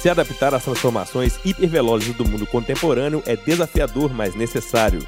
Se 0.00 0.08
adaptar 0.08 0.54
às 0.54 0.64
transformações 0.64 1.38
hipervelozes 1.44 2.16
do 2.16 2.24
mundo 2.24 2.46
contemporâneo 2.46 3.22
é 3.26 3.36
desafiador, 3.36 4.10
mas 4.14 4.34
necessário. 4.34 5.06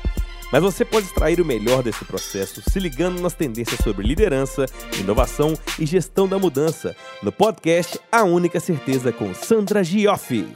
Mas 0.52 0.62
você 0.62 0.84
pode 0.84 1.06
extrair 1.06 1.40
o 1.40 1.46
melhor 1.46 1.82
desse 1.82 2.04
processo 2.04 2.60
se 2.60 2.78
ligando 2.78 3.18
nas 3.18 3.32
tendências 3.32 3.80
sobre 3.80 4.06
liderança, 4.06 4.66
inovação 5.00 5.54
e 5.78 5.86
gestão 5.86 6.28
da 6.28 6.38
mudança, 6.38 6.94
no 7.22 7.32
podcast 7.32 7.98
A 8.12 8.24
Única 8.24 8.60
Certeza 8.60 9.10
com 9.10 9.32
Sandra 9.32 9.82
Gioffi. 9.82 10.54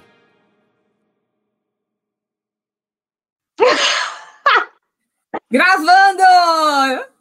Gravando! 5.51 7.16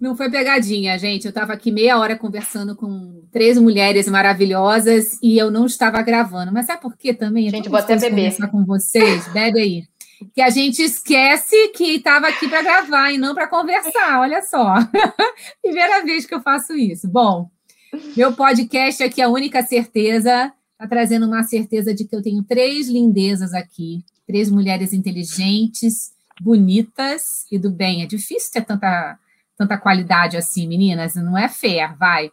Não 0.00 0.16
foi 0.16 0.30
pegadinha, 0.30 0.98
gente. 0.98 1.24
Eu 1.24 1.30
estava 1.30 1.52
aqui 1.52 1.70
meia 1.70 1.98
hora 1.98 2.16
conversando 2.16 2.76
com 2.76 3.22
três 3.32 3.58
mulheres 3.58 4.08
maravilhosas 4.08 5.18
e 5.22 5.36
eu 5.36 5.50
não 5.50 5.66
estava 5.66 6.00
gravando. 6.02 6.52
Mas 6.52 6.66
sabe 6.66 6.80
por 6.82 6.96
quê 6.96 7.12
também? 7.12 7.50
Gente, 7.50 7.68
vou 7.68 7.78
até 7.78 7.96
beber. 7.96 8.36
com 8.50 8.64
vocês. 8.64 9.26
Bebe 9.28 9.60
aí. 9.60 9.84
Que 10.34 10.42
a 10.42 10.50
gente 10.50 10.82
esquece 10.82 11.68
que 11.68 11.96
estava 11.96 12.28
aqui 12.28 12.48
para 12.48 12.62
gravar 12.62 13.10
e 13.10 13.18
não 13.18 13.34
para 13.34 13.48
conversar. 13.48 14.20
Olha 14.20 14.42
só. 14.42 14.74
Primeira 15.62 16.04
vez 16.04 16.26
que 16.26 16.34
eu 16.34 16.40
faço 16.40 16.74
isso. 16.74 17.08
Bom, 17.08 17.50
meu 18.16 18.32
podcast 18.34 19.02
aqui, 19.02 19.20
a 19.20 19.28
única 19.28 19.62
certeza, 19.62 20.52
está 20.72 20.86
trazendo 20.86 21.26
uma 21.26 21.42
certeza 21.42 21.94
de 21.94 22.04
que 22.04 22.14
eu 22.14 22.22
tenho 22.22 22.42
três 22.42 22.88
lindezas 22.88 23.54
aqui, 23.54 24.04
três 24.26 24.50
mulheres 24.50 24.92
inteligentes, 24.92 26.12
bonitas 26.40 27.46
e 27.50 27.58
do 27.58 27.70
bem. 27.70 28.02
É 28.02 28.06
difícil 28.06 28.52
ter 28.52 28.64
tanta 28.64 29.18
tanta 29.60 29.76
qualidade 29.76 30.38
assim, 30.38 30.66
meninas, 30.66 31.16
não 31.16 31.36
é 31.36 31.46
fair, 31.46 31.94
vai. 31.98 32.32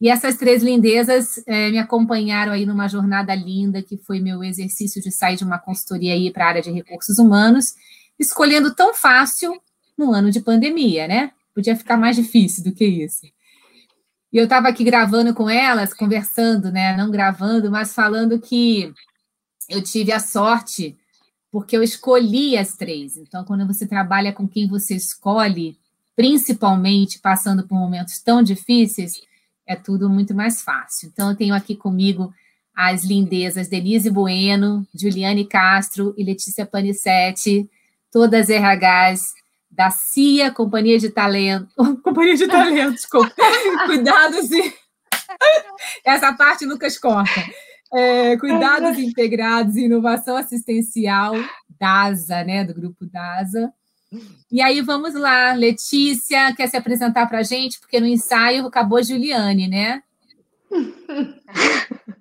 E 0.00 0.08
essas 0.08 0.38
três 0.38 0.62
lindezas 0.62 1.42
é, 1.46 1.70
me 1.70 1.76
acompanharam 1.76 2.52
aí 2.52 2.64
numa 2.64 2.88
jornada 2.88 3.34
linda, 3.34 3.82
que 3.82 3.98
foi 3.98 4.18
meu 4.18 4.42
exercício 4.42 5.02
de 5.02 5.12
sair 5.12 5.36
de 5.36 5.44
uma 5.44 5.58
consultoria 5.58 6.14
aí 6.14 6.32
para 6.32 6.46
a 6.46 6.48
área 6.48 6.62
de 6.62 6.70
recursos 6.70 7.18
humanos, 7.18 7.74
escolhendo 8.18 8.74
tão 8.74 8.94
fácil 8.94 9.60
no 9.96 10.10
ano 10.10 10.30
de 10.30 10.40
pandemia, 10.40 11.06
né? 11.06 11.32
Podia 11.54 11.76
ficar 11.76 11.98
mais 11.98 12.16
difícil 12.16 12.64
do 12.64 12.72
que 12.72 12.86
isso. 12.86 13.26
E 14.32 14.38
eu 14.38 14.44
estava 14.44 14.68
aqui 14.68 14.84
gravando 14.84 15.34
com 15.34 15.50
elas, 15.50 15.92
conversando, 15.92 16.72
né? 16.72 16.96
Não 16.96 17.10
gravando, 17.10 17.70
mas 17.70 17.92
falando 17.92 18.40
que 18.40 18.90
eu 19.68 19.82
tive 19.82 20.12
a 20.12 20.20
sorte, 20.20 20.96
porque 21.52 21.76
eu 21.76 21.82
escolhi 21.82 22.56
as 22.56 22.74
três. 22.74 23.18
Então, 23.18 23.44
quando 23.44 23.66
você 23.66 23.86
trabalha 23.86 24.32
com 24.32 24.48
quem 24.48 24.66
você 24.66 24.94
escolhe, 24.94 25.76
principalmente 26.18 27.20
passando 27.20 27.64
por 27.64 27.78
momentos 27.78 28.20
tão 28.20 28.42
difíceis, 28.42 29.22
é 29.64 29.76
tudo 29.76 30.10
muito 30.10 30.34
mais 30.34 30.60
fácil. 30.60 31.08
Então, 31.12 31.30
eu 31.30 31.36
tenho 31.36 31.54
aqui 31.54 31.76
comigo 31.76 32.34
as 32.74 33.04
lindezas 33.04 33.68
Denise 33.68 34.10
Bueno, 34.10 34.84
Juliane 34.92 35.44
Castro 35.44 36.12
e 36.18 36.24
Letícia 36.24 36.66
Panissetti, 36.66 37.70
todas 38.10 38.48
RHs 38.48 39.32
da 39.70 39.90
CIA, 39.90 40.50
Companhia 40.50 40.98
de 40.98 41.08
Talento. 41.08 41.68
Companhia 42.02 42.34
de 42.34 42.48
Talento, 42.48 42.94
desculpa. 42.94 43.32
Cuidados 43.86 44.50
e. 44.50 44.74
Essa 46.04 46.32
parte 46.32 46.66
Lucas 46.66 46.98
corta. 46.98 47.44
É, 47.94 48.36
cuidados 48.38 48.98
integrados 48.98 49.76
e 49.76 49.84
inovação 49.84 50.36
assistencial, 50.36 51.34
DASA, 51.78 52.42
né? 52.42 52.64
Do 52.64 52.74
grupo 52.74 53.06
DASA. 53.06 53.72
E 54.50 54.62
aí 54.62 54.80
vamos 54.80 55.14
lá, 55.14 55.52
Letícia 55.52 56.54
quer 56.56 56.66
se 56.66 56.76
apresentar 56.76 57.26
para 57.26 57.38
a 57.38 57.42
gente, 57.42 57.78
porque 57.78 58.00
no 58.00 58.06
ensaio 58.06 58.66
acabou 58.66 58.98
a 58.98 59.02
Juliane, 59.02 59.68
né? 59.68 60.02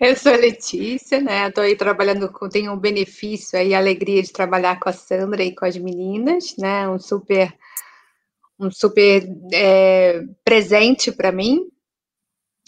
Eu 0.00 0.16
sou 0.16 0.32
Letícia, 0.32 1.20
né? 1.20 1.48
Estou 1.48 1.64
aí 1.64 1.76
trabalhando 1.76 2.30
com, 2.30 2.48
tenho 2.48 2.72
o 2.72 2.76
benefício 2.76 3.58
e 3.58 3.74
a 3.74 3.78
alegria 3.78 4.22
de 4.22 4.32
trabalhar 4.32 4.78
com 4.80 4.88
a 4.88 4.92
Sandra 4.92 5.42
e 5.42 5.54
com 5.54 5.64
as 5.64 5.76
meninas, 5.76 6.56
né? 6.58 6.88
Um 6.88 6.98
super, 6.98 7.52
um 8.58 8.70
super 8.70 9.28
é, 9.52 10.22
presente 10.44 11.12
para 11.12 11.32
mim. 11.32 11.68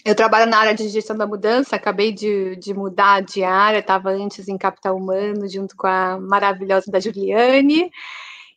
Eu 0.05 0.15
trabalho 0.15 0.49
na 0.49 0.57
área 0.57 0.73
de 0.73 0.87
gestão 0.87 1.17
da 1.17 1.27
mudança, 1.27 1.75
acabei 1.75 2.13
de, 2.13 2.55
de 2.55 2.73
mudar 2.73 3.21
de 3.21 3.43
área, 3.43 3.79
estava 3.79 4.11
antes 4.11 4.47
em 4.47 4.57
capital 4.57 4.95
humano, 4.95 5.47
junto 5.49 5.75
com 5.75 5.87
a 5.87 6.17
maravilhosa 6.17 6.89
da 6.89 6.99
Juliane. 6.99 7.91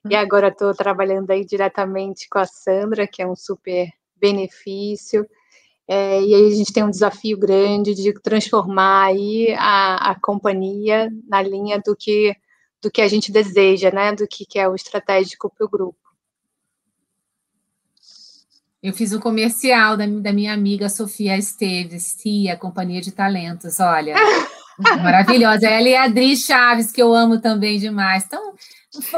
E 0.08 0.16
agora 0.16 0.48
estou 0.48 0.74
trabalhando 0.74 1.30
aí 1.30 1.44
diretamente 1.44 2.28
com 2.28 2.38
a 2.38 2.46
Sandra, 2.46 3.06
que 3.06 3.22
é 3.22 3.26
um 3.26 3.36
super 3.36 3.88
benefício. 4.16 5.26
É, 5.86 6.20
e 6.20 6.34
aí 6.34 6.46
a 6.46 6.56
gente 6.56 6.72
tem 6.72 6.84
um 6.84 6.90
desafio 6.90 7.38
grande 7.38 7.94
de 7.94 8.12
transformar 8.20 9.06
aí 9.06 9.54
a, 9.58 10.10
a 10.10 10.20
companhia 10.20 11.08
na 11.28 11.42
linha 11.42 11.80
do 11.84 11.94
que 11.96 12.34
do 12.80 12.90
que 12.90 13.00
a 13.00 13.06
gente 13.06 13.30
deseja, 13.30 13.92
né? 13.92 14.12
Do 14.12 14.26
que, 14.26 14.44
que 14.44 14.58
é 14.58 14.68
o 14.68 14.74
estratégico 14.74 15.48
para 15.48 15.64
o 15.64 15.68
grupo. 15.68 15.98
Eu 18.82 18.92
fiz 18.92 19.12
o 19.12 19.19
um 19.19 19.20
comercial 19.20 19.96
da, 19.96 20.04
da, 20.04 20.32
minha 20.32 20.52
amiga 20.52 20.88
Sofia 20.88 21.38
Esteves, 21.38 22.16
Tia, 22.16 22.56
Companhia 22.56 23.00
de 23.00 23.12
Talentos, 23.12 23.78
olha. 23.78 24.16
maravilhosa. 25.03 25.66
Ela 25.69 25.88
e 25.88 25.94
a 25.94 26.04
Adri 26.04 26.37
Chaves, 26.37 26.93
que 26.93 27.03
eu 27.03 27.15
amo 27.15 27.41
também 27.41 27.78
demais. 27.78 28.25
Então, 28.25 28.54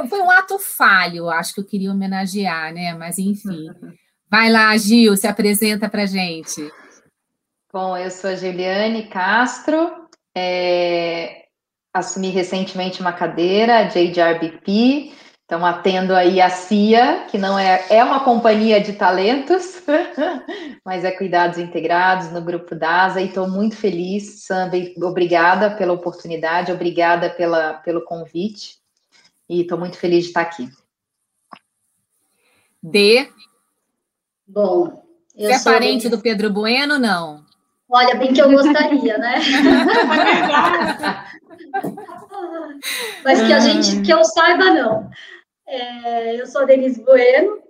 foi 0.09 0.21
um 0.21 0.31
ato 0.31 0.59
falho, 0.59 1.29
acho 1.29 1.55
que 1.55 1.61
eu 1.61 1.65
queria 1.65 1.91
homenagear, 1.91 2.73
né? 2.73 2.95
Mas 2.95 3.19
enfim. 3.19 3.67
Vai 4.31 4.51
lá, 4.51 4.77
Gil, 4.77 5.17
se 5.17 5.27
apresenta 5.27 5.89
para 5.89 6.07
gente. 6.07 6.71
Bom, 7.73 7.97
eu 7.97 8.11
sou 8.11 8.31
a 8.31 8.37
Juliane 8.37 9.09
Castro, 9.09 9.91
é, 10.35 11.45
assumi 11.93 12.31
recentemente 12.31 13.01
uma 13.01 13.13
cadeira, 13.13 13.85
JJRBP, 13.85 15.13
então 15.45 15.65
atendo 15.65 16.15
aí 16.15 16.41
a 16.41 16.49
CIA, 16.49 17.27
que 17.31 17.37
não 17.37 17.59
é, 17.59 17.85
é 17.91 18.03
uma 18.03 18.25
companhia 18.25 18.81
de 18.81 18.95
talentos, 18.95 19.83
mas 20.85 21.05
é 21.05 21.11
cuidados 21.11 21.59
integrados 21.59 22.33
no 22.33 22.41
grupo 22.41 22.75
DASA, 22.75 23.21
e 23.21 23.27
estou 23.27 23.49
muito 23.49 23.77
feliz, 23.77 24.45
Sandra, 24.45 24.79
obrigada 25.03 25.71
pela 25.71 25.93
oportunidade, 25.93 26.73
obrigada 26.73 27.29
pela, 27.29 27.75
pelo 27.75 28.05
convite 28.05 28.79
e 29.49 29.61
estou 29.61 29.79
muito 29.79 29.99
feliz 29.99 30.25
de 30.25 30.31
estar 30.31 30.41
aqui. 30.41 30.71
D. 32.83 33.29
Bom, 34.47 35.05
eu 35.37 35.49
Você 35.49 35.55
é 35.55 35.73
parente 35.73 36.09
do 36.09 36.21
Pedro 36.21 36.51
Bueno, 36.51 36.99
não? 36.99 37.44
Olha, 37.89 38.15
bem 38.17 38.33
que 38.33 38.41
eu 38.41 38.51
gostaria, 38.51 39.19
né? 39.19 39.35
Mas 43.25 43.43
que 43.43 43.53
a 43.53 43.59
gente, 43.61 44.03
que 44.03 44.13
eu 44.13 44.25
saiba, 44.25 44.71
não. 44.71 45.11
É, 45.67 46.41
eu 46.41 46.47
sou 46.47 46.63
a 46.63 46.65
Denise 46.65 47.03
Bueno, 47.03 47.63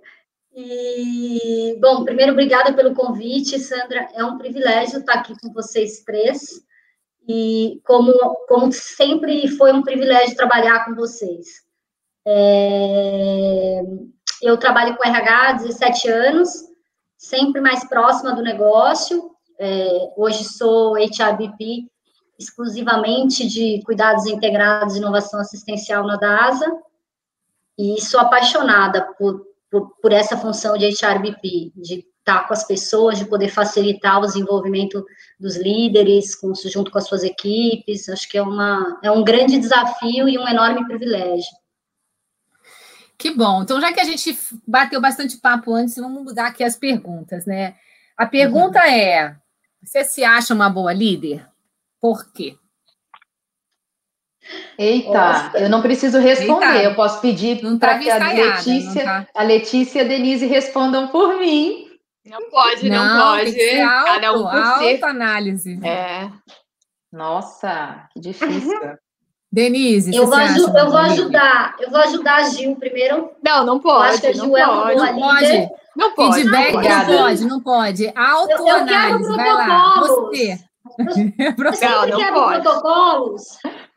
e, 0.55 1.77
bom, 1.81 2.05
primeiro, 2.05 2.31
obrigada 2.31 2.73
pelo 2.73 2.95
convite, 2.95 3.59
Sandra. 3.59 4.07
É 4.13 4.23
um 4.23 4.37
privilégio 4.37 4.99
estar 4.99 5.15
aqui 5.15 5.33
com 5.41 5.51
vocês 5.51 6.01
três. 6.05 6.63
E, 7.27 7.81
como, 7.83 8.13
como 8.47 8.71
sempre, 8.71 9.49
foi 9.49 9.73
um 9.73 9.83
privilégio 9.83 10.35
trabalhar 10.35 10.85
com 10.85 10.95
vocês. 10.95 11.65
É, 12.25 13.81
eu 14.41 14.57
trabalho 14.57 14.95
com 14.95 15.07
RH 15.07 15.49
há 15.49 15.53
17 15.53 16.09
anos, 16.09 16.49
sempre 17.17 17.59
mais 17.59 17.83
próxima 17.83 18.33
do 18.33 18.41
negócio. 18.41 19.34
É, 19.59 20.13
hoje 20.17 20.43
sou 20.43 20.95
HRBP 20.95 21.87
exclusivamente 22.37 23.47
de 23.47 23.81
cuidados 23.85 24.25
integrados 24.25 24.95
e 24.95 24.97
inovação 24.97 25.39
assistencial 25.39 26.05
na 26.05 26.17
DASA, 26.17 26.65
e 27.77 28.01
sou 28.01 28.19
apaixonada 28.19 29.13
por, 29.17 29.45
por, 29.69 29.95
por 30.01 30.11
essa 30.11 30.37
função 30.37 30.77
de 30.77 30.85
HRBP, 30.85 31.71
de 31.75 32.05
estar 32.19 32.47
com 32.47 32.53
as 32.53 32.65
pessoas, 32.65 33.19
de 33.19 33.25
poder 33.25 33.49
facilitar 33.49 34.19
o 34.19 34.25
desenvolvimento 34.25 35.05
dos 35.39 35.57
líderes, 35.57 36.33
com, 36.35 36.53
junto 36.55 36.89
com 36.89 36.97
as 36.97 37.05
suas 37.05 37.23
equipes. 37.23 38.09
Acho 38.09 38.27
que 38.29 38.37
é, 38.37 38.41
uma, 38.41 38.99
é 39.03 39.11
um 39.11 39.23
grande 39.23 39.59
desafio 39.59 40.27
e 40.27 40.37
um 40.37 40.47
enorme 40.47 40.85
privilégio. 40.87 41.51
Que 43.17 43.31
bom. 43.31 43.61
Então, 43.61 43.79
já 43.79 43.93
que 43.93 43.99
a 43.99 44.05
gente 44.05 44.37
bateu 44.67 44.99
bastante 44.99 45.37
papo 45.37 45.73
antes, 45.73 45.95
vamos 45.95 46.23
mudar 46.23 46.47
aqui 46.47 46.63
as 46.63 46.75
perguntas, 46.75 47.45
né? 47.45 47.75
A 48.17 48.25
pergunta 48.25 48.79
uhum. 48.79 48.85
é: 48.85 49.37
você 49.83 50.03
se 50.03 50.23
acha 50.23 50.53
uma 50.53 50.69
boa 50.69 50.93
líder? 50.93 51.47
Por 51.99 52.31
quê? 52.31 52.57
Eita, 54.77 55.09
Nossa. 55.09 55.57
eu 55.57 55.69
não 55.69 55.81
preciso 55.81 56.19
responder, 56.19 56.75
Eita. 56.75 56.83
eu 56.83 56.95
posso 56.95 57.19
pedir 57.19 57.61
para 57.79 57.93
tá 57.95 57.99
que 57.99 58.11
a 58.11 58.17
Letícia, 58.17 59.03
tá... 59.03 59.27
a 59.33 59.43
Letícia 59.43 59.99
e 59.99 60.05
a 60.05 60.07
Denise 60.07 60.45
respondam 60.45 61.07
por 61.07 61.39
mim. 61.39 61.89
Não 62.25 62.49
pode, 62.49 62.89
não, 62.89 63.05
não 63.05 63.37
pode. 63.37 63.79
Alto, 63.79 64.05
Cada 64.05 64.33
um 64.33 64.43
por 64.99 65.09
análise. 65.09 65.79
É. 65.83 66.29
Nossa, 67.11 68.07
que 68.11 68.19
difícil. 68.19 68.79
Denise, 69.51 70.13
eu 70.13 70.27
vou, 70.27 70.37
eu 70.37 70.89
vou 70.89 70.97
ajudar, 70.97 71.75
eu 71.79 71.89
vou 71.89 71.99
ajudar 72.01 72.35
a 72.35 72.49
Gil 72.49 72.75
primeiro. 72.75 73.31
Não, 73.41 73.65
não 73.65 73.79
pode. 73.79 74.07
Eu 74.07 74.13
acho 74.13 74.21
que 74.21 74.27
a 74.27 74.33
Gil 74.33 74.47
não 74.47 74.57
é 74.57 74.67
uma 74.67 74.93
boa 74.93 75.11
não 75.11 75.19
pode. 75.19 75.69
Não 75.95 76.13
pode. 76.13 76.35
Feedback 76.41 76.73
não, 76.73 76.81
não 76.81 77.05
pode, 77.05 77.45
não 77.45 77.61
pode. 77.61 78.13
Autoanálise, 78.15 79.35
vai 79.35 79.53
lá. 79.53 79.99
Você. 79.99 80.59
Você 80.97 81.87
não, 81.87 82.07
não 82.07 82.33
pode. 82.33 82.61
protocolos. 82.61 83.43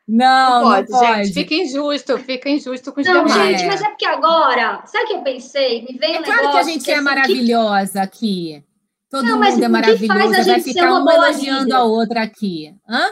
Não, 0.07 0.61
não 0.61 0.71
pode, 0.71 0.91
não 0.91 0.99
pode, 0.99 1.25
gente. 1.25 1.35
Fica 1.35 1.55
injusto, 1.55 2.19
fica 2.19 2.49
injusto 2.49 2.93
com 2.93 3.01
os 3.01 3.07
não, 3.07 3.27
demais. 3.27 3.37
Não, 3.37 3.59
gente, 3.59 3.67
mas 3.67 3.83
é 3.83 3.89
porque 3.89 4.07
agora, 4.07 4.83
sabe 4.87 5.05
o 5.05 5.07
que 5.09 5.15
eu 5.15 5.23
pensei? 5.23 5.83
Me 5.83 5.99
veio 5.99 6.17
é 6.17 6.21
um 6.21 6.23
claro 6.23 6.51
que 6.51 6.57
a 6.57 6.63
gente 6.63 6.85
que, 6.85 6.91
é 6.91 6.95
assim, 6.95 7.05
maravilhosa 7.05 7.93
que... 7.93 7.99
aqui. 7.99 8.65
Todo 9.11 9.25
não, 9.25 9.39
mundo 9.39 9.65
é 9.65 9.69
maravilhoso, 9.69 10.45
vai 10.47 10.61
ficar 10.61 10.93
uma 10.95 11.15
elogiando 11.15 11.75
a 11.75 11.83
outra 11.83 12.23
aqui. 12.23 12.75
Hã? 12.89 13.07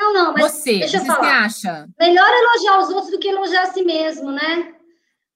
Não, 0.00 0.12
não, 0.12 0.32
mas 0.32 0.52
você, 0.52 0.78
deixa 0.78 0.98
eu 0.98 1.04
falar. 1.04 1.48
Você 1.48 1.66
acha? 1.66 1.88
Melhor 1.98 2.28
elogiar 2.28 2.78
os 2.78 2.90
outros 2.90 3.10
do 3.10 3.18
que 3.18 3.28
elogiar 3.28 3.62
a 3.62 3.72
si 3.72 3.82
mesmo, 3.82 4.30
né? 4.30 4.74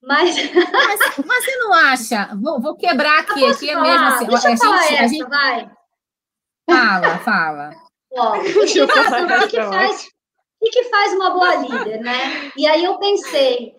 Mas... 0.02 0.34
mas, 0.72 1.18
mas 1.24 1.44
você 1.44 1.56
não 1.56 1.72
acha? 1.72 2.30
Vou, 2.40 2.60
vou 2.60 2.76
quebrar 2.76 3.20
aqui, 3.20 3.44
aqui 3.44 3.70
é 3.70 3.80
mesmo 3.80 4.06
assim. 4.06 4.26
Deixa 4.26 4.48
eu 4.48 4.54
a 4.54 4.56
falar 4.56 4.82
gente, 4.82 4.94
essa, 4.94 5.04
a 5.04 5.08
gente... 5.08 5.28
vai. 5.28 5.70
Fala, 6.68 7.18
fala. 7.18 7.70
Ó, 8.14 8.36
o 8.36 8.42
que, 8.42 8.52
que, 8.66 8.86
faz, 8.86 10.08
o 10.60 10.70
que 10.70 10.84
faz 10.84 11.12
uma 11.14 11.30
boa 11.30 11.54
líder, 11.54 12.00
né? 12.00 12.52
E 12.56 12.66
aí 12.66 12.84
eu 12.84 12.98
pensei, 12.98 13.74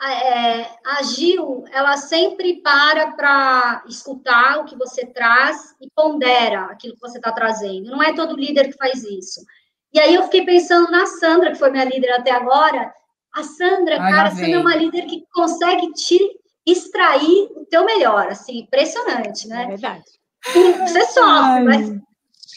é, 0.00 0.68
a 0.84 1.02
Gil, 1.02 1.64
ela 1.72 1.96
sempre 1.96 2.60
para 2.62 3.12
para 3.12 3.82
escutar 3.88 4.58
o 4.58 4.64
que 4.64 4.76
você 4.76 5.06
traz 5.06 5.74
e 5.80 5.88
pondera 5.94 6.66
aquilo 6.66 6.94
que 6.94 7.00
você 7.00 7.18
está 7.18 7.32
trazendo. 7.32 7.90
Não 7.90 8.02
é 8.02 8.12
todo 8.12 8.36
líder 8.36 8.68
que 8.68 8.78
faz 8.78 9.02
isso. 9.04 9.40
E 9.92 10.00
aí 10.00 10.14
eu 10.14 10.24
fiquei 10.24 10.44
pensando 10.44 10.90
na 10.90 11.06
Sandra, 11.06 11.50
que 11.50 11.58
foi 11.58 11.70
minha 11.70 11.84
líder 11.84 12.12
até 12.12 12.30
agora. 12.30 12.92
A 13.34 13.42
Sandra, 13.42 14.00
Ai, 14.00 14.12
cara, 14.12 14.28
a 14.28 14.30
Sandra 14.30 14.50
é 14.50 14.58
uma 14.58 14.76
líder 14.76 15.06
que 15.06 15.24
consegue 15.32 15.92
te 15.92 16.18
extrair 16.66 17.48
o 17.56 17.66
teu 17.66 17.84
melhor, 17.84 18.28
assim, 18.28 18.60
impressionante, 18.60 19.48
né? 19.48 19.64
É 19.64 19.68
verdade. 19.68 20.04
Você 20.44 21.04
sofre, 21.06 21.22
Ai. 21.22 21.62
mas 21.62 22.02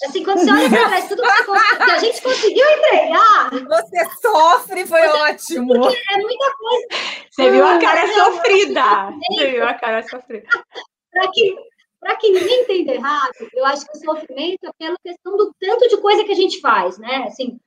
assim, 0.03 0.23
quando 0.23 0.39
você 0.39 0.51
olha 0.51 0.69
para 0.69 0.89
trás, 0.89 1.07
tudo 1.07 1.21
que, 1.21 1.85
que, 1.85 1.91
a 1.91 1.99
gente 1.99 2.21
conseguiu 2.21 2.65
entregar. 2.67 3.49
Você 3.51 4.05
sofre, 4.21 4.85
foi 4.85 5.07
você, 5.07 5.17
ótimo. 5.17 5.73
É 5.75 6.17
muita 6.17 6.53
coisa. 6.57 6.87
Você 7.31 7.51
viu 7.51 7.65
a 7.65 7.79
cara 7.79 8.13
sofrida. 8.13 8.83
Você 9.29 9.51
viu 9.51 9.67
a 9.67 9.73
cara 9.73 10.03
sofrida. 10.07 10.47
Para 11.11 11.31
que 11.31 11.55
para 12.05 12.17
que 12.17 12.29
ninguém 12.29 12.61
entenda 12.61 12.93
errado, 12.93 13.33
eu 13.51 13.65
acho 13.65 13.83
que 13.87 13.97
o 13.97 14.01
sofrimento 14.01 14.63
é 14.63 14.69
pela 14.77 14.95
questão 15.03 15.35
do 15.35 15.51
tanto 15.59 15.89
de 15.89 15.97
coisa 15.97 16.23
que 16.23 16.31
a 16.31 16.35
gente 16.35 16.61
faz, 16.61 16.99
né? 16.99 17.25
Assim, 17.27 17.59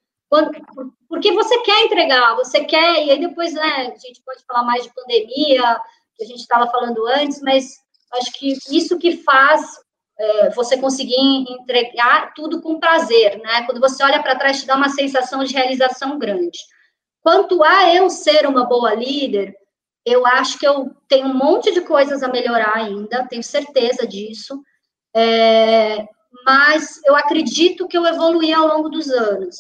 porque 1.09 1.33
você 1.33 1.61
quer 1.63 1.85
entregar, 1.85 2.35
você 2.37 2.65
quer, 2.65 3.05
e 3.05 3.11
aí 3.11 3.21
depois, 3.21 3.55
né, 3.55 3.93
a 3.93 3.99
gente 3.99 4.23
pode 4.25 4.45
falar 4.45 4.63
mais 4.63 4.85
de 4.85 4.93
pandemia, 4.95 5.81
que 6.17 6.25
a 6.25 6.27
gente 6.27 6.41
estava 6.41 6.71
falando 6.71 7.07
antes, 7.07 7.41
mas 7.41 7.79
acho 8.15 8.33
que 8.33 8.57
isso 8.71 8.99
que 8.99 9.17
faz 9.19 9.81
é, 10.19 10.51
você 10.51 10.77
conseguir 10.77 11.17
entregar 11.17 12.35
tudo 12.35 12.61
com 12.61 12.81
prazer, 12.81 13.39
né? 13.39 13.63
Quando 13.65 13.81
você 13.81 14.03
olha 14.03 14.23
para 14.23 14.37
trás, 14.37 14.61
te 14.61 14.67
dá 14.67 14.75
uma 14.75 14.89
sensação 14.89 15.45
de 15.45 15.55
realização 15.55 16.19
grande. 16.19 16.59
Quanto 17.23 17.63
a 17.63 17.95
eu 17.95 18.11
ser 18.11 18.47
uma 18.47 18.65
boa 18.67 18.95
líder, 18.95 19.55
eu 20.05 20.27
acho 20.27 20.59
que 20.59 20.67
eu 20.67 20.91
tenho 21.09 21.27
um 21.27 21.35
monte 21.35 21.73
de 21.73 21.83
coisas 21.83 22.23
a 22.23 22.29
melhorar 22.29 22.75
ainda, 22.75 23.27
tenho 23.29 23.43
certeza 23.43 24.07
disso. 24.07 24.61
É, 25.15 26.07
mas 26.45 27.01
eu 27.05 27.15
acredito 27.15 27.87
que 27.87 27.97
eu 27.97 28.07
evoluí 28.07 28.53
ao 28.53 28.67
longo 28.67 28.89
dos 28.89 29.09
anos. 29.11 29.57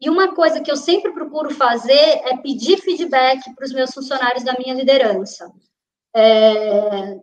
E 0.00 0.08
uma 0.08 0.34
coisa 0.34 0.60
que 0.60 0.70
eu 0.70 0.76
sempre 0.76 1.12
procuro 1.12 1.54
fazer 1.54 1.92
é 1.92 2.36
pedir 2.36 2.78
feedback 2.78 3.54
para 3.54 3.64
os 3.64 3.72
meus 3.72 3.92
funcionários 3.92 4.42
da 4.42 4.54
minha 4.58 4.74
liderança. 4.74 5.52
É, 6.14 7.18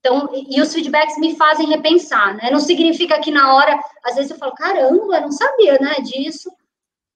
então, 0.00 0.30
e 0.32 0.60
os 0.60 0.72
feedbacks 0.72 1.18
me 1.18 1.36
fazem 1.36 1.68
repensar, 1.68 2.36
né? 2.36 2.50
Não 2.50 2.60
significa 2.60 3.20
que 3.20 3.30
na 3.30 3.54
hora, 3.54 3.78
às 4.04 4.14
vezes 4.14 4.30
eu 4.30 4.38
falo, 4.38 4.54
caramba, 4.54 5.16
eu 5.16 5.22
não 5.22 5.32
sabia, 5.32 5.78
né, 5.78 5.96
disso. 6.02 6.50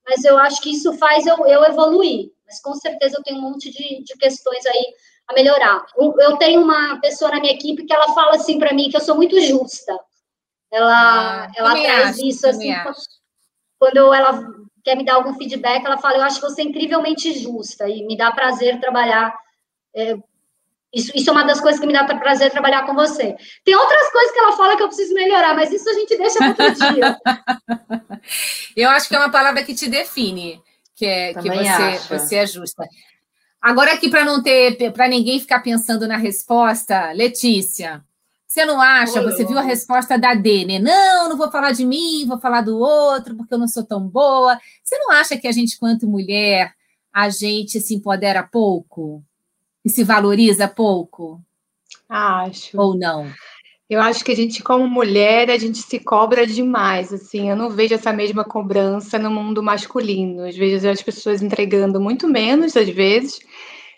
Mas 0.07 0.25
eu 0.25 0.37
acho 0.39 0.61
que 0.61 0.73
isso 0.73 0.93
faz 0.99 1.27
eu, 1.27 1.37
eu 1.47 1.65
evoluir 1.65 2.33
mas 2.53 2.61
com 2.61 2.75
certeza 2.75 3.17
eu 3.17 3.23
tenho 3.23 3.39
um 3.39 3.43
monte 3.43 3.71
de, 3.71 4.05
de 4.05 4.15
questões 4.19 4.65
aí 4.67 4.95
a 5.27 5.33
melhorar. 5.33 5.87
Eu 5.97 6.37
tenho 6.37 6.61
uma 6.61 7.01
pessoa 7.01 7.31
na 7.31 7.41
minha 7.41 7.55
equipe 7.55 7.87
que 7.87 7.93
ela 7.93 8.13
fala 8.13 8.37
assim 8.37 8.59
para 8.59 8.75
mim 8.75 8.91
que 8.91 8.97
eu 8.97 9.01
sou 9.01 9.17
muito 9.17 9.41
justa. 9.41 9.99
Ela, 10.71 11.45
ah, 11.45 11.53
ela 11.57 11.73
traz 11.73 12.11
acho, 12.11 12.27
isso 12.27 12.47
assim, 12.47 12.75
quando 13.79 14.13
ela 14.13 14.45
quer 14.85 14.97
me 14.97 15.05
dar 15.05 15.15
algum 15.15 15.35
feedback, 15.35 15.85
ela 15.85 15.99
fala, 15.99 16.19
eu 16.19 16.23
acho 16.23 16.41
você 16.41 16.63
incrivelmente 16.63 17.33
justa 17.39 17.89
e 17.89 18.05
me 18.07 18.17
dá 18.17 18.31
prazer 18.33 18.81
trabalhar. 18.81 19.35
É, 19.95 20.17
isso, 20.93 21.11
isso 21.15 21.31
é 21.31 21.33
uma 21.33 21.45
das 21.45 21.61
coisas 21.61 21.81
que 21.81 21.87
me 21.87 21.93
dá 21.93 22.05
prazer 22.05 22.51
trabalhar 22.51 22.85
com 22.85 22.95
você. 22.95 23.35
Tem 23.65 23.75
outras 23.75 24.11
coisas 24.11 24.33
que 24.33 24.39
ela 24.39 24.57
fala 24.57 24.77
que 24.77 24.83
eu 24.83 24.89
preciso 24.89 25.15
melhorar, 25.15 25.55
mas 25.55 25.73
isso 25.73 25.89
a 25.89 25.95
gente 25.95 26.17
deixa 26.17 26.39
para 26.39 26.67
outro 26.67 26.75
dia. 26.93 27.19
eu 28.77 28.91
acho 28.91 29.09
que 29.09 29.17
é 29.17 29.19
uma 29.19 29.31
palavra 29.31 29.63
que 29.65 29.75
te 29.75 29.89
define 29.89 30.61
que 30.95 31.07
é 31.07 31.35
que 31.35 31.51
você, 31.51 32.19
você 32.19 32.37
é 32.37 32.47
justa. 32.47 32.89
Agora 33.61 33.93
aqui 33.93 34.09
para 34.09 34.25
não 34.25 34.43
ter 34.43 34.93
para 34.93 35.09
ninguém 35.09 35.41
ficar 35.41 35.61
pensando 35.61 36.07
na 36.07 36.17
resposta, 36.17 37.13
Letícia, 37.13 38.05
você 38.53 38.67
não 38.67 38.83
acha? 38.83 39.23
Você 39.23 39.47
viu 39.47 39.59
a 39.59 39.63
resposta 39.63 40.19
da 40.19 40.35
D, 40.35 40.67
né? 40.67 40.79
Não, 40.79 41.31
não 41.31 41.39
vou 41.39 41.51
falar 41.51 41.73
de 41.73 41.87
mim, 41.87 42.27
vou 42.27 42.39
falar 42.39 42.61
do 42.61 42.79
outro 42.79 43.35
porque 43.35 43.55
eu 43.55 43.59
não 43.59 43.67
sou 43.67 43.83
tão 43.83 44.07
boa. 44.07 44.59
Você 44.85 44.99
não 44.99 45.11
acha 45.11 45.39
que 45.39 45.49
a 45.49 45.53
gente, 45.53 45.79
quanto 45.79 46.07
mulher, 46.07 46.75
a 47.11 47.31
gente 47.31 47.81
se 47.81 47.95
empodera 47.95 48.43
pouco 48.43 49.25
e 49.83 49.89
se 49.89 50.05
valoriza 50.05 50.69
pouco? 50.69 51.41
Acho. 52.07 52.79
Ou 52.79 52.95
não? 52.95 53.27
Eu 53.89 54.03
acho 54.03 54.23
que 54.23 54.33
a 54.33 54.37
gente, 54.37 54.63
como 54.63 54.87
mulher, 54.87 55.49
a 55.49 55.57
gente 55.57 55.79
se 55.79 55.99
cobra 55.99 56.47
demais, 56.47 57.11
assim, 57.11 57.49
eu 57.49 57.57
não 57.57 57.71
vejo 57.71 57.95
essa 57.95 58.13
mesma 58.13 58.45
cobrança 58.45 59.19
no 59.19 59.31
mundo 59.31 59.63
masculino. 59.63 60.45
Às 60.45 60.59
vezes 60.59 60.85
as 60.85 61.01
pessoas 61.01 61.41
entregando 61.41 61.99
muito 61.99 62.29
menos, 62.29 62.77
às 62.77 62.91
vezes, 62.91 63.41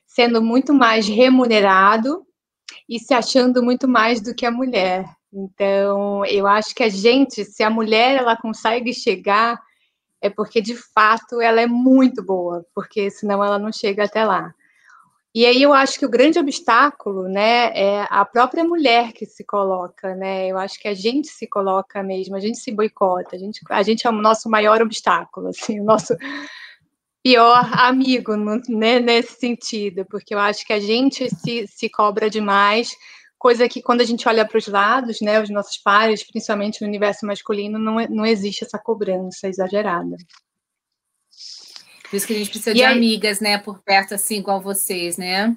sendo 0.07 0.41
muito 0.41 0.73
mais 0.73 1.09
remunerado 1.09 2.24
e 2.89 2.99
se 2.99 3.15
achando 3.15 3.63
muito 3.63 3.89
mais 3.89 4.21
do 4.21 4.35
que 4.35 4.47
a 4.47 4.51
mulher. 4.51 5.07
Então, 5.33 6.25
eu 6.27 6.47
acho 6.47 6.75
que 6.75 6.83
a 6.83 6.89
gente, 6.89 7.45
se 7.45 7.63
a 7.63 7.71
mulher 7.71 8.19
ela 8.19 8.37
consegue 8.37 8.93
chegar, 8.93 9.61
é 10.21 10.31
porque 10.31 10.61
de 10.61 10.75
fato 10.75 11.41
ela 11.41 11.61
é 11.61 11.67
muito 11.67 12.23
boa, 12.23 12.65
porque 12.75 13.11
senão 13.11 13.43
ela 13.45 13.59
não 13.59 13.73
chega 13.73 14.05
até 14.05 14.25
lá. 14.25 14.55
E 15.35 15.45
aí 15.45 15.61
eu 15.61 15.75
acho 15.75 15.99
que 15.99 16.07
o 16.07 16.09
grande 16.09 16.39
obstáculo, 16.39 17.25
né, 17.29 17.77
é 17.77 18.07
a 18.09 18.25
própria 18.25 18.63
mulher 18.63 19.13
que 19.13 19.27
se 19.27 19.43
coloca, 19.45 20.15
né? 20.15 20.47
Eu 20.47 20.57
acho 20.57 20.79
que 20.79 20.87
a 20.87 20.95
gente 20.95 21.27
se 21.27 21.45
coloca 21.49 22.05
mesmo, 22.05 22.37
a 22.37 22.41
gente 22.41 22.57
se 22.59 22.71
boicota, 22.71 23.35
a 23.35 23.39
gente, 23.39 23.61
a 23.69 23.83
gente 23.83 24.07
é 24.07 24.11
o 24.11 24.13
nosso 24.13 24.49
maior 24.49 24.81
obstáculo, 24.81 25.49
assim, 25.49 25.81
o 25.81 25.85
nosso 25.85 26.17
pior 27.25 27.71
amigo 27.73 28.37
né, 28.69 29.01
nesse 29.01 29.41
sentido, 29.41 30.05
porque 30.05 30.35
eu 30.35 30.39
acho 30.39 30.67
que 30.67 30.75
a 30.75 30.79
gente 30.79 31.35
se, 31.35 31.67
se 31.67 31.89
cobra 31.89 32.29
demais, 32.29 32.95
coisa 33.39 33.67
que 33.67 33.81
quando 33.81 34.03
a 34.03 34.05
gente 34.05 34.29
olha 34.29 34.47
para 34.47 34.59
os 34.59 34.67
lados, 34.69 35.23
né, 35.23 35.41
os 35.41 35.49
nossos 35.49 35.79
pares, 35.79 36.23
principalmente 36.23 36.83
no 36.83 36.87
universo 36.87 37.25
masculino, 37.25 37.79
não, 37.79 37.97
não 38.11 38.27
existe 38.27 38.63
essa 38.63 38.79
cobrança 38.79 39.49
exagerada. 39.49 40.19
Por 42.11 42.17
isso 42.17 42.27
que 42.27 42.35
a 42.35 42.37
gente 42.37 42.51
precisa 42.51 42.73
e 42.73 42.75
de 42.75 42.85
aí... 42.85 42.95
amigas, 42.95 43.41
né, 43.41 43.57
por 43.57 43.79
perto, 43.79 44.15
assim, 44.15 44.37
igual 44.37 44.61
vocês, 44.61 45.17
né? 45.17 45.57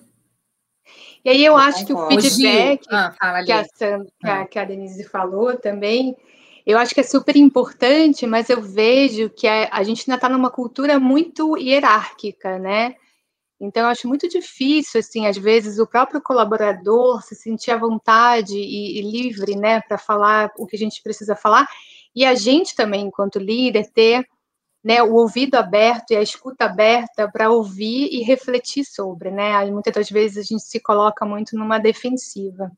E 1.25 1.29
aí 1.29 1.43
eu, 1.43 1.57
acho 1.57 1.86
que 1.86 1.91
o 1.91 2.07
feedback 2.07 2.88
ah, 2.89 3.43
que, 3.43 3.51
a 3.51 3.65
Sandra, 3.65 4.07
ah. 4.24 4.45
que 4.45 4.57
a 4.57 4.63
Denise 4.63 5.03
falou 5.03 5.57
também, 5.57 6.15
eu 6.67 6.77
acho 6.77 6.93
que 6.93 7.00
é 7.00 7.03
super 7.03 7.38
importante, 7.38 8.27
mas 8.27 8.50
eu 8.50 8.62
vejo 8.62 9.29
que 9.29 9.47
a, 9.47 9.69
a 9.71 9.83
gente 9.83 10.01
ainda 10.01 10.15
está 10.15 10.27
numa 10.27 10.51
cultura 10.51 11.00
muito 11.00 11.55
hierárquica, 11.57 12.59
né? 12.59 12.95
Então, 13.57 13.83
eu 13.83 13.89
acho 13.89 14.05
muito 14.05 14.27
difícil, 14.27 15.00
assim, 15.00 15.25
às 15.27 15.38
vezes, 15.38 15.79
o 15.79 15.88
próprio 15.88 16.21
colaborador 16.21 17.24
se 17.24 17.36
sentir 17.36 17.71
à 17.71 17.77
vontade 17.77 18.57
e, 18.57 19.00
e 19.00 19.01
livre, 19.01 19.55
né, 19.55 19.79
para 19.81 19.97
falar 19.97 20.51
o 20.57 20.67
que 20.67 20.75
a 20.75 20.79
gente 20.79 21.01
precisa 21.01 21.38
falar, 21.38 21.67
e 22.13 22.25
a 22.25 22.36
gente 22.36 22.75
também, 22.75 23.05
enquanto 23.05 23.39
líder, 23.39 23.89
ter 23.93 24.27
né, 24.83 25.01
o 25.01 25.13
ouvido 25.15 25.55
aberto 25.55 26.12
e 26.12 26.17
a 26.17 26.21
escuta 26.21 26.65
aberta 26.65 27.31
para 27.31 27.50
ouvir 27.50 28.09
e 28.12 28.24
refletir 28.24 28.83
sobre, 28.86 29.31
né? 29.31 29.55
Aí, 29.55 29.71
muitas 29.71 29.93
das 29.93 30.09
vezes 30.09 30.38
a 30.38 30.43
gente 30.43 30.63
se 30.63 30.81
coloca 30.81 31.25
muito 31.25 31.57
numa 31.57 31.79
defensiva. 31.79 32.69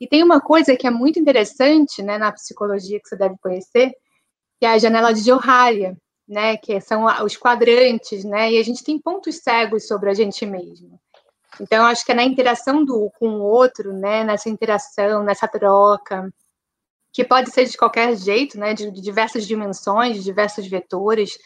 E 0.00 0.06
tem 0.06 0.22
uma 0.22 0.40
coisa 0.40 0.76
que 0.76 0.86
é 0.86 0.90
muito 0.90 1.18
interessante, 1.18 2.02
né, 2.02 2.18
na 2.18 2.32
psicologia 2.32 3.00
que 3.00 3.08
você 3.08 3.16
deve 3.16 3.36
conhecer, 3.38 3.92
que 4.58 4.66
é 4.66 4.70
a 4.70 4.78
janela 4.78 5.12
de 5.12 5.20
Johari, 5.20 5.96
né, 6.28 6.56
que 6.56 6.80
são 6.80 7.06
os 7.24 7.36
quadrantes, 7.36 8.24
né? 8.24 8.52
E 8.52 8.58
a 8.58 8.62
gente 8.62 8.82
tem 8.82 8.98
pontos 8.98 9.36
cegos 9.36 9.86
sobre 9.86 10.10
a 10.10 10.14
gente 10.14 10.44
mesmo. 10.44 10.98
Então, 11.60 11.86
acho 11.86 12.04
que 12.04 12.12
é 12.12 12.14
na 12.14 12.24
interação 12.24 12.84
do 12.84 13.10
com 13.18 13.28
o 13.28 13.42
outro, 13.42 13.92
né, 13.92 14.24
nessa 14.24 14.48
interação, 14.48 15.22
nessa 15.22 15.48
troca, 15.48 16.30
que 17.12 17.24
pode 17.24 17.50
ser 17.50 17.64
de 17.64 17.78
qualquer 17.78 18.14
jeito, 18.16 18.58
né, 18.58 18.74
de, 18.74 18.90
de 18.90 19.00
diversas 19.00 19.46
dimensões, 19.46 20.16
de 20.16 20.24
diversos 20.24 20.66
vetores. 20.66 21.38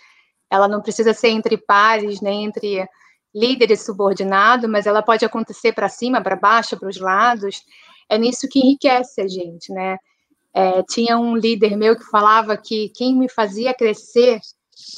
Ela 0.51 0.67
não 0.67 0.83
precisa 0.83 1.15
ser 1.15 1.29
entre 1.29 1.57
pares, 1.57 2.21
nem 2.21 2.45
entre 2.45 2.89
líder 3.33 3.71
e 3.71 3.77
subordinado, 3.77 4.69
mas 4.69 4.87
ela 4.87 5.03
pode 5.03 5.25
acontecer 5.25 5.73
para 5.73 5.89
cima, 5.89 6.21
para 6.21 6.35
baixo, 6.35 6.77
para 6.77 6.89
os 6.89 6.99
lados. 6.99 7.63
É 8.11 8.19
nisso 8.19 8.49
que 8.49 8.59
enriquece 8.59 9.21
a 9.21 9.29
gente, 9.29 9.73
né? 9.73 9.97
É, 10.53 10.83
tinha 10.83 11.17
um 11.17 11.37
líder 11.37 11.77
meu 11.77 11.97
que 11.97 12.05
falava 12.05 12.57
que 12.57 12.89
quem 12.89 13.17
me 13.17 13.29
fazia 13.29 13.73
crescer 13.73 14.41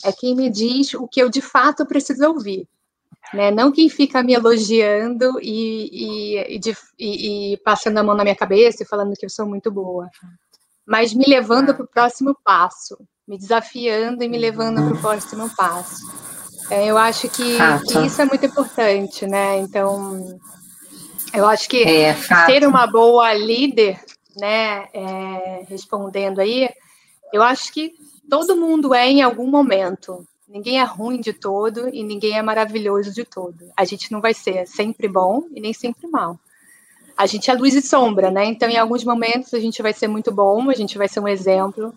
é 0.02 0.10
quem 0.10 0.34
me 0.34 0.48
diz 0.48 0.94
o 0.94 1.06
que 1.06 1.20
eu 1.20 1.28
de 1.28 1.42
fato 1.42 1.84
preciso 1.84 2.26
ouvir. 2.26 2.66
Né? 3.34 3.50
Não 3.50 3.70
quem 3.70 3.88
fica 3.88 4.22
me 4.22 4.32
elogiando 4.32 5.38
e, 5.40 6.56
e, 6.58 6.60
e, 6.98 7.52
e, 7.52 7.56
passando 7.58 7.98
a 7.98 8.02
mão 8.02 8.14
na 8.14 8.24
minha 8.24 8.36
cabeça 8.36 8.82
e 8.82 8.86
falando 8.86 9.14
que 9.14 9.24
eu 9.24 9.30
sou 9.30 9.46
muito 9.46 9.70
boa, 9.70 10.10
mas 10.86 11.14
me 11.14 11.24
levando 11.26 11.74
para 11.74 11.84
o 11.84 11.88
próximo 11.88 12.36
passo, 12.44 12.98
me 13.26 13.38
desafiando 13.38 14.22
e 14.22 14.28
me 14.28 14.38
levando 14.38 14.82
para 14.82 14.94
o 14.94 15.00
próximo 15.00 15.48
passo. 15.56 16.02
É, 16.70 16.86
eu 16.86 16.98
acho 16.98 17.28
que, 17.28 17.56
que, 17.86 17.98
isso 18.06 18.20
é 18.20 18.24
muito 18.24 18.44
importante, 18.44 19.26
né? 19.26 19.58
Então, 19.58 20.38
eu 21.34 21.46
acho 21.46 21.68
que 21.68 21.82
é, 21.82 22.14
ser 22.46 22.66
uma 22.66 22.86
boa 22.86 23.32
líder, 23.32 24.00
né? 24.36 24.86
É, 24.92 25.64
respondendo 25.68 26.40
aí, 26.40 26.68
eu 27.32 27.42
acho 27.42 27.72
que 27.72 27.94
todo 28.28 28.56
mundo 28.56 28.94
é 28.94 29.08
em 29.08 29.22
algum 29.22 29.46
momento. 29.46 30.26
Ninguém 30.48 30.80
é 30.80 30.84
ruim 30.84 31.20
de 31.20 31.32
todo 31.32 31.88
e 31.88 32.04
ninguém 32.04 32.36
é 32.36 32.42
maravilhoso 32.42 33.12
de 33.12 33.24
todo. 33.24 33.70
A 33.74 33.84
gente 33.84 34.12
não 34.12 34.20
vai 34.20 34.34
ser 34.34 34.66
sempre 34.66 35.08
bom 35.08 35.44
e 35.54 35.60
nem 35.60 35.72
sempre 35.72 36.06
mal. 36.06 36.38
A 37.16 37.26
gente 37.26 37.50
é 37.50 37.54
luz 37.54 37.74
e 37.74 37.80
sombra, 37.80 38.30
né? 38.30 38.44
Então, 38.44 38.68
em 38.68 38.76
alguns 38.76 39.04
momentos 39.04 39.54
a 39.54 39.60
gente 39.60 39.80
vai 39.80 39.92
ser 39.92 40.08
muito 40.08 40.30
bom, 40.30 40.68
a 40.68 40.74
gente 40.74 40.98
vai 40.98 41.08
ser 41.08 41.20
um 41.20 41.28
exemplo. 41.28 41.94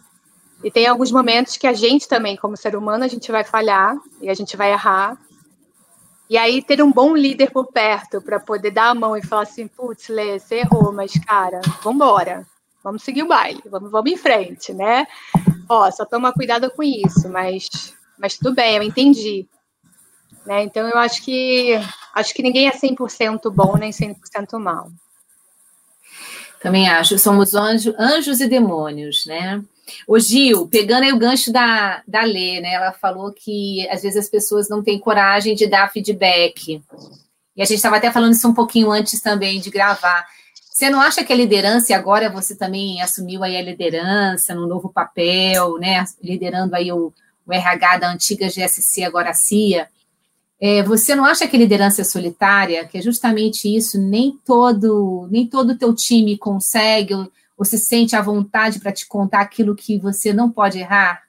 E 0.64 0.72
tem 0.72 0.88
alguns 0.88 1.12
momentos 1.12 1.58
que 1.58 1.68
a 1.68 1.74
gente 1.74 2.08
também, 2.08 2.38
como 2.38 2.56
ser 2.56 2.76
humano, 2.76 3.04
a 3.04 3.08
gente 3.08 3.30
vai 3.32 3.44
falhar 3.44 3.98
e 4.22 4.30
a 4.30 4.34
gente 4.34 4.56
vai 4.56 4.72
errar. 4.72 5.18
E 6.30 6.38
aí 6.38 6.62
ter 6.62 6.82
um 6.82 6.92
bom 6.92 7.16
líder 7.16 7.52
por 7.52 7.72
perto 7.72 8.22
para 8.22 8.40
poder 8.40 8.72
dar 8.72 8.90
a 8.90 8.96
mão 8.96 9.16
e 9.16 9.26
falar 9.26 9.44
assim, 9.44 9.68
putz, 9.68 10.08
Lê, 10.08 10.40
você 10.40 10.56
errou, 10.56 10.92
mas 10.92 11.14
cara, 11.26 11.62
vamos 11.84 11.96
embora. 11.96 12.46
Vamos 12.84 13.04
seguir 13.04 13.24
o 13.24 13.28
baile, 13.28 13.62
vamos, 13.66 13.92
vamos 13.92 14.12
em 14.12 14.18
frente, 14.18 14.74
né? 14.74 15.08
Ó, 15.68 15.90
só 15.90 16.06
toma 16.06 16.34
cuidado 16.34 16.70
com 16.72 16.84
isso, 16.84 17.28
mas 17.30 17.96
mas 18.18 18.38
tudo 18.38 18.56
bem, 18.56 18.76
eu 18.76 18.84
entendi. 18.84 19.48
Né? 20.46 20.64
Então 20.64 20.88
eu 20.88 20.98
acho 20.98 21.24
que 21.24 21.74
acho 22.14 22.34
que 22.34 22.44
ninguém 22.44 22.68
é 22.68 22.72
100% 22.72 23.52
bom 23.52 23.76
nem 23.78 23.92
100% 23.92 24.60
mal. 24.60 24.92
Também 26.62 26.88
acho, 26.90 27.18
somos 27.20 27.54
anjo, 27.54 27.94
anjos 27.98 28.40
e 28.40 28.48
demônios, 28.48 29.26
né? 29.26 29.64
O 30.08 30.20
Gil, 30.20 30.68
pegando 30.68 31.04
aí 31.04 31.14
o 31.14 31.18
gancho 31.18 31.52
da, 31.52 32.02
da 32.08 32.22
Lê, 32.22 32.60
né? 32.62 32.74
Ela 32.74 32.92
falou 32.92 33.32
que 33.32 33.88
às 33.90 34.02
vezes 34.02 34.18
as 34.18 34.30
pessoas 34.30 34.70
não 34.70 34.84
têm 34.84 35.00
coragem 35.00 35.56
de 35.56 35.68
dar 35.68 35.92
feedback. 35.92 36.82
E 37.56 37.62
a 37.62 37.66
gente 37.66 37.78
estava 37.78 37.98
até 37.98 38.12
falando 38.12 38.34
isso 38.34 38.48
um 38.48 38.54
pouquinho 38.54 38.92
antes 38.92 39.22
também 39.22 39.60
de 39.60 39.70
gravar. 39.70 40.26
Você 40.72 40.90
não 40.90 41.00
acha 41.00 41.24
que 41.24 41.32
a 41.32 41.36
liderança, 41.36 41.92
e 41.92 41.96
agora 41.96 42.30
você 42.30 42.56
também 42.56 43.02
assumiu 43.02 43.44
aí 43.44 43.56
a 43.56 43.62
liderança 43.62 44.54
no 44.54 44.68
novo 44.68 44.90
papel, 44.90 45.78
né? 45.78 46.04
Liderando 46.22 46.76
aí 46.76 46.92
o, 46.92 47.14
o 47.46 47.54
RH 47.54 47.98
da 47.98 48.12
antiga 48.12 48.50
GSC, 48.50 49.04
agora 49.04 49.34
CIA, 49.34 49.88
é, 50.60 50.84
você 50.84 51.16
não 51.16 51.26
acha 51.26 51.48
que 51.48 51.58
liderança 51.58 52.02
é 52.02 52.04
solitária, 52.04 52.86
que 52.86 52.98
é 52.98 53.02
justamente 53.02 53.74
isso, 53.74 54.00
nem 54.00 54.38
todo 54.46 55.28
nem 55.30 55.48
todo 55.48 55.72
o 55.72 55.78
teu 55.78 55.94
time 55.94 56.38
consegue 56.38 57.14
ou, 57.58 57.66
se 57.66 57.78
sente 57.78 58.16
à 58.16 58.22
vontade 58.22 58.80
para 58.80 58.92
te 58.92 59.08
contar 59.08 59.42
aquilo 59.42 59.76
que 59.76 59.98
você 59.98 60.34
não 60.34 60.52
pode 60.52 60.80
errar? 60.80 61.24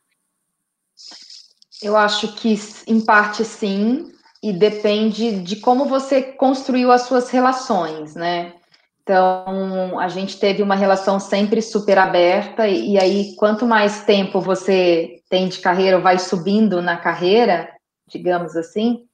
Eu 1.82 1.96
acho 1.96 2.34
que, 2.34 2.58
em 2.86 3.00
parte, 3.00 3.44
sim, 3.44 4.12
e 4.42 4.52
depende 4.52 5.40
de 5.40 5.56
como 5.56 5.86
você 5.86 6.22
construiu 6.22 6.90
as 6.90 7.02
suas 7.02 7.30
relações, 7.30 8.14
né? 8.14 8.54
Então, 9.02 10.00
a 10.00 10.08
gente 10.08 10.38
teve 10.38 10.62
uma 10.62 10.74
relação 10.74 11.20
sempre 11.20 11.62
super 11.62 11.96
aberta, 11.96 12.66
e, 12.66 12.94
e 12.94 12.98
aí, 12.98 13.36
quanto 13.36 13.64
mais 13.64 14.04
tempo 14.04 14.40
você 14.40 15.22
tem 15.28 15.48
de 15.48 15.60
carreira 15.60 15.98
ou 15.98 16.02
vai 16.02 16.18
subindo 16.18 16.82
na 16.82 16.96
carreira, 16.96 17.72
digamos 18.08 18.56
assim, 18.56 19.04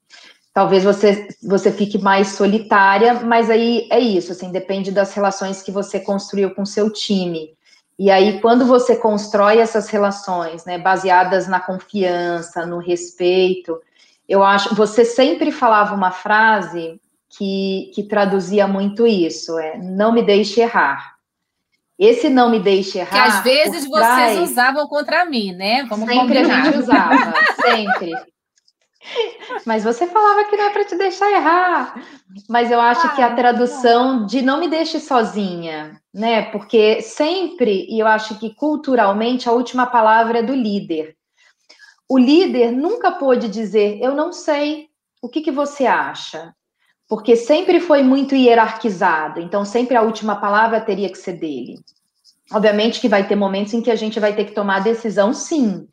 talvez 0.53 0.85
você, 0.85 1.29
você 1.43 1.73
fique 1.73 1.99
mais 1.99 2.29
solitária, 2.29 3.15
mas 3.15 3.49
aí 3.49 3.89
é 3.91 3.99
isso, 3.99 4.33
assim, 4.33 4.53
depende 4.53 4.91
das 4.91 5.15
relações 5.15 5.63
que 5.63 5.73
você 5.73 5.99
construiu 5.99 6.55
com 6.55 6.65
seu 6.65 6.93
time. 6.93 7.51
E 7.99 8.11
aí, 8.11 8.41
quando 8.41 8.67
você 8.67 8.97
constrói 8.97 9.59
essas 9.59 9.89
relações, 9.89 10.65
né, 10.65 10.79
baseadas 10.79 11.47
na 11.47 11.61
confiança, 11.61 12.67
no 12.67 12.79
respeito, 12.79 13.81
eu 14.29 14.43
acho, 14.43 14.75
você 14.75 15.05
sempre 15.05 15.53
falava 15.53 15.95
uma 15.95 16.11
frase 16.11 17.01
que, 17.29 17.91
que 17.95 18.03
traduzia 18.03 18.67
muito 18.67 19.07
isso, 19.07 19.59
é 19.59 19.79
não 19.79 20.13
me 20.13 20.23
deixe 20.23 20.61
errar. 20.61 21.13
Esse 21.99 22.29
não 22.29 22.51
me 22.51 22.59
deixe 22.59 22.99
errar. 22.99 23.11
Que 23.11 23.19
às 23.19 23.45
vezes 23.45 23.87
vocês 23.87 24.05
trás, 24.05 24.39
usavam 24.51 24.89
contra 24.89 25.25
mim, 25.25 25.53
né? 25.53 25.85
Vamos 25.89 26.09
sempre 26.09 26.39
combinar. 26.39 26.61
a 26.61 26.65
gente 26.65 26.79
usava, 26.79 27.35
sempre. 27.63 28.32
Mas 29.67 29.85
você 29.85 30.07
falava 30.07 30.45
que 30.45 30.57
não 30.57 30.65
é 30.65 30.71
para 30.71 30.85
te 30.85 30.97
deixar 30.97 31.31
errar. 31.31 32.03
Mas 32.49 32.71
eu 32.71 32.81
acho 32.81 33.07
ah, 33.07 33.11
que 33.11 33.23
a 33.23 33.27
ah, 33.27 33.35
tradução 33.35 34.27
de 34.27 34.43
não 34.43 34.61
me 34.61 34.69
deixe 34.69 35.01
sozinha, 35.01 36.01
né? 36.13 36.43
Porque 36.51 37.03
sempre, 37.03 37.87
e 37.89 37.99
eu 37.99 38.07
acho 38.07 38.39
que 38.39 38.55
culturalmente, 38.55 39.49
a 39.49 39.53
última 39.53 39.87
palavra 39.87 40.39
é 40.39 40.43
do 40.43 40.55
líder. 40.55 41.17
O 42.09 42.19
líder 42.19 42.73
nunca 42.73 43.11
pôde 43.13 43.49
dizer, 43.49 43.99
eu 44.01 44.15
não 44.15 44.33
sei, 44.33 44.89
o 45.21 45.29
que, 45.29 45.41
que 45.41 45.51
você 45.51 45.87
acha? 45.87 46.55
porque 47.13 47.37
sempre 47.37 47.79
foi 47.79 48.03
muito 48.03 48.35
hierarquizado, 48.35 49.39
então 49.39 49.67
sempre 49.67 49.95
a 49.95 50.01
última 50.01 50.37
palavra 50.37 50.81
teria 50.81 51.11
que 51.11 51.19
ser 51.19 51.35
dele. 51.35 51.79
Obviamente 52.51 53.03
que 53.03 53.07
vai 53.07 53.29
ter 53.29 53.37
momentos 53.37 53.75
em 53.75 53.83
que 53.83 53.91
a 53.91 53.95
gente 53.95 54.19
vai 54.19 54.35
ter 54.35 54.47
que 54.47 54.55
tomar 54.55 54.77
a 54.77 54.81
decisão, 54.81 55.35
sim, 55.35 55.87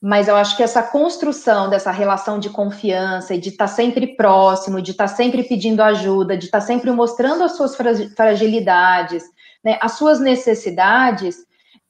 mas 0.00 0.28
eu 0.28 0.36
acho 0.36 0.56
que 0.56 0.62
essa 0.62 0.82
construção 0.82 1.68
dessa 1.68 1.90
relação 1.90 2.38
de 2.38 2.48
confiança 2.48 3.34
e 3.34 3.38
de 3.38 3.50
estar 3.50 3.66
sempre 3.66 4.16
próximo, 4.16 4.80
de 4.80 4.92
estar 4.92 5.08
sempre 5.08 5.44
pedindo 5.44 5.82
ajuda, 5.82 6.38
de 6.38 6.46
estar 6.46 6.62
sempre 6.62 6.90
mostrando 6.90 7.44
as 7.44 7.52
suas 7.52 7.76
fragilidades, 8.16 9.24
né, 9.62 9.78
as 9.82 9.92
suas 9.92 10.18
necessidades, 10.18 11.36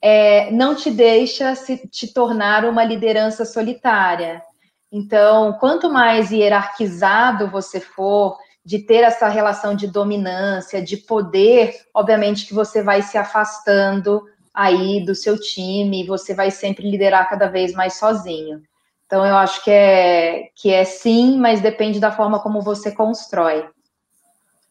é, 0.01 0.51
não 0.51 0.75
te 0.75 0.91
deixa 0.91 1.55
se 1.55 1.87
te 1.87 2.11
tornar 2.13 2.65
uma 2.65 2.83
liderança 2.83 3.45
solitária. 3.45 4.43
Então, 4.91 5.53
quanto 5.53 5.89
mais 5.89 6.31
hierarquizado 6.31 7.47
você 7.47 7.79
for, 7.79 8.37
de 8.63 8.79
ter 8.79 9.03
essa 9.03 9.27
relação 9.29 9.73
de 9.73 9.87
dominância, 9.87 10.81
de 10.81 10.97
poder, 10.97 11.73
obviamente 11.93 12.45
que 12.45 12.53
você 12.53 12.83
vai 12.83 13.01
se 13.01 13.17
afastando 13.17 14.23
aí 14.53 15.03
do 15.05 15.15
seu 15.15 15.39
time, 15.39 16.05
você 16.05 16.33
vai 16.33 16.51
sempre 16.51 16.89
liderar 16.89 17.29
cada 17.29 17.47
vez 17.47 17.73
mais 17.73 17.93
sozinho. 17.95 18.61
Então 19.05 19.25
eu 19.25 19.35
acho 19.35 19.63
que 19.63 19.71
é 19.71 20.49
que 20.55 20.71
é 20.71 20.85
sim, 20.85 21.37
mas 21.37 21.61
depende 21.61 21.99
da 21.99 22.11
forma 22.11 22.39
como 22.39 22.61
você 22.61 22.91
constrói. 22.91 23.65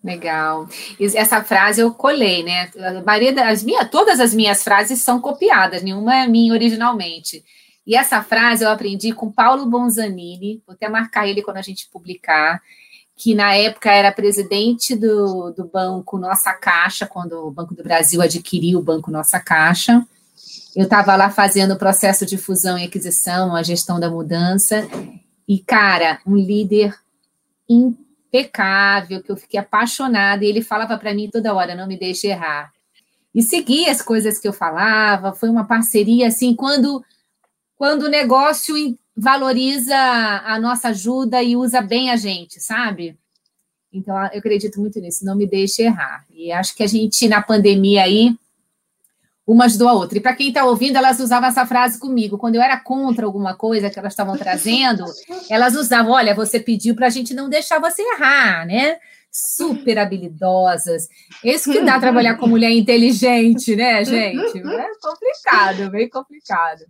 Legal. 0.03 0.67
Essa 1.15 1.45
frase 1.45 1.83
eu 1.83 1.93
colei, 1.93 2.43
né? 2.43 2.71
A 2.79 3.03
maioria 3.03 3.35
das 3.35 3.63
minhas, 3.63 3.91
todas 3.91 4.19
as 4.19 4.33
minhas 4.33 4.65
frases 4.65 5.03
são 5.03 5.21
copiadas, 5.21 5.83
nenhuma 5.83 6.17
é 6.17 6.27
minha 6.27 6.55
originalmente. 6.55 7.45
E 7.87 7.95
essa 7.95 8.23
frase 8.23 8.65
eu 8.65 8.71
aprendi 8.71 9.13
com 9.13 9.31
Paulo 9.31 9.67
Bonzanini, 9.67 10.63
vou 10.67 10.75
até 10.75 10.89
marcar 10.89 11.29
ele 11.29 11.43
quando 11.43 11.59
a 11.59 11.63
gente 11.63 11.89
publicar 11.91 12.63
que 13.21 13.35
na 13.35 13.55
época 13.55 13.93
era 13.93 14.11
presidente 14.11 14.97
do, 14.97 15.51
do 15.51 15.67
banco 15.67 16.17
Nossa 16.17 16.55
Caixa, 16.55 17.07
quando 17.07 17.35
o 17.35 17.51
Banco 17.51 17.75
do 17.75 17.83
Brasil 17.83 18.23
adquiriu 18.23 18.79
o 18.79 18.83
Banco 18.83 19.11
Nossa 19.11 19.39
Caixa. 19.39 20.03
Eu 20.75 20.85
estava 20.85 21.15
lá 21.17 21.29
fazendo 21.29 21.75
o 21.75 21.79
processo 21.79 22.25
de 22.25 22.39
fusão 22.39 22.79
e 22.79 22.85
aquisição, 22.85 23.55
a 23.55 23.63
gestão 23.63 24.01
da 24.01 24.09
mudança, 24.09 24.89
e, 25.47 25.59
cara, 25.59 26.19
um 26.27 26.35
líder 26.35 26.99
impecável, 27.69 29.23
que 29.23 29.31
eu 29.31 29.37
fiquei 29.37 29.61
apaixonada, 29.61 30.43
e 30.43 30.49
ele 30.49 30.63
falava 30.63 30.97
para 30.97 31.13
mim 31.13 31.29
toda 31.31 31.53
hora: 31.53 31.75
não 31.75 31.87
me 31.87 31.99
deixe 31.99 32.29
errar. 32.29 32.73
E 33.35 33.43
seguia 33.43 33.91
as 33.91 34.01
coisas 34.01 34.39
que 34.39 34.49
eu 34.49 34.53
falava, 34.53 35.35
foi 35.35 35.51
uma 35.51 35.67
parceria 35.67 36.29
assim, 36.29 36.55
quando, 36.55 37.05
quando 37.77 38.05
o 38.05 38.11
negócio 38.11 38.75
valoriza 39.21 39.97
a 39.97 40.59
nossa 40.59 40.89
ajuda 40.89 41.43
e 41.43 41.55
usa 41.55 41.83
bem 41.83 42.11
a 42.11 42.17
gente, 42.17 42.59
sabe? 42.59 43.19
Então, 43.93 44.17
eu 44.33 44.39
acredito 44.39 44.81
muito 44.81 44.99
nisso, 44.99 45.25
não 45.25 45.37
me 45.37 45.47
deixe 45.47 45.83
errar. 45.83 46.25
E 46.31 46.51
acho 46.51 46.75
que 46.75 46.83
a 46.83 46.87
gente, 46.87 47.29
na 47.29 47.43
pandemia 47.43 48.05
aí, 48.05 48.35
uma 49.47 49.67
ajudou 49.67 49.89
a 49.89 49.93
outra. 49.93 50.17
E 50.17 50.21
para 50.21 50.35
quem 50.35 50.49
está 50.49 50.65
ouvindo, 50.65 50.97
elas 50.97 51.21
usavam 51.21 51.49
essa 51.49 51.67
frase 51.67 51.99
comigo. 51.99 52.39
Quando 52.39 52.55
eu 52.55 52.63
era 52.63 52.79
contra 52.79 53.27
alguma 53.27 53.55
coisa 53.55 53.91
que 53.91 53.99
elas 53.99 54.13
estavam 54.13 54.39
trazendo, 54.39 55.05
elas 55.51 55.75
usavam: 55.75 56.13
olha, 56.13 56.35
você 56.35 56.59
pediu 56.59 56.95
para 56.95 57.09
a 57.09 57.11
gente 57.11 57.35
não 57.35 57.49
deixar 57.49 57.79
você 57.79 58.01
errar, 58.01 58.65
né? 58.65 58.97
Super 59.31 59.99
habilidosas. 59.99 61.09
Isso 61.45 61.71
que 61.71 61.83
dá 61.83 62.01
trabalhar 62.01 62.37
com 62.37 62.47
mulher 62.47 62.71
inteligente, 62.71 63.77
né, 63.77 64.05
gente? 64.05 64.59
É 64.59 64.89
complicado, 65.01 65.91
bem 65.91 66.09
complicado. 66.09 66.85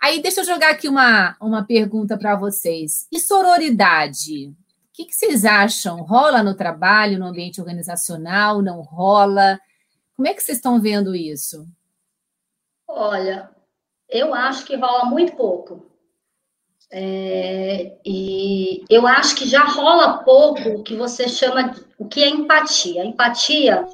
Aí, 0.00 0.22
deixa 0.22 0.40
eu 0.40 0.44
jogar 0.44 0.70
aqui 0.70 0.88
uma, 0.88 1.36
uma 1.40 1.64
pergunta 1.64 2.16
para 2.16 2.34
vocês. 2.34 3.06
E 3.12 3.20
sororidade? 3.20 4.46
O 4.46 4.54
que, 4.94 5.04
que 5.04 5.14
vocês 5.14 5.44
acham? 5.44 6.02
Rola 6.02 6.42
no 6.42 6.54
trabalho, 6.54 7.18
no 7.18 7.26
ambiente 7.26 7.60
organizacional? 7.60 8.62
Não 8.62 8.80
rola? 8.80 9.60
Como 10.16 10.26
é 10.26 10.32
que 10.32 10.42
vocês 10.42 10.58
estão 10.58 10.80
vendo 10.80 11.14
isso? 11.14 11.68
Olha, 12.88 13.50
eu 14.08 14.34
acho 14.34 14.64
que 14.64 14.74
rola 14.74 15.04
muito 15.04 15.36
pouco. 15.36 15.86
É, 16.90 17.98
e 18.04 18.82
eu 18.90 19.06
acho 19.06 19.36
que 19.36 19.46
já 19.46 19.64
rola 19.64 20.24
pouco 20.24 20.68
o 20.70 20.82
que 20.82 20.96
você 20.96 21.28
chama 21.28 21.68
de, 21.68 21.84
o 21.98 22.08
que 22.08 22.24
é 22.24 22.28
empatia. 22.28 23.04
Empatia, 23.04 23.86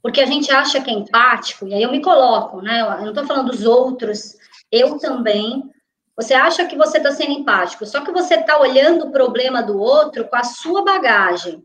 porque 0.00 0.20
a 0.20 0.26
gente 0.26 0.52
acha 0.52 0.80
que 0.80 0.90
é 0.90 0.94
empático, 0.94 1.66
e 1.66 1.74
aí 1.74 1.82
eu 1.82 1.90
me 1.90 2.00
coloco, 2.00 2.60
né? 2.60 2.80
Eu 2.80 3.00
não 3.00 3.08
estou 3.08 3.26
falando 3.26 3.50
dos 3.50 3.64
outros, 3.64 4.36
eu 4.70 4.98
também. 4.98 5.62
Você 6.16 6.34
acha 6.34 6.66
que 6.66 6.76
você 6.76 6.98
está 6.98 7.12
sendo 7.12 7.32
empático, 7.32 7.86
só 7.86 8.00
que 8.04 8.10
você 8.10 8.34
está 8.34 8.58
olhando 8.58 9.06
o 9.06 9.12
problema 9.12 9.62
do 9.62 9.78
outro 9.78 10.28
com 10.28 10.36
a 10.36 10.42
sua 10.42 10.84
bagagem. 10.84 11.64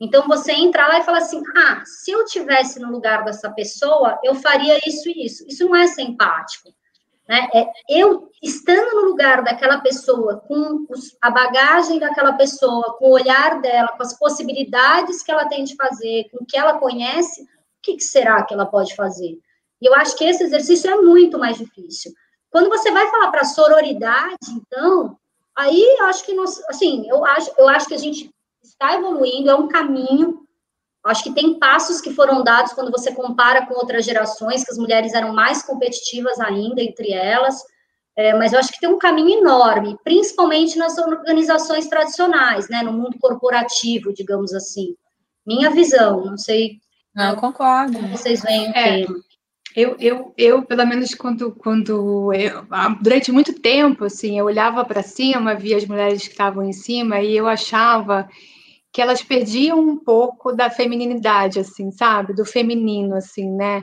Então 0.00 0.26
você 0.28 0.52
entra 0.52 0.86
lá 0.86 0.98
e 0.98 1.04
fala 1.04 1.18
assim: 1.18 1.42
ah, 1.56 1.82
se 1.84 2.10
eu 2.10 2.24
tivesse 2.24 2.80
no 2.80 2.90
lugar 2.90 3.24
dessa 3.24 3.50
pessoa, 3.50 4.18
eu 4.22 4.34
faria 4.34 4.78
isso 4.86 5.08
e 5.08 5.26
isso. 5.26 5.44
Isso 5.46 5.66
não 5.66 5.76
é 5.76 5.86
ser 5.86 6.02
empático. 6.02 6.72
Né? 7.28 7.48
É 7.52 7.68
eu 7.90 8.30
estando 8.42 9.02
no 9.02 9.08
lugar 9.08 9.42
daquela 9.42 9.80
pessoa, 9.80 10.40
com 10.40 10.86
os, 10.88 11.16
a 11.20 11.30
bagagem 11.30 11.98
daquela 11.98 12.32
pessoa, 12.32 12.96
com 12.96 13.06
o 13.06 13.12
olhar 13.12 13.60
dela, 13.60 13.88
com 13.88 14.02
as 14.02 14.18
possibilidades 14.18 15.22
que 15.22 15.30
ela 15.30 15.46
tem 15.46 15.62
de 15.62 15.76
fazer, 15.76 16.28
com 16.30 16.42
o 16.42 16.46
que 16.46 16.56
ela 16.56 16.78
conhece, 16.78 17.42
o 17.42 17.46
que, 17.82 17.96
que 17.96 18.04
será 18.04 18.42
que 18.44 18.54
ela 18.54 18.64
pode 18.64 18.94
fazer? 18.94 19.38
E 19.80 19.86
eu 19.86 19.94
acho 19.94 20.16
que 20.16 20.24
esse 20.24 20.42
exercício 20.42 20.90
é 20.90 20.96
muito 20.96 21.38
mais 21.38 21.56
difícil. 21.56 22.12
Quando 22.50 22.68
você 22.68 22.90
vai 22.90 23.08
falar 23.10 23.30
para 23.30 23.44
sororidade, 23.44 24.36
então, 24.50 25.16
aí 25.56 25.82
eu 25.98 26.06
acho 26.06 26.24
que 26.24 26.34
nós, 26.34 26.60
assim, 26.68 27.08
eu 27.08 27.24
acho, 27.24 27.50
eu 27.58 27.68
acho 27.68 27.86
que 27.86 27.94
a 27.94 27.98
gente 27.98 28.30
está 28.62 28.94
evoluindo, 28.94 29.50
é 29.50 29.54
um 29.54 29.68
caminho, 29.68 30.46
Acho 31.04 31.22
que 31.22 31.32
tem 31.32 31.58
passos 31.58 32.00
que 32.00 32.12
foram 32.12 32.42
dados 32.42 32.72
quando 32.72 32.90
você 32.90 33.14
compara 33.14 33.64
com 33.66 33.74
outras 33.74 34.04
gerações, 34.04 34.64
que 34.64 34.70
as 34.70 34.78
mulheres 34.78 35.14
eram 35.14 35.32
mais 35.32 35.62
competitivas 35.62 36.38
ainda 36.38 36.82
entre 36.82 37.12
elas, 37.12 37.62
é, 38.16 38.34
mas 38.34 38.52
eu 38.52 38.58
acho 38.58 38.72
que 38.72 38.80
tem 38.80 38.90
um 38.90 38.98
caminho 38.98 39.40
enorme, 39.40 39.96
principalmente 40.02 40.76
nas 40.76 40.98
organizações 40.98 41.86
tradicionais, 41.86 42.68
né, 42.68 42.82
no 42.82 42.92
mundo 42.92 43.16
corporativo, 43.20 44.12
digamos 44.12 44.52
assim. 44.52 44.96
Minha 45.46 45.70
visão, 45.70 46.24
não 46.24 46.36
sei. 46.36 46.78
Não, 47.14 47.36
concordo. 47.36 47.94
Como 47.94 48.08
vocês 48.08 48.42
veem 48.42 48.68
o 48.68 48.76
é, 48.76 49.06
tema. 49.06 49.18
Eu, 49.80 49.94
eu, 50.00 50.34
eu, 50.36 50.64
pelo 50.64 50.84
menos, 50.84 51.14
quando, 51.14 51.52
quando 51.52 52.32
eu, 52.34 52.66
durante 53.00 53.30
muito 53.30 53.60
tempo, 53.60 54.06
assim, 54.06 54.36
eu 54.36 54.46
olhava 54.46 54.84
para 54.84 55.04
cima, 55.04 55.54
via 55.54 55.76
as 55.76 55.86
mulheres 55.86 56.22
que 56.22 56.32
estavam 56.32 56.64
em 56.64 56.72
cima 56.72 57.20
e 57.20 57.36
eu 57.36 57.46
achava 57.46 58.28
que 58.92 59.00
elas 59.00 59.22
perdiam 59.22 59.78
um 59.78 59.96
pouco 59.96 60.50
da 60.52 60.68
feminilidade, 60.68 61.60
assim, 61.60 61.92
sabe? 61.92 62.34
Do 62.34 62.44
feminino, 62.44 63.14
assim, 63.14 63.48
né? 63.48 63.80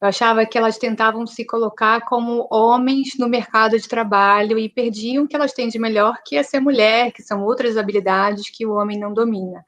Eu 0.00 0.06
achava 0.06 0.46
que 0.46 0.56
elas 0.56 0.78
tentavam 0.78 1.26
se 1.26 1.44
colocar 1.44 2.02
como 2.02 2.46
homens 2.48 3.18
no 3.18 3.28
mercado 3.28 3.76
de 3.76 3.88
trabalho 3.88 4.56
e 4.56 4.68
perdiam 4.68 5.24
o 5.24 5.28
que 5.28 5.34
elas 5.34 5.52
têm 5.52 5.66
de 5.66 5.80
melhor, 5.80 6.16
que 6.24 6.36
é 6.36 6.44
ser 6.44 6.60
mulher, 6.60 7.10
que 7.10 7.24
são 7.24 7.42
outras 7.44 7.76
habilidades 7.76 8.48
que 8.56 8.64
o 8.64 8.74
homem 8.74 9.00
não 9.00 9.12
domina. 9.12 9.64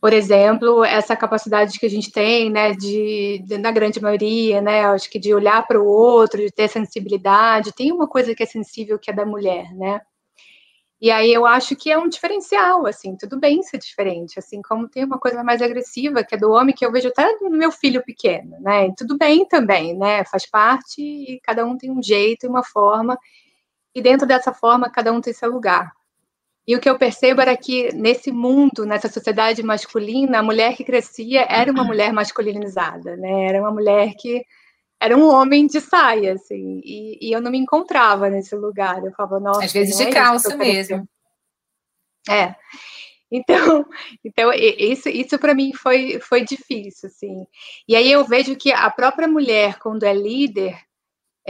Por 0.00 0.14
exemplo, 0.14 0.82
essa 0.82 1.14
capacidade 1.14 1.78
que 1.78 1.84
a 1.84 1.90
gente 1.90 2.10
tem, 2.10 2.50
né, 2.50 2.72
de, 2.72 3.42
de 3.44 3.58
na 3.58 3.70
grande 3.70 4.00
maioria, 4.00 4.60
né, 4.62 4.86
acho 4.86 5.10
que 5.10 5.18
de 5.18 5.34
olhar 5.34 5.66
para 5.66 5.78
o 5.80 5.86
outro, 5.86 6.38
de 6.40 6.50
ter 6.50 6.68
sensibilidade, 6.68 7.72
tem 7.74 7.92
uma 7.92 8.08
coisa 8.08 8.34
que 8.34 8.42
é 8.42 8.46
sensível 8.46 8.98
que 8.98 9.10
é 9.10 9.14
da 9.14 9.26
mulher, 9.26 9.74
né? 9.74 10.00
E 11.00 11.10
aí 11.10 11.32
eu 11.32 11.46
acho 11.46 11.74
que 11.76 11.90
é 11.90 11.98
um 11.98 12.08
diferencial, 12.08 12.86
assim, 12.86 13.16
tudo 13.16 13.38
bem 13.40 13.62
ser 13.62 13.78
diferente, 13.78 14.38
assim, 14.38 14.60
como 14.62 14.86
tem 14.88 15.02
uma 15.04 15.18
coisa 15.18 15.42
mais 15.42 15.62
agressiva, 15.62 16.22
que 16.22 16.34
é 16.34 16.38
do 16.38 16.50
homem, 16.50 16.74
que 16.74 16.84
eu 16.84 16.92
vejo 16.92 17.08
até 17.08 17.38
no 17.40 17.50
meu 17.50 17.72
filho 17.72 18.02
pequeno, 18.04 18.58
né? 18.60 18.88
E 18.88 18.94
tudo 18.94 19.16
bem 19.18 19.46
também, 19.46 19.96
né? 19.96 20.24
Faz 20.26 20.44
parte 20.46 21.00
e 21.00 21.40
cada 21.42 21.64
um 21.64 21.76
tem 21.76 21.90
um 21.90 22.02
jeito 22.02 22.44
e 22.44 22.48
uma 22.48 22.62
forma, 22.62 23.18
e 23.94 24.02
dentro 24.02 24.26
dessa 24.26 24.52
forma 24.52 24.90
cada 24.90 25.12
um 25.12 25.20
tem 25.20 25.32
seu 25.32 25.50
lugar. 25.50 25.90
E 26.70 26.76
o 26.76 26.78
que 26.78 26.88
eu 26.88 26.96
percebo 26.96 27.40
era 27.40 27.56
que 27.56 27.92
nesse 27.92 28.30
mundo, 28.30 28.86
nessa 28.86 29.08
sociedade 29.08 29.60
masculina, 29.60 30.38
a 30.38 30.42
mulher 30.42 30.76
que 30.76 30.84
crescia 30.84 31.44
era 31.48 31.68
uma 31.72 31.82
mulher 31.82 32.12
masculinizada, 32.12 33.16
né? 33.16 33.46
Era 33.48 33.60
uma 33.60 33.72
mulher 33.72 34.14
que 34.16 34.46
era 35.00 35.16
um 35.16 35.28
homem 35.28 35.66
de 35.66 35.80
saia, 35.80 36.34
assim, 36.34 36.80
e, 36.84 37.18
e, 37.20 37.32
eu 37.32 37.40
não 37.40 37.50
me 37.50 37.58
encontrava 37.58 38.30
nesse 38.30 38.54
lugar. 38.54 39.04
Eu 39.04 39.10
falava, 39.10 39.40
nossa. 39.40 39.64
Às 39.64 39.72
vezes 39.72 39.96
de 39.96 40.04
é 40.04 40.12
calça 40.12 40.56
mesmo. 40.56 41.08
É. 42.28 42.54
Então, 43.32 43.84
então 44.24 44.52
isso, 44.52 45.08
isso 45.08 45.40
para 45.40 45.56
mim 45.56 45.72
foi, 45.72 46.20
foi 46.20 46.44
difícil, 46.44 47.08
assim. 47.08 47.46
E 47.88 47.96
aí 47.96 48.12
eu 48.12 48.24
vejo 48.24 48.54
que 48.54 48.70
a 48.70 48.88
própria 48.92 49.26
mulher, 49.26 49.76
quando 49.80 50.04
é 50.04 50.14
líder, 50.14 50.78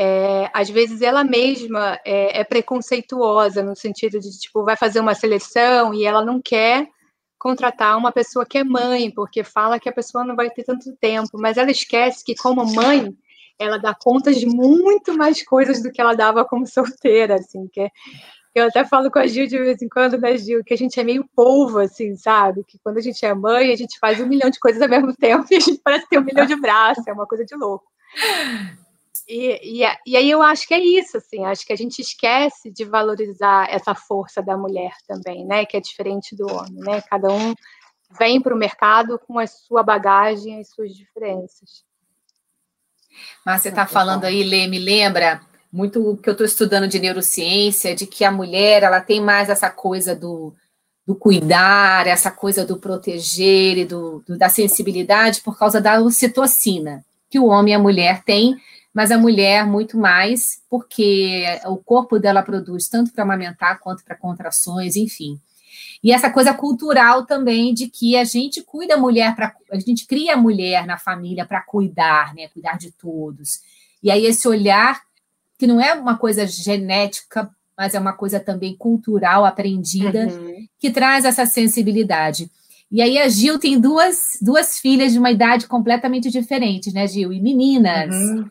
é, 0.02 0.48
às 0.54 0.70
vezes 0.70 1.02
ela 1.02 1.22
mesma 1.22 2.00
é, 2.06 2.40
é, 2.40 2.42
preconceituosa 2.42 3.62
no 3.62 3.76
sentido 3.76 4.18
de 4.18 4.30
tipo 4.38 4.64
vai 4.64 4.74
fazer 4.74 4.98
uma 4.98 5.14
seleção 5.14 5.92
e 5.92 6.06
ela 6.06 6.24
não 6.24 6.40
quer 6.40 6.88
contratar 7.38 7.98
uma 7.98 8.10
pessoa 8.10 8.46
que 8.46 8.56
é 8.56 8.64
mãe 8.64 9.10
porque 9.10 9.44
fala 9.44 9.78
que 9.78 9.90
a 9.90 9.92
pessoa 9.92 10.24
não 10.24 10.34
vai 10.34 10.48
ter 10.48 10.64
tanto 10.64 10.96
tempo, 10.96 11.32
mas 11.34 11.58
ela 11.58 11.70
esquece 11.70 12.24
que 12.24 12.34
como 12.34 12.64
mãe 12.74 13.14
ela 13.58 13.76
dá 13.76 13.94
conta 13.94 14.32
de 14.32 14.46
muito 14.46 15.12
mais 15.12 15.44
coisas 15.44 15.82
do 15.82 15.92
que 15.92 16.00
ela 16.00 16.14
dava 16.14 16.46
como 16.46 16.66
solteira, 16.66 17.34
assim, 17.34 17.68
que 17.70 17.82
é, 17.82 17.90
eu 18.54 18.68
até 18.68 18.86
falo 18.86 19.10
com 19.10 19.18
a 19.18 19.26
Gil 19.26 19.46
de 19.46 19.58
vez 19.58 19.82
em 19.82 19.88
quando, 19.90 20.16
né, 20.16 20.34
Gil, 20.38 20.64
que 20.64 20.72
a 20.72 20.78
gente 20.78 20.98
é 20.98 21.04
meio 21.04 21.28
polvo, 21.36 21.78
assim, 21.78 22.16
sabe? 22.16 22.64
Que 22.64 22.78
quando 22.82 22.96
a 22.96 23.02
gente 23.02 23.22
é 23.26 23.34
mãe, 23.34 23.70
a 23.70 23.76
gente 23.76 23.98
faz 23.98 24.18
um 24.18 24.26
milhão 24.26 24.48
de 24.48 24.58
coisas 24.58 24.80
ao 24.80 24.88
mesmo 24.88 25.12
tempo 25.20 25.44
e 25.50 25.56
a 25.56 25.60
gente 25.60 25.78
parece 25.84 26.08
ter 26.08 26.18
um 26.18 26.24
milhão 26.24 26.46
de 26.46 26.56
braços, 26.56 27.06
é 27.06 27.12
uma 27.12 27.26
coisa 27.26 27.44
de 27.44 27.54
louco. 27.54 27.84
E, 29.30 29.82
e, 29.82 29.86
e 30.06 30.16
aí 30.16 30.28
eu 30.28 30.42
acho 30.42 30.66
que 30.66 30.74
é 30.74 30.80
isso, 30.80 31.16
assim, 31.16 31.44
acho 31.44 31.64
que 31.64 31.72
a 31.72 31.76
gente 31.76 32.00
esquece 32.00 32.68
de 32.68 32.84
valorizar 32.84 33.68
essa 33.70 33.94
força 33.94 34.42
da 34.42 34.56
mulher 34.56 34.92
também, 35.06 35.46
né? 35.46 35.64
Que 35.64 35.76
é 35.76 35.80
diferente 35.80 36.34
do 36.34 36.50
homem, 36.52 36.80
né? 36.80 37.00
Cada 37.02 37.28
um 37.32 37.54
vem 38.18 38.40
para 38.40 38.52
o 38.52 38.58
mercado 38.58 39.20
com 39.20 39.38
a 39.38 39.46
sua 39.46 39.84
bagagem 39.84 40.60
e 40.60 40.64
suas 40.64 40.92
diferenças. 40.96 41.84
Mas 43.46 43.62
você 43.62 43.68
está 43.68 43.86
falando 43.86 44.24
aí, 44.24 44.42
Lê, 44.42 44.66
me 44.66 44.80
lembra 44.80 45.40
muito 45.72 46.10
o 46.10 46.16
que 46.16 46.28
eu 46.28 46.32
estou 46.32 46.46
estudando 46.46 46.88
de 46.88 46.98
neurociência, 46.98 47.94
de 47.94 48.08
que 48.08 48.24
a 48.24 48.32
mulher 48.32 48.82
ela 48.82 49.00
tem 49.00 49.20
mais 49.20 49.48
essa 49.48 49.70
coisa 49.70 50.12
do, 50.12 50.52
do 51.06 51.14
cuidar, 51.14 52.08
essa 52.08 52.32
coisa 52.32 52.66
do 52.66 52.78
proteger 52.78 53.78
e 53.78 53.84
do, 53.84 54.24
do, 54.26 54.36
da 54.36 54.48
sensibilidade 54.48 55.40
por 55.40 55.56
causa 55.56 55.80
da 55.80 56.00
ocitocina, 56.00 57.04
que 57.30 57.38
o 57.38 57.46
homem 57.46 57.72
e 57.72 57.76
a 57.76 57.78
mulher 57.78 58.24
têm, 58.24 58.56
mas 58.92 59.10
a 59.10 59.18
mulher 59.18 59.66
muito 59.66 59.96
mais, 59.96 60.62
porque 60.68 61.44
o 61.66 61.76
corpo 61.76 62.18
dela 62.18 62.42
produz 62.42 62.88
tanto 62.88 63.12
para 63.12 63.22
amamentar 63.22 63.78
quanto 63.78 64.04
para 64.04 64.16
contrações, 64.16 64.96
enfim. 64.96 65.40
E 66.02 66.12
essa 66.12 66.30
coisa 66.30 66.52
cultural 66.54 67.26
também 67.26 67.72
de 67.74 67.88
que 67.88 68.16
a 68.16 68.24
gente 68.24 68.62
cuida 68.62 68.94
a 68.94 68.98
mulher 68.98 69.34
para 69.36 69.54
a 69.70 69.78
gente 69.78 70.06
cria 70.06 70.34
a 70.34 70.36
mulher 70.36 70.86
na 70.86 70.98
família 70.98 71.44
para 71.44 71.60
cuidar, 71.60 72.34
né, 72.34 72.48
cuidar 72.48 72.76
de 72.76 72.90
todos. 72.90 73.60
E 74.02 74.10
aí 74.10 74.24
esse 74.24 74.48
olhar 74.48 75.00
que 75.58 75.66
não 75.66 75.80
é 75.80 75.92
uma 75.92 76.16
coisa 76.16 76.46
genética, 76.46 77.50
mas 77.76 77.94
é 77.94 78.00
uma 78.00 78.14
coisa 78.14 78.40
também 78.40 78.74
cultural 78.76 79.44
aprendida 79.44 80.26
uhum. 80.26 80.66
que 80.78 80.90
traz 80.90 81.24
essa 81.24 81.44
sensibilidade. 81.44 82.50
E 82.90 83.00
aí 83.00 83.18
a 83.18 83.28
Gil 83.28 83.58
tem 83.58 83.78
duas, 83.78 84.38
duas 84.40 84.78
filhas 84.78 85.12
de 85.12 85.18
uma 85.18 85.30
idade 85.30 85.66
completamente 85.68 86.30
diferente, 86.30 86.92
né, 86.92 87.06
Gil? 87.06 87.32
E 87.32 87.40
meninas. 87.40 88.14
Uhum. 88.14 88.48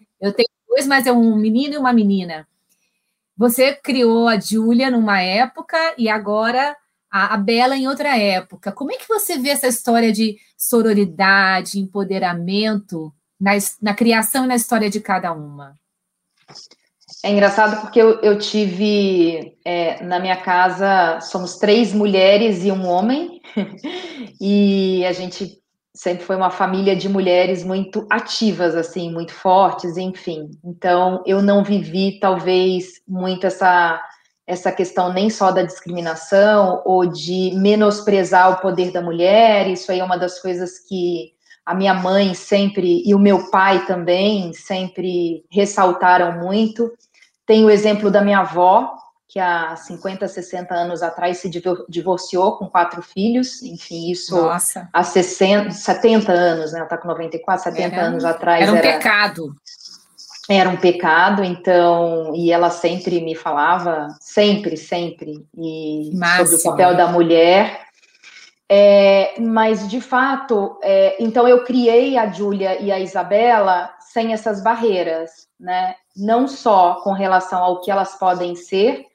Dois, 0.70 0.86
mas 0.86 1.08
é 1.08 1.12
um 1.12 1.36
menino 1.36 1.74
e 1.74 1.78
uma 1.78 1.92
menina. 1.92 2.48
Você 3.36 3.74
criou 3.74 4.28
a 4.28 4.40
Júlia 4.40 4.92
numa 4.92 5.20
época 5.22 5.78
e 5.98 6.08
agora 6.08 6.78
a, 7.12 7.34
a 7.34 7.38
Bela 7.38 7.76
em 7.76 7.88
outra 7.88 8.18
época. 8.18 8.72
Como 8.72 8.92
é 8.92 8.98
que 8.98 9.08
você 9.08 9.38
vê 9.38 9.50
essa 9.50 9.68
história 9.68 10.12
de 10.12 10.38
sororidade, 10.56 11.80
empoderamento 11.80 13.12
na, 13.40 13.52
na 13.82 13.94
criação 13.94 14.46
e 14.46 14.48
na 14.48 14.56
história 14.56 14.90
de 14.90 15.00
cada 15.00 15.32
uma? 15.32 15.74
É 17.24 17.32
engraçado 17.32 17.82
porque 17.82 18.00
eu, 18.00 18.20
eu 18.22 18.38
tive 18.38 19.58
é, 19.66 20.04
na 20.04 20.20
minha 20.20 20.38
casa 20.38 21.20
somos 21.22 21.58
três 21.58 21.94
mulheres 21.94 22.64
e 22.64 22.72
um 22.72 22.88
homem 22.88 23.42
e 24.40 25.06
a 25.06 25.12
gente 25.12 25.60
sempre 26.00 26.24
foi 26.24 26.38
uma 26.38 26.50
família 26.50 26.96
de 26.96 27.10
mulheres 27.10 27.62
muito 27.62 28.08
ativas 28.10 28.74
assim, 28.74 29.12
muito 29.12 29.34
fortes, 29.34 29.98
enfim. 29.98 30.50
Então 30.64 31.22
eu 31.26 31.42
não 31.42 31.62
vivi 31.62 32.18
talvez 32.22 33.02
muito 33.06 33.46
essa 33.46 34.02
essa 34.48 34.72
questão 34.72 35.14
nem 35.14 35.30
só 35.30 35.52
da 35.52 35.62
discriminação 35.62 36.82
ou 36.86 37.06
de 37.06 37.52
menosprezar 37.56 38.50
o 38.52 38.62
poder 38.62 38.92
da 38.92 39.02
mulher, 39.02 39.68
isso 39.68 39.92
aí 39.92 40.00
é 40.00 40.04
uma 40.04 40.18
das 40.18 40.42
coisas 40.42 40.80
que 40.88 41.34
a 41.66 41.76
minha 41.76 41.94
mãe 41.94 42.34
sempre 42.34 43.04
e 43.06 43.14
o 43.14 43.20
meu 43.20 43.52
pai 43.52 43.86
também 43.86 44.54
sempre 44.54 45.44
ressaltaram 45.52 46.40
muito. 46.40 46.92
Tem 47.46 47.64
o 47.64 47.70
exemplo 47.70 48.10
da 48.10 48.22
minha 48.22 48.40
avó, 48.40 48.92
que 49.30 49.40
há 49.40 49.76
50, 49.76 50.28
60 50.28 50.74
anos 50.74 51.04
atrás 51.04 51.38
se 51.38 51.52
divorciou 51.88 52.58
com 52.58 52.68
quatro 52.68 53.00
filhos, 53.04 53.62
enfim, 53.62 54.10
isso 54.10 54.36
Nossa. 54.36 54.90
há 54.92 55.04
60, 55.04 55.70
70 55.70 56.32
anos, 56.32 56.72
né? 56.72 56.80
Ela 56.80 56.86
está 56.86 56.98
com 56.98 57.08
94, 57.08 57.64
70 57.66 57.96
era, 57.96 58.08
anos 58.08 58.26
atrás. 58.26 58.64
Era 58.64 58.72
um 58.72 58.76
era, 58.76 58.94
pecado. 58.94 59.56
era 60.50 60.70
um 60.70 60.78
pecado, 60.78 61.44
então, 61.44 62.34
e 62.36 62.52
ela 62.52 62.72
sempre 62.72 63.22
me 63.22 63.36
falava, 63.36 64.08
sempre, 64.20 64.76
sempre, 64.76 65.46
e 65.56 66.12
sobre 66.38 66.56
o 66.56 66.64
papel 66.64 66.98
da 66.98 67.06
mulher. 67.06 67.82
É, 68.68 69.40
mas, 69.40 69.88
de 69.88 70.02
fato, 70.02 70.80
é, 70.82 71.16
então 71.20 71.48
eu 71.48 71.64
criei 71.64 72.18
a 72.18 72.32
Júlia 72.32 72.82
e 72.82 72.92
a 72.92 73.00
Isabela 73.00 73.92
sem 74.00 74.34
essas 74.34 74.64
barreiras, 74.64 75.48
né? 75.60 75.94
Não 76.18 76.48
só 76.48 76.96
com 77.04 77.12
relação 77.12 77.64
ao 77.64 77.82
que 77.82 77.92
elas 77.92 78.16
podem 78.16 78.56
ser, 78.56 79.09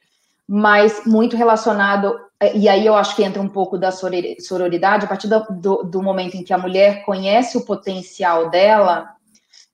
mas 0.48 1.02
muito 1.06 1.36
relacionado, 1.36 2.18
é, 2.38 2.56
e 2.56 2.68
aí 2.68 2.84
eu 2.84 2.94
acho 2.94 3.16
que 3.16 3.24
entra 3.24 3.40
um 3.40 3.48
pouco 3.48 3.78
da 3.78 3.90
sororidade, 3.90 5.04
a 5.04 5.08
partir 5.08 5.28
do, 5.28 5.40
do, 5.50 5.82
do 5.84 6.02
momento 6.02 6.36
em 6.36 6.44
que 6.44 6.52
a 6.52 6.58
mulher 6.58 7.04
conhece 7.04 7.56
o 7.56 7.64
potencial 7.64 8.50
dela, 8.50 9.14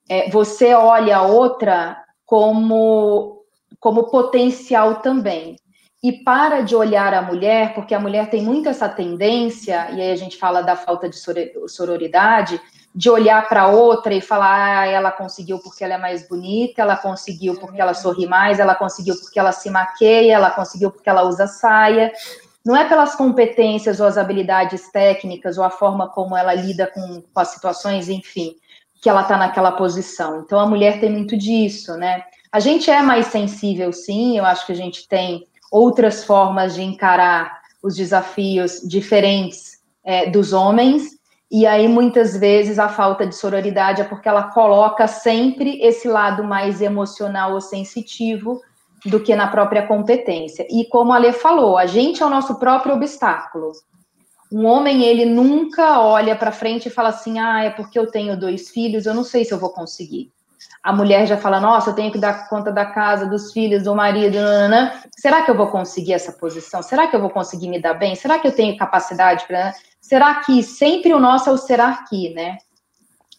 é, 0.08 0.30
você 0.30 0.74
olha 0.74 1.18
a 1.18 1.22
outra 1.22 1.96
como, 2.24 3.44
como 3.78 4.10
potencial 4.10 4.96
também. 4.96 5.56
E 6.02 6.12
para 6.12 6.62
de 6.62 6.74
olhar 6.74 7.12
a 7.12 7.20
mulher, 7.20 7.74
porque 7.74 7.94
a 7.94 8.00
mulher 8.00 8.30
tem 8.30 8.42
muito 8.42 8.68
essa 8.68 8.88
tendência, 8.88 9.90
e 9.90 10.00
aí 10.00 10.10
a 10.10 10.16
gente 10.16 10.38
fala 10.38 10.62
da 10.62 10.74
falta 10.74 11.08
de 11.08 11.16
sororidade, 11.68 12.60
de 12.94 13.10
olhar 13.10 13.46
para 13.48 13.68
outra 13.68 14.14
e 14.14 14.20
falar, 14.20 14.80
ah, 14.80 14.86
ela 14.86 15.12
conseguiu 15.12 15.58
porque 15.58 15.84
ela 15.84 15.94
é 15.94 15.98
mais 15.98 16.26
bonita, 16.26 16.82
ela 16.82 16.96
conseguiu 16.96 17.54
porque 17.60 17.80
ela 17.80 17.94
sorri 17.94 18.26
mais, 18.26 18.58
ela 18.58 18.74
conseguiu 18.74 19.14
porque 19.20 19.38
ela 19.38 19.52
se 19.52 19.70
maqueia, 19.70 20.34
ela 20.34 20.50
conseguiu 20.50 20.90
porque 20.90 21.08
ela 21.08 21.22
usa 21.22 21.46
saia. 21.46 22.10
Não 22.64 22.74
é 22.74 22.88
pelas 22.88 23.14
competências 23.14 24.00
ou 24.00 24.06
as 24.06 24.18
habilidades 24.18 24.90
técnicas 24.90 25.58
ou 25.58 25.64
a 25.64 25.70
forma 25.70 26.08
como 26.08 26.36
ela 26.36 26.54
lida 26.54 26.86
com, 26.86 27.22
com 27.22 27.40
as 27.40 27.48
situações, 27.48 28.08
enfim 28.08 28.56
que 29.00 29.08
ela 29.08 29.22
está 29.22 29.36
naquela 29.36 29.72
posição. 29.72 30.42
Então 30.44 30.60
a 30.60 30.66
mulher 30.66 31.00
tem 31.00 31.10
muito 31.10 31.36
disso, 31.36 31.96
né? 31.96 32.22
A 32.52 32.60
gente 32.60 32.90
é 32.90 33.00
mais 33.00 33.26
sensível, 33.26 33.92
sim. 33.92 34.36
Eu 34.36 34.44
acho 34.44 34.66
que 34.66 34.72
a 34.72 34.76
gente 34.76 35.08
tem 35.08 35.46
outras 35.70 36.24
formas 36.24 36.74
de 36.74 36.82
encarar 36.82 37.60
os 37.82 37.96
desafios 37.96 38.80
diferentes 38.82 39.80
é, 40.04 40.28
dos 40.28 40.52
homens. 40.52 41.18
E 41.50 41.66
aí, 41.66 41.88
muitas 41.88 42.36
vezes, 42.36 42.78
a 42.78 42.88
falta 42.88 43.26
de 43.26 43.34
sororidade 43.34 44.00
é 44.00 44.04
porque 44.04 44.28
ela 44.28 44.50
coloca 44.50 45.06
sempre 45.06 45.80
esse 45.80 46.06
lado 46.06 46.44
mais 46.44 46.80
emocional 46.80 47.54
ou 47.54 47.60
sensitivo 47.60 48.60
do 49.06 49.20
que 49.20 49.34
na 49.34 49.48
própria 49.48 49.86
competência. 49.86 50.66
E 50.70 50.84
como 50.84 51.12
a 51.12 51.18
Lê 51.18 51.32
falou, 51.32 51.78
a 51.78 51.86
gente 51.86 52.22
é 52.22 52.26
o 52.26 52.30
nosso 52.30 52.58
próprio 52.58 52.94
obstáculo. 52.94 53.72
Um 54.52 54.66
homem, 54.66 55.04
ele 55.04 55.24
nunca 55.24 56.00
olha 56.00 56.36
para 56.36 56.52
frente 56.52 56.86
e 56.86 56.90
fala 56.90 57.10
assim: 57.10 57.38
ah, 57.38 57.64
é 57.64 57.70
porque 57.70 57.98
eu 57.98 58.10
tenho 58.10 58.38
dois 58.38 58.68
filhos, 58.68 59.06
eu 59.06 59.14
não 59.14 59.24
sei 59.24 59.44
se 59.44 59.52
eu 59.52 59.58
vou 59.58 59.70
conseguir. 59.70 60.32
A 60.82 60.92
mulher 60.92 61.26
já 61.26 61.36
fala: 61.36 61.60
nossa, 61.60 61.90
eu 61.90 61.94
tenho 61.94 62.10
que 62.12 62.18
dar 62.18 62.48
conta 62.48 62.72
da 62.72 62.86
casa, 62.86 63.26
dos 63.26 63.52
filhos, 63.52 63.84
do 63.84 63.94
marido, 63.94 64.36
nanana. 64.36 65.02
será 65.16 65.42
que 65.42 65.50
eu 65.50 65.56
vou 65.56 65.68
conseguir 65.68 66.14
essa 66.14 66.32
posição? 66.32 66.82
Será 66.82 67.06
que 67.06 67.14
eu 67.14 67.20
vou 67.20 67.30
conseguir 67.30 67.68
me 67.68 67.80
dar 67.80 67.94
bem? 67.94 68.14
Será 68.14 68.38
que 68.38 68.46
eu 68.46 68.52
tenho 68.52 68.76
capacidade 68.76 69.46
para. 69.46 69.72
Será 70.00 70.36
que 70.36 70.62
sempre 70.62 71.12
o 71.12 71.20
nosso 71.20 71.50
é 71.50 71.52
o 71.52 71.58
será 71.58 71.88
aqui, 71.88 72.32
né? 72.34 72.56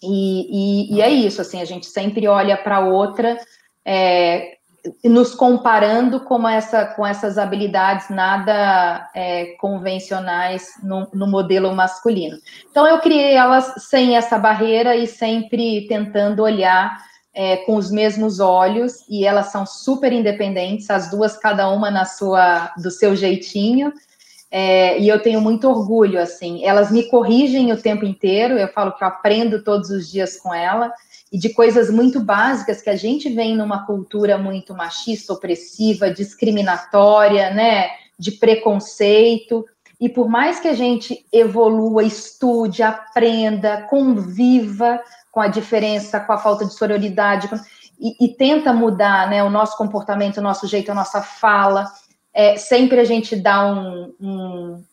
E, 0.01 0.89
e, 0.91 0.95
e 0.95 1.01
é 1.01 1.09
isso, 1.09 1.41
assim, 1.41 1.61
a 1.61 1.65
gente 1.65 1.85
sempre 1.85 2.27
olha 2.27 2.57
para 2.57 2.79
outra 2.79 3.37
é, 3.85 4.57
nos 5.03 5.35
comparando 5.35 6.21
com, 6.21 6.47
essa, 6.47 6.85
com 6.85 7.05
essas 7.05 7.37
habilidades 7.37 8.09
nada 8.09 9.09
é, 9.13 9.55
convencionais 9.59 10.69
no, 10.81 11.07
no, 11.13 11.27
modelo 11.27 11.73
masculino. 11.75 12.37
Então, 12.69 12.87
eu 12.87 12.99
criei 12.99 13.33
elas 13.33 13.73
sem 13.77 14.15
essa 14.15 14.39
barreira 14.39 14.95
e 14.95 15.05
sempre 15.05 15.85
tentando 15.87 16.41
olhar 16.41 16.97
é, 17.33 17.57
com 17.57 17.75
os 17.75 17.89
mesmos 17.89 18.39
olhos, 18.39 19.05
e 19.09 19.25
elas 19.25 19.51
são 19.51 19.65
super 19.65 20.11
independentes, 20.11 20.89
as 20.89 21.09
duas, 21.09 21.37
cada 21.37 21.69
uma 21.69 21.89
na 21.89 22.05
sua, 22.05 22.73
do 22.77 22.91
seu 22.91 23.15
jeitinho, 23.15 23.93
é, 24.49 24.99
e 24.99 25.07
eu 25.07 25.21
tenho 25.21 25.39
muito 25.39 25.69
orgulho, 25.69 26.19
assim, 26.19 26.65
elas 26.65 26.91
me 26.91 27.03
corrigem 27.03 27.71
o 27.71 27.81
tempo 27.81 28.03
inteiro, 28.03 28.57
eu 28.57 28.67
falo 28.67 28.91
que 28.91 29.03
eu 29.03 29.07
aprendo 29.07 29.63
todos 29.63 29.89
os 29.89 30.11
dias 30.11 30.37
com 30.37 30.53
ela, 30.53 30.91
e 31.31 31.37
de 31.37 31.49
coisas 31.49 31.89
muito 31.89 32.19
básicas 32.19 32.81
que 32.81 32.89
a 32.89 32.95
gente 32.95 33.29
vem 33.29 33.55
numa 33.55 33.85
cultura 33.85 34.37
muito 34.37 34.73
machista, 34.73 35.31
opressiva, 35.31 36.11
discriminatória, 36.11 37.51
né, 37.51 37.89
de 38.19 38.33
preconceito. 38.33 39.65
E 39.99 40.09
por 40.09 40.27
mais 40.27 40.59
que 40.59 40.67
a 40.67 40.73
gente 40.73 41.25
evolua, 41.31 42.03
estude, 42.03 42.83
aprenda, 42.83 43.83
conviva 43.83 44.99
com 45.31 45.39
a 45.39 45.47
diferença, 45.47 46.19
com 46.19 46.33
a 46.33 46.37
falta 46.37 46.65
de 46.65 46.73
sororidade, 46.73 47.49
e, 47.99 48.25
e 48.25 48.35
tenta 48.35 48.73
mudar 48.73 49.29
né, 49.29 49.43
o 49.43 49.49
nosso 49.49 49.77
comportamento, 49.77 50.37
o 50.37 50.41
nosso 50.41 50.67
jeito, 50.67 50.91
a 50.91 50.95
nossa 50.95 51.21
fala, 51.21 51.85
é, 52.33 52.57
sempre 52.57 52.99
a 52.99 53.05
gente 53.05 53.35
dá 53.35 53.65
um, 53.65 54.13
um, 54.19 54.83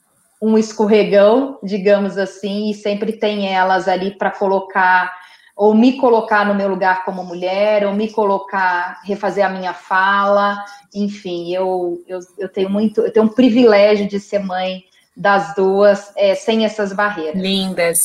um 0.40 0.58
escorregão, 0.58 1.58
digamos 1.62 2.16
assim, 2.18 2.70
e 2.70 2.74
sempre 2.74 3.12
tem 3.12 3.52
elas 3.52 3.88
ali 3.88 4.16
para 4.16 4.30
colocar 4.30 5.12
ou 5.58 5.74
me 5.74 5.96
colocar 5.96 6.46
no 6.46 6.54
meu 6.54 6.68
lugar 6.68 7.04
como 7.04 7.24
mulher, 7.24 7.84
ou 7.84 7.92
me 7.92 8.08
colocar, 8.12 9.00
refazer 9.02 9.44
a 9.44 9.48
minha 9.48 9.74
fala, 9.74 10.64
enfim, 10.94 11.52
eu, 11.52 12.00
eu, 12.06 12.20
eu 12.38 12.48
tenho 12.48 12.70
muito, 12.70 13.00
eu 13.00 13.12
tenho 13.12 13.26
um 13.26 13.28
privilégio 13.28 14.06
de 14.06 14.20
ser 14.20 14.38
mãe 14.38 14.84
das 15.16 15.56
duas, 15.56 16.12
é, 16.16 16.36
sem 16.36 16.64
essas 16.64 16.92
barreiras. 16.92 17.42
Lindas, 17.42 17.98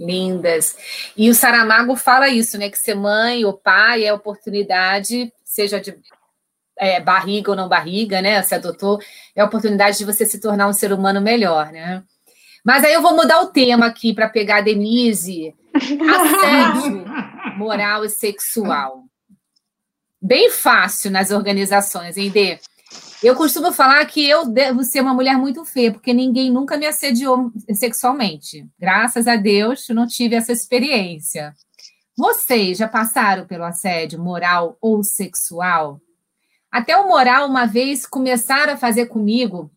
lindas. 0.00 0.76
E 1.16 1.28
o 1.28 1.34
Saramago 1.34 1.94
fala 1.94 2.28
isso, 2.28 2.56
né? 2.58 2.70
Que 2.70 2.78
ser 2.78 2.94
mãe 2.94 3.44
ou 3.44 3.52
pai 3.52 4.04
é 4.04 4.12
oportunidade, 4.12 5.32
seja 5.44 5.78
de 5.78 5.94
é, 6.78 6.98
barriga 6.98 7.50
ou 7.50 7.56
não 7.56 7.68
barriga, 7.68 8.22
né? 8.22 8.42
Se 8.42 8.54
adotou, 8.54 8.98
é 9.36 9.44
oportunidade 9.44 9.98
de 9.98 10.04
você 10.04 10.24
se 10.24 10.40
tornar 10.40 10.66
um 10.66 10.72
ser 10.72 10.92
humano 10.92 11.20
melhor, 11.20 11.70
né? 11.70 12.02
Mas 12.64 12.84
aí 12.84 12.92
eu 12.92 13.02
vou 13.02 13.14
mudar 13.14 13.40
o 13.42 13.48
tema 13.48 13.86
aqui 13.86 14.14
para 14.14 14.28
pegar 14.28 14.58
a 14.58 14.62
Denise 14.62 15.54
Assédio 15.74 17.04
moral 17.56 18.04
e 18.04 18.08
sexual. 18.08 19.04
Bem 20.20 20.50
fácil 20.50 21.10
nas 21.10 21.30
organizações, 21.30 22.16
hein, 22.16 22.30
Dê? 22.30 22.58
Eu 23.22 23.36
costumo 23.36 23.70
falar 23.70 24.04
que 24.06 24.26
eu 24.26 24.46
devo 24.46 24.82
ser 24.82 25.02
uma 25.02 25.12
mulher 25.12 25.36
muito 25.36 25.62
feia, 25.66 25.92
porque 25.92 26.12
ninguém 26.14 26.50
nunca 26.50 26.78
me 26.78 26.86
assediou 26.86 27.52
sexualmente. 27.74 28.66
Graças 28.78 29.28
a 29.28 29.36
Deus, 29.36 29.86
eu 29.88 29.94
não 29.94 30.06
tive 30.06 30.36
essa 30.36 30.52
experiência. 30.52 31.54
Vocês 32.16 32.78
já 32.78 32.88
passaram 32.88 33.46
pelo 33.46 33.64
assédio 33.64 34.18
moral 34.18 34.78
ou 34.80 35.04
sexual? 35.04 36.00
Até 36.72 36.96
o 36.96 37.08
moral, 37.08 37.46
uma 37.46 37.66
vez, 37.66 38.06
começaram 38.06 38.72
a 38.72 38.78
fazer 38.78 39.06
comigo, 39.06 39.70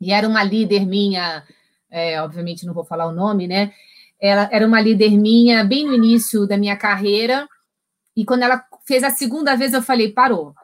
e 0.00 0.10
era 0.10 0.26
uma 0.26 0.42
líder 0.42 0.86
minha, 0.86 1.44
é, 1.90 2.22
obviamente 2.22 2.64
não 2.64 2.72
vou 2.72 2.84
falar 2.84 3.06
o 3.06 3.12
nome, 3.12 3.46
né? 3.46 3.72
Ela 4.18 4.48
era 4.50 4.66
uma 4.66 4.80
líder 4.80 5.10
minha 5.10 5.62
bem 5.62 5.84
no 5.84 5.94
início 5.94 6.46
da 6.46 6.56
minha 6.56 6.76
carreira. 6.76 7.46
E 8.16 8.24
quando 8.24 8.44
ela 8.44 8.64
fez 8.86 9.04
a 9.04 9.10
segunda 9.10 9.56
vez, 9.56 9.72
eu 9.74 9.82
falei: 9.82 10.10
parou. 10.10 10.54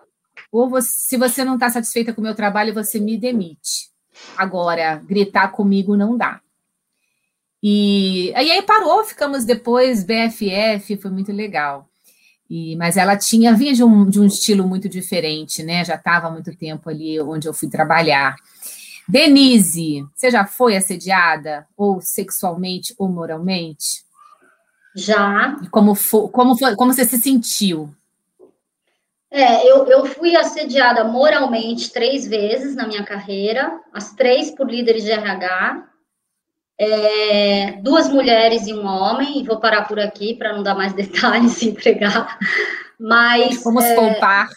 Ou 0.50 0.68
você, 0.68 0.88
se 0.88 1.16
você 1.16 1.44
não 1.44 1.54
está 1.54 1.68
satisfeita 1.70 2.12
com 2.12 2.20
o 2.20 2.24
meu 2.24 2.34
trabalho, 2.34 2.74
você 2.74 2.98
me 2.98 3.16
demite. 3.18 3.90
Agora, 4.36 4.96
gritar 4.96 5.48
comigo 5.48 5.96
não 5.96 6.16
dá. 6.16 6.40
E, 7.62 8.30
e 8.30 8.34
aí 8.34 8.62
parou, 8.62 9.04
ficamos 9.04 9.44
depois 9.44 10.04
BFF, 10.04 10.96
foi 10.96 11.10
muito 11.10 11.32
legal. 11.32 11.88
E, 12.48 12.76
mas 12.76 12.96
ela 12.96 13.16
tinha 13.16 13.52
vinha 13.54 13.74
de 13.74 13.84
um, 13.84 14.08
de 14.08 14.20
um 14.20 14.26
estilo 14.26 14.66
muito 14.66 14.88
diferente, 14.88 15.62
né? 15.62 15.84
Já 15.84 15.96
estava 15.96 16.28
há 16.28 16.30
muito 16.30 16.54
tempo 16.56 16.88
ali 16.88 17.20
onde 17.20 17.46
eu 17.46 17.52
fui 17.52 17.68
trabalhar. 17.68 18.36
Denise, 19.06 20.06
você 20.14 20.30
já 20.30 20.46
foi 20.46 20.76
assediada, 20.76 21.66
ou 21.76 22.00
sexualmente 22.00 22.94
ou 22.98 23.08
moralmente? 23.08 24.04
Já. 24.94 25.56
E 25.62 25.68
como, 25.68 25.94
foi, 25.94 26.28
como, 26.28 26.56
foi, 26.56 26.74
como 26.74 26.92
você 26.92 27.04
se 27.04 27.18
sentiu? 27.18 27.94
É, 29.30 29.70
eu, 29.70 29.86
eu 29.86 30.06
fui 30.06 30.34
assediada 30.34 31.04
moralmente 31.04 31.92
três 31.92 32.26
vezes 32.26 32.74
na 32.74 32.86
minha 32.86 33.04
carreira, 33.04 33.78
as 33.92 34.14
três 34.14 34.50
por 34.50 34.70
líderes 34.70 35.04
de 35.04 35.10
RH, 35.10 35.86
é, 36.78 37.72
duas 37.82 38.08
mulheres 38.08 38.66
e 38.66 38.72
um 38.72 38.86
homem, 38.86 39.40
e 39.40 39.44
vou 39.44 39.60
parar 39.60 39.86
por 39.86 40.00
aqui 40.00 40.34
para 40.34 40.54
não 40.54 40.62
dar 40.62 40.74
mais 40.74 40.92
detalhes 40.94 41.60
e 41.60 41.70
entregar. 41.70 42.38
Mas. 42.98 43.62
Vamos 43.62 43.84
é, 43.84 43.94
contar. 43.94 44.48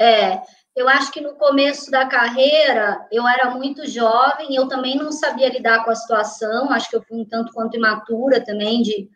É, 0.00 0.40
eu 0.74 0.88
acho 0.88 1.12
que 1.12 1.20
no 1.20 1.34
começo 1.34 1.88
da 1.88 2.04
carreira 2.06 3.06
eu 3.12 3.26
era 3.28 3.50
muito 3.50 3.88
jovem, 3.88 4.56
eu 4.56 4.66
também 4.66 4.96
não 4.96 5.12
sabia 5.12 5.48
lidar 5.48 5.84
com 5.84 5.90
a 5.90 5.94
situação, 5.94 6.72
acho 6.72 6.90
que 6.90 6.96
eu 6.96 7.02
fui 7.02 7.18
um 7.18 7.24
tanto 7.24 7.52
quanto 7.52 7.76
imatura 7.76 8.44
também 8.44 8.82
de 8.82 9.08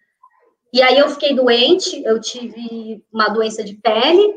e 0.72 0.82
aí 0.82 0.98
eu 0.98 1.08
fiquei 1.08 1.34
doente, 1.34 2.02
eu 2.04 2.20
tive 2.20 3.02
uma 3.10 3.28
doença 3.28 3.64
de 3.64 3.74
pele, 3.74 4.34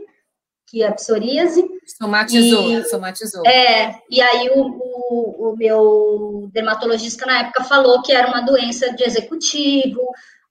que 0.72 0.82
é 0.82 0.88
a 0.88 0.94
psoríase. 0.94 1.70
Somatizou, 1.86 2.72
e, 2.72 2.86
somatizou. 2.86 3.46
É, 3.46 4.02
e 4.10 4.22
aí 4.22 4.50
o, 4.56 4.62
o, 4.62 5.50
o, 5.50 5.58
meu 5.58 6.50
dermatologista 6.54 7.26
na 7.26 7.42
época 7.42 7.66
falou 7.66 8.02
que 8.02 8.14
era 8.14 8.30
uma 8.30 8.42
doença 8.42 8.96
de 8.96 9.04
executivo, 9.04 10.02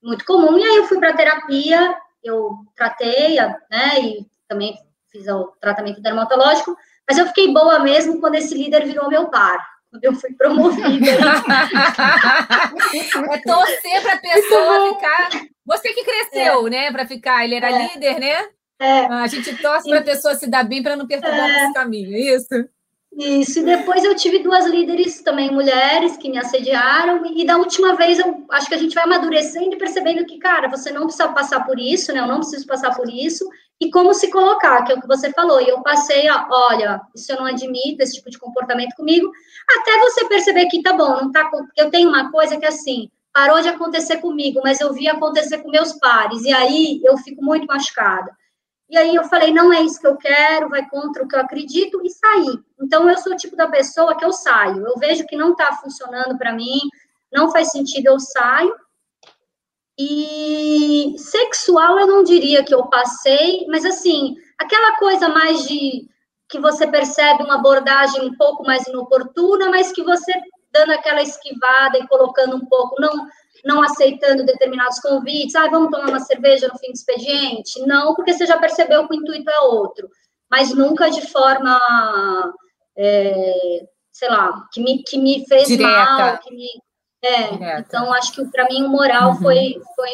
muito 0.02 0.26
comum, 0.26 0.58
e 0.58 0.62
aí 0.62 0.76
eu 0.76 0.84
fui 0.84 0.98
para 0.98 1.16
terapia 1.16 1.96
eu 2.22 2.50
tratei, 2.76 3.36
né, 3.70 4.00
e 4.00 4.26
também 4.48 4.76
fiz 5.10 5.26
o 5.28 5.52
tratamento 5.60 6.00
dermatológico, 6.00 6.76
mas 7.08 7.18
eu 7.18 7.26
fiquei 7.26 7.52
boa 7.52 7.80
mesmo 7.80 8.20
quando 8.20 8.36
esse 8.36 8.54
líder 8.54 8.86
virou 8.86 9.08
meu 9.08 9.28
par, 9.28 9.58
quando 9.90 10.04
eu 10.04 10.14
fui 10.14 10.32
promovida. 10.34 11.10
é 13.32 13.38
torcer 13.38 14.02
para 14.02 14.14
a 14.14 14.18
pessoa 14.18 14.94
ficar. 14.94 15.30
Você 15.66 15.92
que 15.92 16.04
cresceu, 16.04 16.66
é. 16.66 16.70
né, 16.70 16.92
para 16.92 17.06
ficar. 17.06 17.44
Ele 17.44 17.56
era 17.56 17.70
é. 17.70 17.88
líder, 17.88 18.20
né? 18.20 18.48
É. 18.80 19.04
A 19.04 19.26
gente 19.26 19.54
torce 19.60 19.88
para 19.88 19.98
a 19.98 20.04
pessoa 20.04 20.34
se 20.34 20.46
dar 20.46 20.64
bem 20.64 20.82
para 20.82 20.96
não 20.96 21.06
perturbar 21.06 21.50
é. 21.50 21.64
esse 21.64 21.74
caminho, 21.74 22.14
é 22.14 22.36
isso? 22.36 22.68
Isso, 23.12 23.58
e 23.58 23.64
depois 23.64 24.04
eu 24.04 24.14
tive 24.14 24.38
duas 24.38 24.64
líderes 24.66 25.20
também 25.20 25.50
mulheres 25.50 26.16
que 26.16 26.30
me 26.30 26.38
assediaram, 26.38 27.26
e 27.26 27.44
da 27.44 27.58
última 27.58 27.94
vez 27.94 28.18
eu 28.18 28.46
acho 28.50 28.68
que 28.68 28.74
a 28.74 28.78
gente 28.78 28.94
vai 28.94 29.04
amadurecendo 29.04 29.74
e 29.74 29.78
percebendo 29.78 30.24
que, 30.24 30.38
cara, 30.38 30.68
você 30.68 30.90
não 30.92 31.02
precisa 31.02 31.28
passar 31.28 31.66
por 31.66 31.78
isso, 31.78 32.12
né? 32.12 32.20
Eu 32.20 32.26
não 32.26 32.38
preciso 32.38 32.66
passar 32.66 32.94
por 32.94 33.10
isso, 33.10 33.46
e 33.80 33.90
como 33.90 34.14
se 34.14 34.30
colocar, 34.30 34.84
que 34.84 34.92
é 34.92 34.94
o 34.94 35.00
que 35.00 35.08
você 35.08 35.30
falou. 35.32 35.60
E 35.60 35.68
eu 35.68 35.82
passei 35.82 36.28
a, 36.28 36.46
olha, 36.48 37.00
isso 37.14 37.30
eu 37.32 37.36
não 37.36 37.46
admito, 37.46 38.00
esse 38.00 38.14
tipo 38.14 38.30
de 38.30 38.38
comportamento 38.38 38.94
comigo, 38.94 39.30
até 39.78 39.98
você 39.98 40.26
perceber 40.26 40.66
que 40.66 40.80
tá 40.80 40.92
bom, 40.92 41.20
não 41.20 41.32
tá. 41.32 41.50
Eu 41.76 41.90
tenho 41.90 42.08
uma 42.08 42.30
coisa 42.30 42.56
que 42.58 42.66
assim, 42.66 43.10
parou 43.34 43.60
de 43.60 43.68
acontecer 43.68 44.18
comigo, 44.18 44.60
mas 44.62 44.80
eu 44.80 44.92
vi 44.94 45.08
acontecer 45.08 45.58
com 45.58 45.68
meus 45.68 45.92
pares, 45.94 46.44
e 46.44 46.52
aí 46.52 47.00
eu 47.04 47.18
fico 47.18 47.44
muito 47.44 47.66
machucada. 47.66 48.30
E 48.90 48.98
aí 48.98 49.14
eu 49.14 49.22
falei, 49.22 49.52
não 49.52 49.72
é 49.72 49.82
isso 49.82 50.00
que 50.00 50.06
eu 50.06 50.16
quero, 50.16 50.68
vai 50.68 50.84
contra 50.88 51.22
o 51.22 51.28
que 51.28 51.36
eu 51.36 51.40
acredito 51.40 52.00
e 52.04 52.10
saí. 52.10 52.58
Então 52.82 53.08
eu 53.08 53.16
sou 53.18 53.32
o 53.32 53.36
tipo 53.36 53.54
da 53.54 53.68
pessoa 53.68 54.16
que 54.16 54.24
eu 54.24 54.32
saio. 54.32 54.84
Eu 54.84 54.98
vejo 54.98 55.24
que 55.26 55.36
não 55.36 55.52
está 55.52 55.72
funcionando 55.76 56.36
para 56.36 56.52
mim, 56.52 56.80
não 57.32 57.52
faz 57.52 57.70
sentido, 57.70 58.08
eu 58.08 58.18
saio. 58.18 58.74
E 59.96 61.14
sexual 61.18 62.00
eu 62.00 62.06
não 62.08 62.24
diria 62.24 62.64
que 62.64 62.74
eu 62.74 62.86
passei, 62.86 63.64
mas 63.68 63.84
assim, 63.84 64.34
aquela 64.58 64.96
coisa 64.98 65.28
mais 65.28 65.68
de 65.68 66.08
que 66.48 66.58
você 66.58 66.84
percebe 66.84 67.44
uma 67.44 67.56
abordagem 67.56 68.22
um 68.22 68.36
pouco 68.36 68.64
mais 68.64 68.88
inoportuna, 68.88 69.70
mas 69.70 69.92
que 69.92 70.02
você 70.02 70.32
dando 70.72 70.92
aquela 70.92 71.22
esquivada 71.22 71.96
e 71.96 72.08
colocando 72.08 72.56
um 72.56 72.66
pouco, 72.66 73.00
não 73.00 73.28
não 73.64 73.82
aceitando 73.82 74.44
determinados 74.44 75.00
convites, 75.00 75.54
ah, 75.54 75.68
vamos 75.68 75.90
tomar 75.90 76.08
uma 76.08 76.20
cerveja 76.20 76.68
no 76.68 76.78
fim 76.78 76.88
do 76.88 76.94
expediente? 76.94 77.80
Não, 77.86 78.14
porque 78.14 78.32
você 78.32 78.46
já 78.46 78.58
percebeu 78.58 79.06
que 79.06 79.14
o 79.14 79.20
intuito 79.20 79.50
é 79.50 79.60
outro, 79.60 80.08
mas 80.50 80.74
nunca 80.74 81.10
de 81.10 81.26
forma, 81.28 81.78
é, 82.96 83.86
sei 84.12 84.28
lá, 84.28 84.66
que 84.72 84.80
me, 84.80 85.02
que 85.02 85.18
me 85.18 85.46
fez 85.46 85.68
Direta. 85.68 85.88
mal, 85.88 86.38
que 86.38 86.54
me, 86.54 86.66
é, 87.22 87.78
então 87.80 88.12
acho 88.14 88.32
que 88.32 88.44
para 88.46 88.66
mim 88.68 88.84
o 88.84 88.88
moral 88.88 89.30
uhum. 89.30 89.36
foi, 89.36 89.80
foi, 89.94 90.12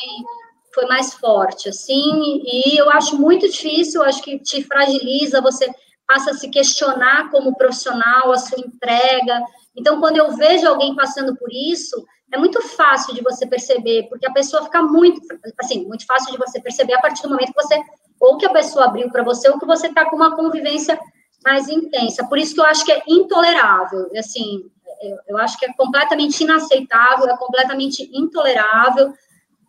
foi 0.74 0.86
mais 0.86 1.14
forte, 1.14 1.68
assim, 1.68 2.42
e 2.44 2.76
eu 2.76 2.90
acho 2.90 3.16
muito 3.16 3.48
difícil, 3.48 4.02
acho 4.02 4.22
que 4.22 4.38
te 4.40 4.62
fragiliza, 4.64 5.40
você 5.40 5.70
passa 6.06 6.30
a 6.30 6.34
se 6.34 6.48
questionar 6.50 7.30
como 7.30 7.56
profissional, 7.56 8.32
a 8.32 8.38
sua 8.38 8.58
entrega, 8.58 9.42
então 9.76 10.00
quando 10.00 10.16
eu 10.16 10.34
vejo 10.36 10.66
alguém 10.66 10.94
passando 10.94 11.36
por 11.36 11.52
isso, 11.52 12.04
é 12.32 12.38
muito 12.38 12.60
fácil 12.60 13.14
de 13.14 13.22
você 13.22 13.46
perceber, 13.46 14.08
porque 14.08 14.26
a 14.26 14.32
pessoa 14.32 14.64
fica 14.64 14.82
muito, 14.82 15.20
assim, 15.60 15.86
muito 15.86 16.04
fácil 16.04 16.32
de 16.32 16.38
você 16.38 16.60
perceber 16.60 16.94
a 16.94 17.00
partir 17.00 17.22
do 17.22 17.30
momento 17.30 17.52
que 17.52 17.62
você, 17.62 17.80
ou 18.20 18.36
que 18.36 18.46
a 18.46 18.52
pessoa 18.52 18.86
abriu 18.86 19.10
para 19.10 19.22
você, 19.22 19.48
ou 19.48 19.58
que 19.58 19.66
você 19.66 19.86
está 19.86 20.08
com 20.08 20.16
uma 20.16 20.34
convivência 20.34 20.98
mais 21.44 21.68
intensa. 21.68 22.26
Por 22.26 22.38
isso 22.38 22.54
que 22.54 22.60
eu 22.60 22.64
acho 22.64 22.84
que 22.84 22.92
é 22.92 23.02
intolerável, 23.06 24.10
assim, 24.16 24.68
eu, 25.00 25.18
eu 25.28 25.38
acho 25.38 25.58
que 25.58 25.66
é 25.66 25.72
completamente 25.74 26.42
inaceitável, 26.42 27.28
é 27.28 27.36
completamente 27.36 28.10
intolerável, 28.12 29.12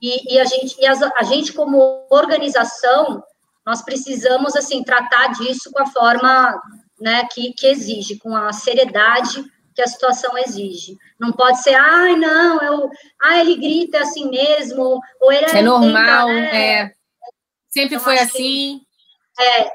e, 0.02 0.36
e 0.36 0.40
a 0.40 0.46
gente, 0.46 0.76
e 0.80 0.86
a 0.86 1.24
gente 1.24 1.54
como 1.54 2.06
organização, 2.10 3.24
nós 3.66 3.82
precisamos, 3.82 4.56
assim, 4.56 4.84
tratar 4.84 5.28
disso 5.34 5.72
com 5.72 5.82
a 5.82 5.88
forma, 5.88 6.60
né, 7.00 7.28
que, 7.32 7.54
que 7.54 7.68
exige, 7.68 8.18
com 8.18 8.36
a 8.36 8.52
seriedade 8.52 9.44
que 9.78 9.82
a 9.84 9.88
situação 9.88 10.36
exige. 10.40 10.98
Não 11.20 11.32
pode 11.32 11.62
ser, 11.62 11.76
ai, 11.76 12.16
não, 12.16 12.60
eu, 12.64 12.90
ah, 13.22 13.40
ele 13.40 13.56
grita 13.58 14.00
assim 14.00 14.28
mesmo, 14.28 15.00
ou 15.22 15.32
ele 15.32 15.46
é, 15.46 15.60
é 15.60 15.62
normal, 15.62 16.30
né? 16.30 16.82
é. 16.82 16.92
Sempre 17.70 17.98
então, 17.98 18.00
foi 18.00 18.18
assim. 18.18 18.82
Que, 19.38 19.44
é, 19.44 19.72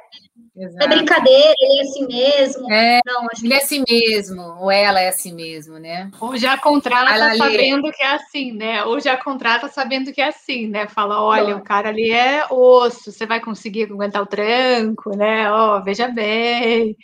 Exato. 0.57 0.85
é 0.85 0.89
brincadeira, 0.89 1.55
ele 1.57 1.79
é 1.79 1.83
assim 1.83 2.07
mesmo. 2.09 2.73
É, 2.73 2.99
não, 3.07 3.29
ele 3.33 3.49
que... 3.49 3.55
é 3.55 3.57
assim 3.59 3.85
mesmo, 3.89 4.43
ou 4.59 4.73
ela 4.73 5.01
é 5.01 5.07
assim 5.07 5.33
mesmo, 5.33 5.79
né? 5.79 6.11
Ou 6.21 6.37
já 6.37 6.59
contrata 6.59 7.15
ela 7.15 7.37
sabendo 7.37 7.87
ali... 7.87 7.97
que 7.97 8.03
é 8.03 8.15
assim, 8.15 8.51
né? 8.51 8.85
Ou 8.85 8.99
já 8.99 9.17
contrata 9.17 9.69
sabendo 9.69 10.13
que 10.13 10.21
é 10.21 10.31
assim, 10.31 10.67
né? 10.67 10.89
Fala, 10.89 11.23
olha, 11.23 11.57
o 11.57 11.63
cara 11.63 11.91
ali 11.91 12.11
é 12.11 12.45
osso, 12.51 13.13
você 13.13 13.25
vai 13.25 13.39
conseguir 13.39 13.85
aguentar 13.85 14.21
o 14.21 14.27
tranco, 14.27 15.17
né? 15.17 15.49
Ó, 15.49 15.79
oh, 15.79 15.85
veja 15.85 16.09
bem. 16.09 16.97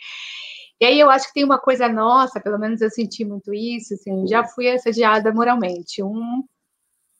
E 0.81 0.85
aí 0.85 0.99
eu 0.99 1.09
acho 1.09 1.27
que 1.27 1.33
tem 1.33 1.43
uma 1.43 1.59
coisa 1.59 1.89
nossa, 1.89 2.39
pelo 2.39 2.57
menos 2.57 2.81
eu 2.81 2.89
senti 2.89 3.25
muito 3.25 3.53
isso, 3.53 3.93
assim, 3.93 4.25
já 4.27 4.45
fui 4.45 4.69
assediada 4.69 5.33
moralmente. 5.33 6.01
Um, 6.01 6.43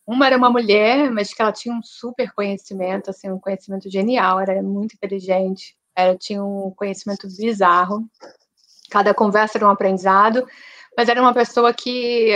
uma 0.07 0.25
era 0.27 0.37
uma 0.37 0.49
mulher, 0.49 1.11
mas 1.11 1.33
que 1.33 1.41
ela 1.41 1.51
tinha 1.51 1.75
um 1.75 1.83
super 1.83 2.31
conhecimento, 2.33 3.09
assim, 3.09 3.29
um 3.29 3.39
conhecimento 3.39 3.89
genial, 3.89 4.39
era 4.39 4.61
muito 4.63 4.93
inteligente, 4.95 5.75
ela 5.95 6.17
tinha 6.17 6.43
um 6.43 6.71
conhecimento 6.71 7.27
bizarro. 7.27 8.09
Cada 8.89 9.13
conversa 9.13 9.57
era 9.57 9.67
um 9.67 9.71
aprendizado, 9.71 10.47
mas 10.97 11.09
era 11.09 11.21
uma 11.21 11.33
pessoa 11.33 11.73
que 11.73 12.33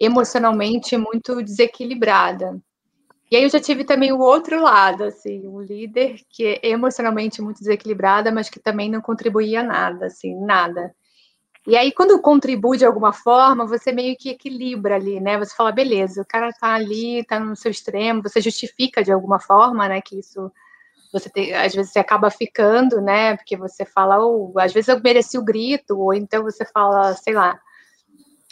emocionalmente 0.00 0.96
muito 0.96 1.42
desequilibrada. 1.42 2.60
E 3.30 3.36
aí 3.36 3.42
eu 3.42 3.48
já 3.48 3.60
tive 3.60 3.84
também 3.84 4.12
o 4.12 4.20
outro 4.20 4.62
lado, 4.62 5.04
assim, 5.04 5.46
um 5.48 5.60
líder 5.60 6.20
que 6.30 6.60
é 6.62 6.68
emocionalmente 6.68 7.42
muito 7.42 7.58
desequilibrada, 7.58 8.30
mas 8.30 8.48
que 8.48 8.60
também 8.60 8.88
não 8.88 9.00
contribuía 9.00 9.62
nada, 9.64 10.06
assim, 10.06 10.34
nada. 10.44 10.94
E 11.66 11.76
aí, 11.76 11.90
quando 11.90 12.20
contribui 12.22 12.78
de 12.78 12.84
alguma 12.84 13.12
forma, 13.12 13.66
você 13.66 13.90
meio 13.90 14.16
que 14.16 14.30
equilibra 14.30 14.94
ali, 14.94 15.18
né? 15.18 15.36
Você 15.38 15.52
fala, 15.56 15.72
beleza, 15.72 16.22
o 16.22 16.26
cara 16.26 16.52
tá 16.52 16.74
ali, 16.74 17.24
tá 17.24 17.40
no 17.40 17.56
seu 17.56 17.72
extremo, 17.72 18.22
você 18.22 18.40
justifica 18.40 19.02
de 19.02 19.10
alguma 19.10 19.40
forma, 19.40 19.88
né? 19.88 20.00
Que 20.00 20.20
isso, 20.20 20.52
você 21.12 21.28
tem, 21.28 21.52
às 21.52 21.74
vezes 21.74 21.92
você 21.92 21.98
acaba 21.98 22.30
ficando, 22.30 23.00
né? 23.00 23.36
Porque 23.36 23.56
você 23.56 23.84
fala, 23.84 24.18
ou 24.18 24.52
oh, 24.54 24.60
às 24.60 24.72
vezes 24.72 24.88
eu 24.88 25.00
mereci 25.00 25.36
o 25.36 25.44
grito, 25.44 25.98
ou 25.98 26.14
então 26.14 26.44
você 26.44 26.64
fala, 26.64 27.14
sei 27.14 27.34
lá, 27.34 27.60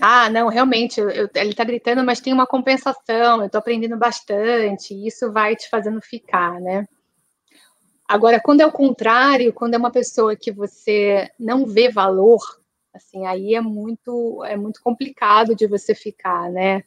ah, 0.01 0.29
não, 0.29 0.49
realmente, 0.49 1.01
eu, 1.01 1.29
ele 1.35 1.51
está 1.51 1.65
gritando, 1.65 2.05
mas 2.05 2.21
tem 2.21 2.33
uma 2.33 2.47
compensação, 2.47 3.41
eu 3.41 3.47
estou 3.47 3.59
aprendendo 3.59 3.97
bastante, 3.97 4.93
e 4.95 5.07
isso 5.07 5.33
vai 5.33 5.55
te 5.55 5.69
fazendo 5.69 6.01
ficar, 6.01 6.61
né? 6.61 6.87
Agora, 8.09 8.41
quando 8.41 8.61
é 8.61 8.67
o 8.67 8.73
contrário, 8.73 9.53
quando 9.53 9.75
é 9.75 9.79
uma 9.79 9.91
pessoa 9.91 10.37
que 10.37 10.53
você 10.53 11.31
não 11.39 11.65
vê 11.65 11.89
valor, 11.89 12.41
assim, 12.93 13.27
aí 13.27 13.55
é 13.55 13.61
muito, 13.61 14.45
é 14.45 14.57
muito 14.57 14.81
complicado 14.83 15.55
de 15.55 15.67
você 15.67 15.95
ficar, 15.95 16.51
né? 16.51 16.83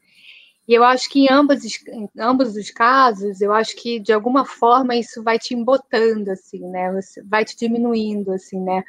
E 0.67 0.73
eu 0.73 0.83
acho 0.83 1.09
que 1.09 1.21
em 1.21 1.31
ambos, 1.31 1.63
em 1.87 2.09
ambos 2.19 2.55
os 2.55 2.69
casos, 2.71 3.39
eu 3.41 3.53
acho 3.53 3.75
que 3.77 3.99
de 3.99 4.11
alguma 4.11 4.45
forma 4.45 4.95
isso 4.95 5.23
vai 5.23 5.39
te 5.39 5.53
embotando, 5.55 6.29
assim, 6.29 6.59
né? 6.69 6.91
Você 6.93 7.23
vai 7.23 7.45
te 7.45 7.57
diminuindo, 7.57 8.31
assim, 8.31 8.59
né? 8.61 8.83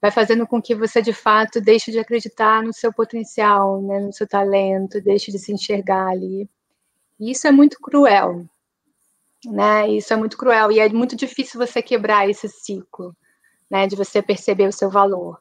Vai 0.00 0.10
fazendo 0.10 0.46
com 0.46 0.62
que 0.62 0.74
você 0.74 1.02
de 1.02 1.12
fato 1.12 1.60
deixe 1.60 1.90
de 1.90 1.98
acreditar 1.98 2.62
no 2.62 2.72
seu 2.72 2.92
potencial, 2.92 3.82
né, 3.82 4.00
no 4.00 4.12
seu 4.12 4.26
talento, 4.26 5.00
deixe 5.00 5.32
de 5.32 5.38
se 5.38 5.52
enxergar 5.52 6.08
ali. 6.08 6.48
E 7.20 7.30
isso 7.32 7.46
é 7.48 7.52
muito 7.52 7.78
cruel, 7.80 8.46
né? 9.46 9.88
Isso 9.88 10.12
é 10.12 10.16
muito 10.16 10.36
cruel 10.38 10.70
e 10.72 10.80
é 10.80 10.88
muito 10.88 11.16
difícil 11.16 11.58
você 11.60 11.82
quebrar 11.82 12.28
esse 12.28 12.48
ciclo, 12.48 13.16
né, 13.70 13.86
de 13.86 13.96
você 13.96 14.22
perceber 14.22 14.68
o 14.68 14.72
seu 14.72 14.90
valor. 14.90 15.40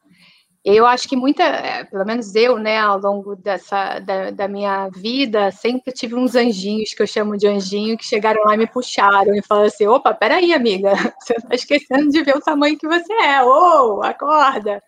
Eu 0.70 0.86
acho 0.86 1.08
que 1.08 1.16
muita, 1.16 1.44
é, 1.44 1.86
pelo 1.86 2.04
menos 2.04 2.36
eu, 2.36 2.60
né, 2.60 2.78
ao 2.78 3.00
longo 3.00 3.38
dessa 3.38 4.00
da, 4.00 4.32
da, 4.32 4.48
minha 4.50 4.90
vida, 4.90 5.50
sempre 5.50 5.94
tive 5.94 6.14
uns 6.14 6.36
anjinhos 6.36 6.94
que 6.94 7.02
eu 7.02 7.08
chamo 7.08 7.38
de 7.38 7.48
anjinho 7.48 7.98
que 7.98 8.04
chegaram 8.04 8.44
lá 8.44 8.54
e 8.54 8.58
me 8.58 8.68
puxaram 8.68 9.34
e 9.34 9.42
falaram 9.42 9.68
assim: 9.68 9.88
opa, 9.88 10.14
peraí, 10.14 10.54
amiga, 10.54 10.92
você 11.22 11.36
está 11.38 11.56
esquecendo 11.56 12.10
de 12.10 12.22
ver 12.22 12.36
o 12.36 12.42
tamanho 12.42 12.78
que 12.78 12.86
você 12.86 13.14
é, 13.14 13.42
ô, 13.46 14.00
oh, 14.00 14.04
acorda. 14.04 14.84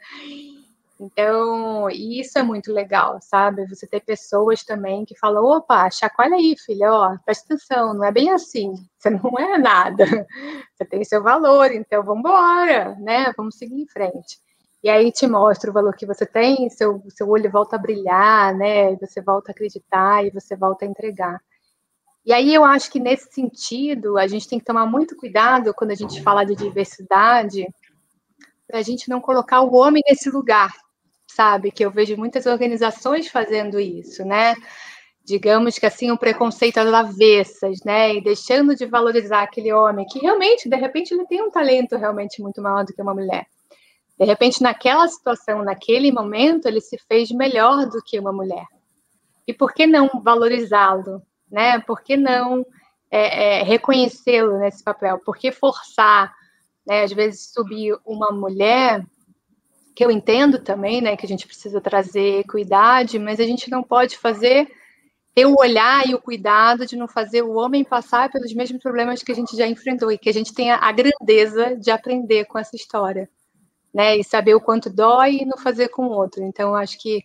Então, 0.99 1.89
isso 1.89 2.37
é 2.37 2.43
muito 2.43 2.73
legal, 2.73 3.17
sabe? 3.21 3.65
Você 3.69 3.87
ter 3.87 4.01
pessoas 4.01 4.65
também 4.65 5.05
que 5.05 5.17
falam: 5.17 5.45
opa, 5.45 5.89
chacoalha 5.89 6.35
aí, 6.35 6.57
filha, 6.57 6.91
ó, 6.91 7.17
presta 7.23 7.53
atenção, 7.53 7.93
não 7.93 8.03
é 8.03 8.11
bem 8.11 8.31
assim, 8.31 8.73
você 8.97 9.09
não 9.09 9.31
é 9.39 9.57
nada, 9.57 10.03
você 10.75 10.83
tem 10.83 11.05
seu 11.05 11.23
valor, 11.23 11.71
então 11.71 12.03
vamos 12.03 12.19
embora, 12.19 12.95
né? 12.99 13.31
Vamos 13.37 13.55
seguir 13.55 13.81
em 13.81 13.87
frente. 13.87 14.48
E 14.83 14.89
aí 14.89 15.11
te 15.11 15.27
mostra 15.27 15.69
o 15.69 15.73
valor 15.73 15.95
que 15.95 16.05
você 16.05 16.25
tem, 16.25 16.69
seu, 16.69 17.03
seu 17.09 17.27
olho 17.29 17.51
volta 17.51 17.75
a 17.75 17.79
brilhar, 17.79 18.55
né? 18.55 18.95
Você 18.97 19.21
volta 19.21 19.51
a 19.51 19.53
acreditar 19.53 20.25
e 20.25 20.29
você 20.29 20.55
volta 20.55 20.85
a 20.85 20.87
entregar. 20.87 21.39
E 22.25 22.31
aí 22.31 22.53
eu 22.53 22.63
acho 22.63 22.91
que 22.91 22.99
nesse 22.99 23.31
sentido 23.31 24.17
a 24.17 24.27
gente 24.27 24.47
tem 24.47 24.59
que 24.59 24.65
tomar 24.65 24.85
muito 24.85 25.15
cuidado 25.17 25.73
quando 25.73 25.91
a 25.91 25.95
gente 25.95 26.21
fala 26.21 26.45
de 26.45 26.55
diversidade, 26.55 27.67
para 28.67 28.79
a 28.79 28.83
gente 28.83 29.09
não 29.09 29.19
colocar 29.19 29.61
o 29.61 29.73
homem 29.75 30.01
nesse 30.07 30.29
lugar, 30.29 30.71
sabe? 31.27 31.71
Que 31.71 31.83
eu 31.83 31.91
vejo 31.91 32.15
muitas 32.15 32.45
organizações 32.45 33.27
fazendo 33.27 33.79
isso, 33.79 34.23
né? 34.23 34.55
digamos 35.29 35.77
que 35.77 35.85
assim, 35.85 36.11
um 36.11 36.17
preconceito 36.17 36.79
às 36.79 36.91
avessas, 36.91 37.83
né? 37.85 38.15
E 38.15 38.21
deixando 38.21 38.75
de 38.75 38.87
valorizar 38.87 39.43
aquele 39.43 39.71
homem 39.71 40.05
que 40.07 40.17
realmente, 40.17 40.67
de 40.67 40.75
repente, 40.75 41.13
ele 41.13 41.27
tem 41.27 41.39
um 41.41 41.51
talento 41.51 41.95
realmente 41.95 42.41
muito 42.41 42.59
maior 42.61 42.83
do 42.83 42.91
que 42.91 43.01
uma 43.01 43.13
mulher. 43.13 43.45
De 44.19 44.25
repente, 44.25 44.61
naquela 44.61 45.07
situação, 45.07 45.63
naquele 45.63 46.11
momento, 46.11 46.65
ele 46.65 46.81
se 46.81 46.97
fez 46.97 47.31
melhor 47.31 47.85
do 47.87 48.01
que 48.03 48.19
uma 48.19 48.33
mulher. 48.33 48.65
E 49.47 49.53
por 49.53 49.73
que 49.73 49.87
não 49.87 50.09
valorizá-lo, 50.21 51.21
né? 51.49 51.79
Por 51.79 52.01
que 52.01 52.17
não 52.17 52.65
é, 53.09 53.61
é, 53.61 53.63
reconhecê-lo 53.63 54.59
nesse 54.59 54.83
papel? 54.83 55.19
Por 55.19 55.37
que 55.37 55.51
forçar, 55.51 56.33
né? 56.85 57.03
Às 57.03 57.13
vezes 57.13 57.51
subir 57.53 57.97
uma 58.05 58.29
mulher 58.31 59.05
que 59.95 60.05
eu 60.05 60.11
entendo 60.11 60.59
também, 60.59 61.01
né, 61.01 61.17
que 61.17 61.25
a 61.25 61.27
gente 61.27 61.45
precisa 61.45 61.81
trazer 61.81 62.39
equidade, 62.39 63.19
mas 63.19 63.37
a 63.37 63.43
gente 63.43 63.69
não 63.69 63.83
pode 63.83 64.17
fazer 64.17 64.71
ter 65.35 65.45
o 65.45 65.55
olhar 65.59 66.07
e 66.07 66.15
o 66.15 66.21
cuidado 66.21 66.85
de 66.85 66.95
não 66.95 67.05
fazer 67.05 67.41
o 67.41 67.55
homem 67.55 67.83
passar 67.83 68.31
pelos 68.31 68.53
mesmos 68.53 68.81
problemas 68.81 69.21
que 69.21 69.31
a 69.31 69.35
gente 69.35 69.57
já 69.57 69.67
enfrentou 69.67 70.09
e 70.09 70.17
que 70.17 70.29
a 70.29 70.33
gente 70.33 70.53
tenha 70.53 70.77
a 70.77 70.89
grandeza 70.93 71.75
de 71.75 71.91
aprender 71.91 72.45
com 72.45 72.57
essa 72.57 72.77
história, 72.77 73.29
né? 73.93 74.17
E 74.17 74.23
saber 74.23 74.55
o 74.55 74.61
quanto 74.61 74.89
dói 74.89 75.39
e 75.41 75.45
não 75.45 75.57
fazer 75.57 75.89
com 75.89 76.07
o 76.07 76.11
outro. 76.11 76.43
Então, 76.43 76.75
acho 76.75 76.99
que 76.99 77.23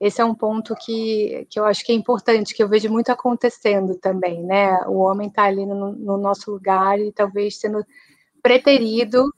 esse 0.00 0.20
é 0.20 0.24
um 0.24 0.34
ponto 0.34 0.74
que, 0.76 1.46
que 1.50 1.58
eu 1.58 1.64
acho 1.64 1.84
que 1.84 1.92
é 1.92 1.94
importante, 1.94 2.54
que 2.54 2.62
eu 2.62 2.68
vejo 2.68 2.88
muito 2.88 3.10
acontecendo 3.10 3.96
também, 3.96 4.42
né? 4.42 4.78
O 4.86 4.98
homem 4.98 5.28
está 5.28 5.44
ali 5.44 5.66
no, 5.66 5.92
no 5.92 6.16
nosso 6.16 6.50
lugar 6.52 7.00
e 7.00 7.12
talvez 7.12 7.58
sendo 7.58 7.84
preterido 8.42 9.32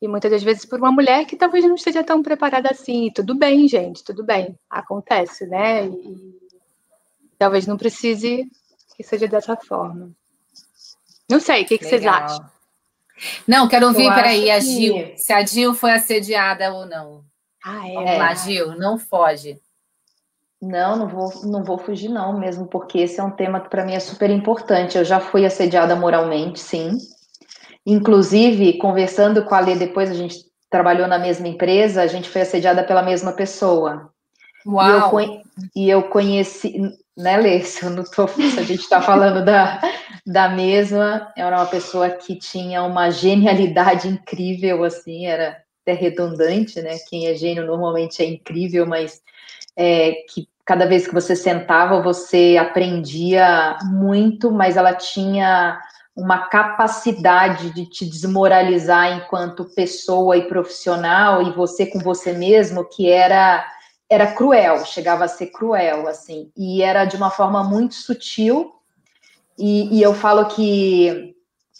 e 0.00 0.08
muitas 0.08 0.32
das 0.32 0.42
vezes 0.42 0.64
por 0.64 0.80
uma 0.80 0.90
mulher 0.90 1.24
que 1.26 1.36
talvez 1.36 1.64
não 1.64 1.76
esteja 1.76 2.02
tão 2.02 2.22
preparada 2.22 2.68
assim. 2.70 3.06
E 3.06 3.12
tudo 3.12 3.36
bem, 3.36 3.68
gente, 3.68 4.02
tudo 4.02 4.24
bem, 4.24 4.58
acontece, 4.68 5.46
né? 5.46 5.86
E, 5.86 6.42
talvez 7.38 7.66
não 7.66 7.76
precise 7.76 8.44
que 8.96 9.04
seja 9.04 9.28
dessa 9.28 9.56
forma. 9.56 10.10
Não 11.30 11.38
sei, 11.38 11.62
o 11.62 11.66
que, 11.66 11.78
que 11.78 11.84
vocês 11.84 12.04
acham? 12.04 12.44
Não, 13.46 13.68
quero 13.68 13.86
ouvir, 13.88 14.06
Eu 14.06 14.14
peraí, 14.14 14.50
a 14.50 14.60
Gil. 14.60 14.94
Que... 14.94 15.18
Se 15.18 15.32
a 15.32 15.44
Gil 15.44 15.74
foi 15.74 15.92
assediada 15.92 16.72
ou 16.72 16.86
não. 16.86 17.22
Ah, 17.64 17.88
é. 17.88 17.94
Vamos 17.94 18.18
lá, 18.18 18.34
Gil, 18.34 18.76
não 18.78 18.98
foge. 18.98 19.58
Não, 20.60 20.96
não 20.96 21.08
vou, 21.08 21.30
não 21.44 21.64
vou 21.64 21.76
fugir, 21.76 22.08
não, 22.08 22.38
mesmo, 22.38 22.68
porque 22.68 22.98
esse 22.98 23.18
é 23.18 23.22
um 23.22 23.32
tema 23.32 23.60
que 23.60 23.68
para 23.68 23.84
mim 23.84 23.94
é 23.94 24.00
super 24.00 24.30
importante. 24.30 24.96
Eu 24.96 25.04
já 25.04 25.18
fui 25.18 25.44
assediada 25.44 25.96
moralmente, 25.96 26.60
sim. 26.60 26.98
Inclusive, 27.84 28.78
conversando 28.78 29.44
com 29.44 29.56
a 29.56 29.60
Lê, 29.60 29.74
depois 29.74 30.08
a 30.08 30.14
gente 30.14 30.36
trabalhou 30.70 31.08
na 31.08 31.18
mesma 31.18 31.48
empresa, 31.48 32.00
a 32.00 32.06
gente 32.06 32.28
foi 32.28 32.42
assediada 32.42 32.84
pela 32.84 33.02
mesma 33.02 33.32
pessoa. 33.32 34.12
Uau! 34.64 35.20
E 35.20 35.24
eu, 35.24 35.42
e 35.74 35.90
eu 35.90 36.02
conheci, 36.04 36.80
né, 37.16 37.36
Lê? 37.36 37.60
Se, 37.62 37.84
eu 37.84 37.90
não 37.90 38.04
tô, 38.04 38.26
se 38.28 38.58
a 38.58 38.62
gente 38.62 38.80
está 38.80 39.00
falando 39.00 39.44
da, 39.44 39.80
da 40.26 40.48
mesma, 40.48 41.32
era 41.36 41.56
uma 41.56 41.66
pessoa 41.66 42.10
que 42.10 42.36
tinha 42.36 42.82
uma 42.82 43.10
genialidade 43.10 44.08
incrível, 44.08 44.84
assim, 44.84 45.26
era 45.26 45.62
até 45.82 45.92
redundante, 45.92 46.80
né? 46.80 46.96
Quem 47.08 47.26
é 47.26 47.34
gênio 47.34 47.66
normalmente 47.66 48.22
é 48.22 48.26
incrível, 48.26 48.86
mas 48.86 49.20
é, 49.76 50.12
que 50.32 50.48
cada 50.64 50.86
vez 50.86 51.06
que 51.06 51.14
você 51.14 51.34
sentava, 51.34 52.00
você 52.00 52.56
aprendia 52.58 53.76
muito, 53.84 54.50
mas 54.50 54.76
ela 54.76 54.94
tinha 54.94 55.80
uma 56.14 56.46
capacidade 56.46 57.70
de 57.70 57.86
te 57.86 58.04
desmoralizar 58.04 59.16
enquanto 59.16 59.64
pessoa 59.74 60.36
e 60.36 60.46
profissional, 60.46 61.42
e 61.42 61.50
você 61.52 61.86
com 61.86 61.98
você 61.98 62.32
mesmo, 62.32 62.84
que 62.84 63.10
era 63.10 63.66
era 64.12 64.32
cruel, 64.32 64.84
chegava 64.84 65.24
a 65.24 65.28
ser 65.28 65.46
cruel, 65.46 66.06
assim, 66.06 66.52
e 66.54 66.82
era 66.82 67.06
de 67.06 67.16
uma 67.16 67.30
forma 67.30 67.64
muito 67.64 67.94
sutil. 67.94 68.70
E, 69.58 69.98
e, 69.98 70.02
eu 70.02 70.12
falo 70.12 70.44
que 70.46 71.34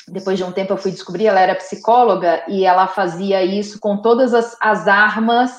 depois 0.08 0.38
de 0.38 0.44
um 0.44 0.50
tempo 0.50 0.72
eu 0.72 0.78
fui 0.78 0.90
descobrir, 0.90 1.26
ela 1.26 1.40
era 1.40 1.54
psicóloga 1.54 2.42
e 2.48 2.64
ela 2.64 2.86
fazia 2.86 3.42
isso 3.42 3.78
com 3.78 3.98
todas 3.98 4.32
as, 4.32 4.56
as 4.60 4.88
armas 4.88 5.52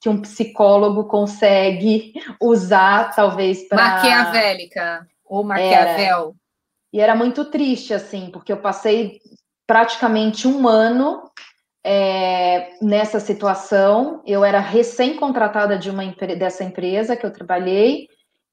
que 0.00 0.08
um 0.08 0.20
psicólogo 0.20 1.04
consegue 1.04 2.12
usar, 2.40 3.14
talvez 3.14 3.68
para 3.68 3.76
maquiavélica 3.76 5.06
ou 5.24 5.44
Maquiavel. 5.44 6.18
Era, 6.18 6.32
e 6.92 7.00
era 7.00 7.14
muito 7.14 7.44
triste, 7.44 7.94
assim, 7.94 8.30
porque 8.32 8.52
eu 8.52 8.56
passei 8.56 9.20
praticamente 9.66 10.48
um 10.48 10.66
ano 10.66 11.30
é, 11.84 12.70
nessa 12.82 13.20
situação. 13.20 14.22
Eu 14.26 14.44
era 14.44 14.58
recém-contratada 14.58 15.78
de 15.78 15.90
uma 15.90 16.04
dessa 16.38 16.64
empresa 16.64 17.16
que 17.16 17.24
eu 17.24 17.32
trabalhei, 17.32 18.08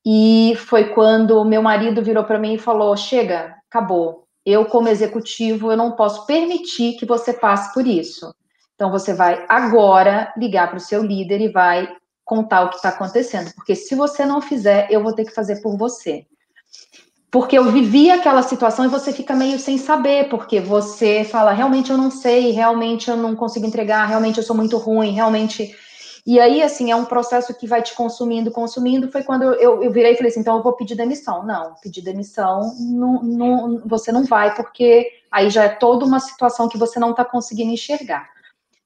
e 0.05 0.53
foi 0.67 0.93
quando 0.93 1.43
meu 1.43 1.61
marido 1.61 2.03
virou 2.03 2.23
para 2.23 2.39
mim 2.39 2.53
e 2.53 2.59
falou: 2.59 2.95
chega, 2.95 3.55
acabou. 3.69 4.25
Eu, 4.45 4.65
como 4.65 4.89
executivo, 4.89 5.71
eu 5.71 5.77
não 5.77 5.93
posso 5.93 6.25
permitir 6.27 6.97
que 6.97 7.05
você 7.05 7.33
passe 7.33 7.73
por 7.73 7.87
isso. 7.87 8.33
Então, 8.75 8.91
você 8.91 9.13
vai 9.13 9.43
agora 9.49 10.31
ligar 10.37 10.67
para 10.67 10.77
o 10.77 10.81
seu 10.81 11.01
líder 11.01 11.41
e 11.41 11.49
vai 11.49 11.87
contar 12.23 12.63
o 12.63 12.69
que 12.69 12.75
está 12.75 12.89
acontecendo, 12.89 13.53
porque 13.53 13.75
se 13.75 13.93
você 13.93 14.25
não 14.25 14.41
fizer, 14.41 14.87
eu 14.89 15.01
vou 15.03 15.13
ter 15.13 15.25
que 15.25 15.33
fazer 15.33 15.61
por 15.61 15.77
você 15.77 16.25
porque 17.31 17.57
eu 17.57 17.71
vivi 17.71 18.09
aquela 18.09 18.41
situação 18.41 18.85
e 18.85 18.89
você 18.89 19.11
fica 19.11 19.35
meio 19.35 19.59
sem 19.59 19.77
saber, 19.77 20.29
porque 20.29 20.59
você 20.59 21.23
fala, 21.23 21.51
realmente 21.51 21.91
eu 21.91 21.97
não 21.97 22.09
sei, 22.09 22.51
realmente 22.51 23.09
eu 23.09 23.17
não 23.17 23.35
consigo 23.35 23.65
entregar, 23.65 24.05
realmente 24.05 24.37
eu 24.37 24.43
sou 24.43 24.55
muito 24.55 24.77
ruim, 24.77 25.11
realmente. 25.11 25.75
E 26.25 26.39
aí, 26.39 26.63
assim, 26.63 26.89
é 26.89 26.95
um 26.95 27.05
processo 27.05 27.53
que 27.53 27.67
vai 27.67 27.83
te 27.83 27.93
consumindo, 27.93 28.49
consumindo. 28.49 29.11
Foi 29.11 29.21
quando 29.21 29.43
eu, 29.43 29.83
eu 29.83 29.91
virei 29.91 30.13
e 30.13 30.15
falei 30.15 30.31
assim: 30.31 30.39
então 30.39 30.57
eu 30.57 30.63
vou 30.63 30.73
pedir 30.73 30.95
demissão. 30.95 31.45
Não, 31.45 31.75
pedir 31.83 32.01
demissão, 32.01 32.73
não, 32.79 33.21
não, 33.21 33.81
você 33.85 34.11
não 34.11 34.23
vai, 34.23 34.55
porque 34.55 35.07
aí 35.29 35.49
já 35.49 35.65
é 35.65 35.69
toda 35.69 36.05
uma 36.05 36.19
situação 36.19 36.67
que 36.67 36.77
você 36.77 36.99
não 36.99 37.11
está 37.11 37.23
conseguindo 37.23 37.71
enxergar. 37.71 38.27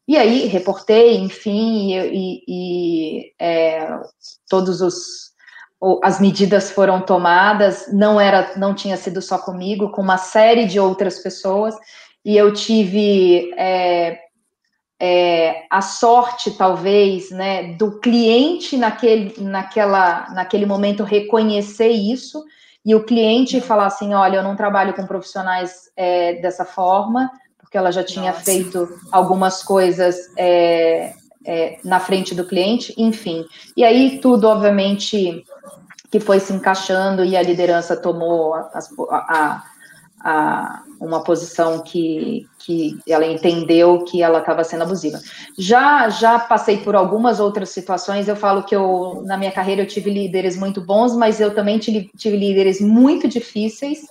E 0.07 0.17
aí, 0.17 0.47
reportei, 0.47 1.17
enfim, 1.17 1.93
e, 1.93 1.97
e, 1.97 2.43
e 2.47 3.33
é, 3.39 3.87
todos 4.49 4.81
os 4.81 5.28
as 6.03 6.19
medidas 6.19 6.71
foram 6.71 7.01
tomadas, 7.01 7.91
não 7.91 8.19
era, 8.19 8.53
não 8.57 8.73
tinha 8.73 8.97
sido 8.97 9.21
só 9.21 9.37
comigo, 9.37 9.91
com 9.91 10.01
uma 10.01 10.17
série 10.17 10.65
de 10.65 10.79
outras 10.79 11.19
pessoas, 11.19 11.73
e 12.23 12.35
eu 12.35 12.53
tive 12.53 13.53
é, 13.57 14.19
é, 14.99 15.63
a 15.69 15.81
sorte, 15.81 16.51
talvez, 16.51 17.31
né, 17.31 17.73
do 17.73 17.99
cliente 17.99 18.75
naquele, 18.75 19.33
naquela, 19.39 20.29
naquele 20.31 20.65
momento 20.65 21.03
reconhecer 21.03 21.89
isso, 21.89 22.43
e 22.85 22.93
o 22.93 23.05
cliente 23.05 23.61
falar 23.61 23.85
assim, 23.85 24.13
olha, 24.13 24.37
eu 24.37 24.43
não 24.43 24.55
trabalho 24.55 24.93
com 24.93 25.05
profissionais 25.05 25.89
é, 25.95 26.33
dessa 26.41 26.65
forma, 26.65 27.31
porque 27.57 27.77
ela 27.77 27.91
já 27.91 28.03
tinha 28.03 28.31
Nossa. 28.31 28.43
feito 28.43 28.89
algumas 29.11 29.61
coisas 29.63 30.17
é, 30.37 31.13
é, 31.45 31.77
na 31.83 31.99
frente 31.99 32.33
do 32.33 32.45
cliente, 32.45 32.93
enfim. 32.97 33.45
E 33.77 33.83
aí 33.83 34.19
tudo, 34.19 34.47
obviamente, 34.47 35.43
que 36.11 36.19
foi 36.19 36.39
se 36.39 36.51
encaixando 36.53 37.23
e 37.23 37.37
a 37.37 37.41
liderança 37.41 37.95
tomou 37.95 38.53
a, 38.53 38.69
a, 39.11 39.63
a, 40.21 40.83
uma 40.99 41.23
posição 41.23 41.79
que, 41.79 42.47
que 42.59 42.97
ela 43.07 43.25
entendeu 43.25 44.03
que 44.05 44.21
ela 44.23 44.39
estava 44.39 44.63
sendo 44.63 44.83
abusiva. 44.83 45.19
Já 45.57 46.09
já 46.09 46.39
passei 46.39 46.77
por 46.77 46.95
algumas 46.95 47.39
outras 47.39 47.69
situações. 47.69 48.27
Eu 48.27 48.35
falo 48.35 48.63
que 48.63 48.75
eu 48.75 49.21
na 49.25 49.37
minha 49.37 49.51
carreira 49.51 49.83
eu 49.83 49.87
tive 49.87 50.09
líderes 50.09 50.57
muito 50.57 50.81
bons, 50.81 51.15
mas 51.15 51.39
eu 51.39 51.53
também 51.53 51.77
tive, 51.77 52.09
tive 52.17 52.37
líderes 52.37 52.81
muito 52.81 53.27
difíceis 53.27 54.07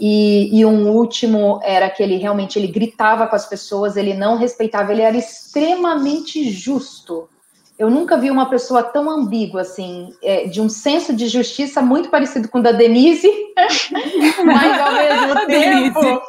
e, 0.00 0.60
e, 0.60 0.64
um 0.64 0.90
último 0.90 1.58
era 1.62 1.90
que 1.90 2.02
ele 2.02 2.16
realmente 2.16 2.58
ele 2.58 2.68
gritava 2.68 3.26
com 3.26 3.34
as 3.34 3.48
pessoas, 3.48 3.96
ele 3.96 4.14
não 4.14 4.36
respeitava, 4.36 4.92
ele 4.92 5.02
era 5.02 5.16
extremamente 5.16 6.50
justo. 6.52 7.28
Eu 7.78 7.88
nunca 7.90 8.16
vi 8.16 8.28
uma 8.28 8.50
pessoa 8.50 8.82
tão 8.82 9.08
ambígua, 9.08 9.60
assim, 9.60 10.12
é, 10.20 10.46
de 10.46 10.60
um 10.60 10.68
senso 10.68 11.14
de 11.14 11.28
justiça 11.28 11.80
muito 11.80 12.10
parecido 12.10 12.48
com 12.48 12.58
o 12.58 12.62
da 12.62 12.72
Denise, 12.72 13.30
mas 14.44 14.80
ao 14.80 14.92
mesmo 14.92 15.46
tempo. 15.46 16.22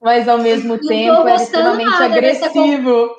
mas 0.00 0.28
ao 0.28 0.38
mesmo 0.38 0.78
tempo 0.78 1.26
era 1.26 1.34
extremamente 1.34 2.02
agressivo. 2.02 3.10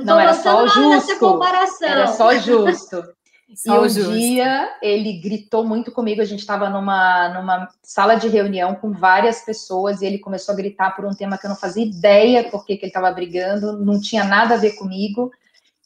Não, 0.00 0.18
era 0.18 0.34
só 0.34 0.64
o 0.64 0.68
justo. 0.68 1.40
Era 1.82 2.06
só 2.08 2.34
justo. 2.34 3.04
Só 3.56 3.76
e 3.76 3.86
um 3.86 3.88
justo. 3.88 4.12
dia 4.12 4.68
ele 4.82 5.12
gritou 5.20 5.64
muito 5.64 5.92
comigo. 5.92 6.20
A 6.20 6.24
gente 6.24 6.40
estava 6.40 6.68
numa, 6.68 7.28
numa 7.28 7.68
sala 7.84 8.16
de 8.16 8.26
reunião 8.26 8.74
com 8.74 8.90
várias 8.90 9.44
pessoas 9.44 10.02
e 10.02 10.06
ele 10.06 10.18
começou 10.18 10.52
a 10.52 10.56
gritar 10.56 10.96
por 10.96 11.04
um 11.04 11.14
tema 11.14 11.38
que 11.38 11.46
eu 11.46 11.50
não 11.50 11.56
fazia 11.56 11.84
ideia 11.84 12.50
porque 12.50 12.76
que 12.76 12.84
ele 12.84 12.90
estava 12.90 13.12
brigando, 13.12 13.78
não 13.78 14.00
tinha 14.00 14.24
nada 14.24 14.54
a 14.54 14.58
ver 14.58 14.72
comigo. 14.72 15.30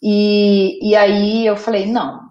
E, 0.02 0.90
e 0.90 0.96
aí 0.96 1.46
eu 1.46 1.56
falei: 1.56 1.86
não, 1.86 2.30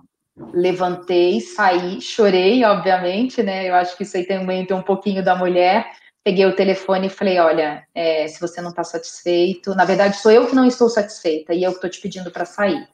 levantei, 0.53 1.41
saí, 1.41 2.01
chorei, 2.01 2.63
obviamente, 2.63 3.43
né? 3.43 3.69
Eu 3.69 3.75
acho 3.75 3.95
que 3.97 4.03
isso 4.03 4.17
aí 4.17 4.25
também 4.25 4.65
tem 4.65 4.75
um 4.75 4.81
pouquinho 4.81 5.23
da 5.23 5.35
mulher. 5.35 5.85
Peguei 6.23 6.45
o 6.45 6.55
telefone 6.55 7.07
e 7.07 7.11
falei: 7.11 7.39
olha, 7.39 7.83
é, 7.93 8.27
se 8.27 8.39
você 8.39 8.61
não 8.61 8.69
está 8.69 8.83
satisfeito, 8.83 9.75
na 9.75 9.85
verdade 9.85 10.17
sou 10.17 10.31
eu 10.31 10.47
que 10.47 10.55
não 10.55 10.65
estou 10.65 10.89
satisfeita 10.89 11.53
e 11.53 11.63
eu 11.63 11.71
que 11.71 11.77
estou 11.77 11.89
te 11.89 12.01
pedindo 12.01 12.31
para 12.31 12.45
sair. 12.45 12.87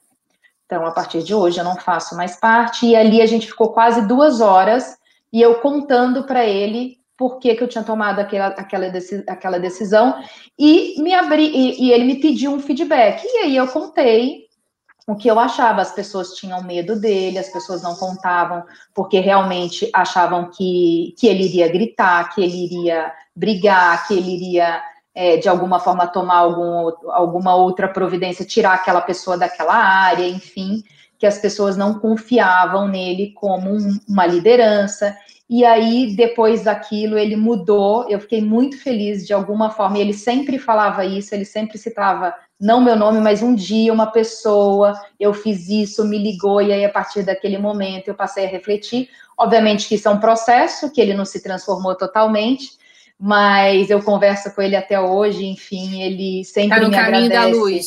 Então, 0.66 0.86
a 0.86 0.92
partir 0.92 1.24
de 1.24 1.36
hoje, 1.36 1.60
eu 1.60 1.64
não 1.64 1.76
faço 1.76 2.16
mais 2.16 2.36
parte. 2.38 2.88
E 2.88 2.96
ali 2.96 3.22
a 3.22 3.26
gente 3.26 3.48
ficou 3.48 3.74
quase 3.74 4.08
duas 4.08 4.42
horas 4.42 4.98
e 5.32 5.42
eu 5.42 5.56
contando 5.56 6.24
para 6.24 6.46
ele 6.46 6.98
por 7.18 7.38
que, 7.38 7.54
que 7.54 7.64
eu 7.64 7.68
tinha 7.68 7.84
tomado 7.84 8.20
aquela, 8.20 8.48
aquela, 8.48 8.92
aquela 9.28 9.60
decisão 9.60 10.16
e 10.58 11.02
me 11.02 11.14
abri 11.14 11.46
e, 11.46 11.86
e 11.86 11.92
ele 11.92 12.06
me 12.06 12.16
pediu 12.20 12.52
um 12.52 12.60
feedback. 12.60 13.24
E 13.24 13.38
aí 13.38 13.56
eu 13.56 13.68
contei 13.68 14.48
o 15.08 15.16
que 15.16 15.30
eu 15.30 15.40
achava. 15.40 15.82
As 15.82 15.92
pessoas 15.92 16.34
tinham 16.34 16.64
medo 16.64 17.00
dele, 17.00 17.38
as 17.38 17.50
pessoas 17.50 17.82
não 17.82 17.96
contavam 17.96 18.64
porque 18.94 19.20
realmente 19.20 19.90
achavam 19.94 20.50
que, 20.50 21.14
que 21.18 21.28
ele 21.28 21.44
iria 21.44 21.68
gritar, 21.68 22.34
que 22.34 22.42
ele 22.42 22.66
iria 22.66 23.12
brigar, 23.36 24.08
que 24.08 24.14
ele 24.14 24.36
iria 24.36 24.82
é, 25.16 25.38
de 25.38 25.48
alguma 25.48 25.80
forma 25.80 26.08
tomar 26.08 26.38
algum, 26.38 26.92
alguma 27.12 27.56
outra 27.56 27.88
providência, 27.88 28.46
tirar 28.46 28.74
aquela 28.74 29.02
pessoa 29.02 29.38
daquela 29.38 29.76
área, 29.76 30.28
enfim, 30.28 30.84
que 31.20 31.26
as 31.26 31.38
pessoas 31.38 31.78
não 31.78 32.00
confiavam 32.00 32.88
nele 32.88 33.32
como 33.34 33.72
um, 33.72 34.00
uma 34.08 34.26
liderança. 34.26 35.16
E 35.50 35.64
aí, 35.64 36.16
depois 36.16 36.64
daquilo, 36.64 37.18
ele 37.18 37.36
mudou. 37.36 38.10
Eu 38.10 38.20
fiquei 38.20 38.42
muito 38.42 38.78
feliz 38.82 39.26
de 39.26 39.34
alguma 39.34 39.70
forma. 39.70 39.98
E 39.98 40.02
ele 40.02 40.14
sempre 40.14 40.58
falava 40.58 41.06
isso, 41.06 41.36
ele 41.36 41.46
sempre 41.46 41.78
citava, 41.78 42.34
não 42.64 42.80
meu 42.80 42.96
nome, 42.96 43.20
mas 43.20 43.44
um 43.44 43.54
dia 43.54 43.92
uma 43.92 44.08
pessoa, 44.08 44.98
eu 45.20 45.34
fiz 45.34 45.68
isso, 45.68 46.06
me 46.06 46.18
ligou, 46.18 46.62
e 46.62 46.72
aí, 46.72 46.86
a 46.86 46.90
partir 46.90 47.22
daquele 47.22 47.58
momento, 47.58 48.08
eu 48.08 48.16
passei 48.16 48.46
a 48.46 48.50
refletir. 48.50 49.10
Obviamente 49.38 49.86
que 49.86 49.96
isso 49.96 50.08
é 50.08 50.12
um 50.12 50.20
processo, 50.20 50.90
que 50.90 51.02
ele 51.02 51.14
não 51.14 51.26
se 51.26 51.44
transformou 51.44 51.94
totalmente, 51.94 52.70
mas 53.20 53.90
eu 53.90 54.02
converso 54.02 54.56
com 54.56 54.62
ele 54.62 54.78
até 54.78 54.98
hoje, 54.98 55.46
enfim, 55.46 56.02
ele 56.04 56.46
sempre 56.46 56.78
tá 56.78 56.80
no 56.80 56.90
me 56.90 56.96
caminho 56.96 57.26
agradece. 57.26 57.52
da 57.52 57.58
luz. 57.58 57.86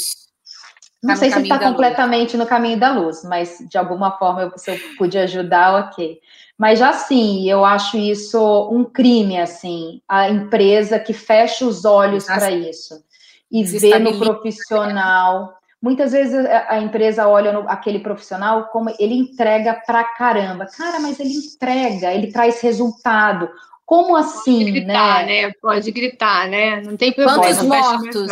Não 1.03 1.14
tá 1.14 1.20
sei 1.20 1.31
se 1.31 1.41
está 1.41 1.59
completamente 1.59 2.37
luz. 2.37 2.39
no 2.41 2.47
caminho 2.47 2.79
da 2.79 2.93
luz, 2.93 3.24
mas 3.24 3.57
de 3.70 3.79
alguma 3.79 4.18
forma, 4.18 4.43
eu, 4.43 4.59
se 4.59 4.72
eu 4.72 4.79
pude 4.99 5.16
ajudar, 5.16 5.89
ok. 5.89 6.18
Mas 6.59 6.79
já 6.79 6.93
sim, 6.93 7.49
eu 7.49 7.64
acho 7.64 7.97
isso 7.97 8.68
um 8.70 8.85
crime, 8.85 9.41
assim, 9.41 10.03
a 10.07 10.29
empresa 10.29 10.99
que 10.99 11.14
fecha 11.14 11.64
os 11.64 11.87
olhos 11.87 12.27
para 12.27 12.51
isso 12.51 13.05
e 13.51 13.64
vê 13.64 13.99
no 13.99 14.18
profissional. 14.18 15.55
Muitas 15.80 16.12
vezes 16.12 16.34
a 16.68 16.78
empresa 16.80 17.28
olha 17.28 17.53
no, 17.53 17.68
aquele 17.68 18.01
profissional 18.01 18.68
como 18.68 18.90
ele 18.99 19.14
entrega 19.14 19.80
pra 19.86 20.03
caramba. 20.05 20.66
Cara, 20.66 20.99
mas 21.01 21.20
ele 21.20 21.34
entrega, 21.34 22.12
ele 22.12 22.32
traz 22.32 22.61
resultado. 22.61 23.49
Como 23.84 24.16
assim, 24.16 24.59
Pode 24.59 24.72
gritar, 24.72 25.26
né? 25.26 25.47
né? 25.47 25.53
Pode 25.62 25.90
gritar, 25.92 26.49
né? 26.49 26.80
Não 26.82 26.97
tem 26.97 27.12
problema. 27.12 27.40
Quantos 27.40 27.62
mortos? 27.62 28.26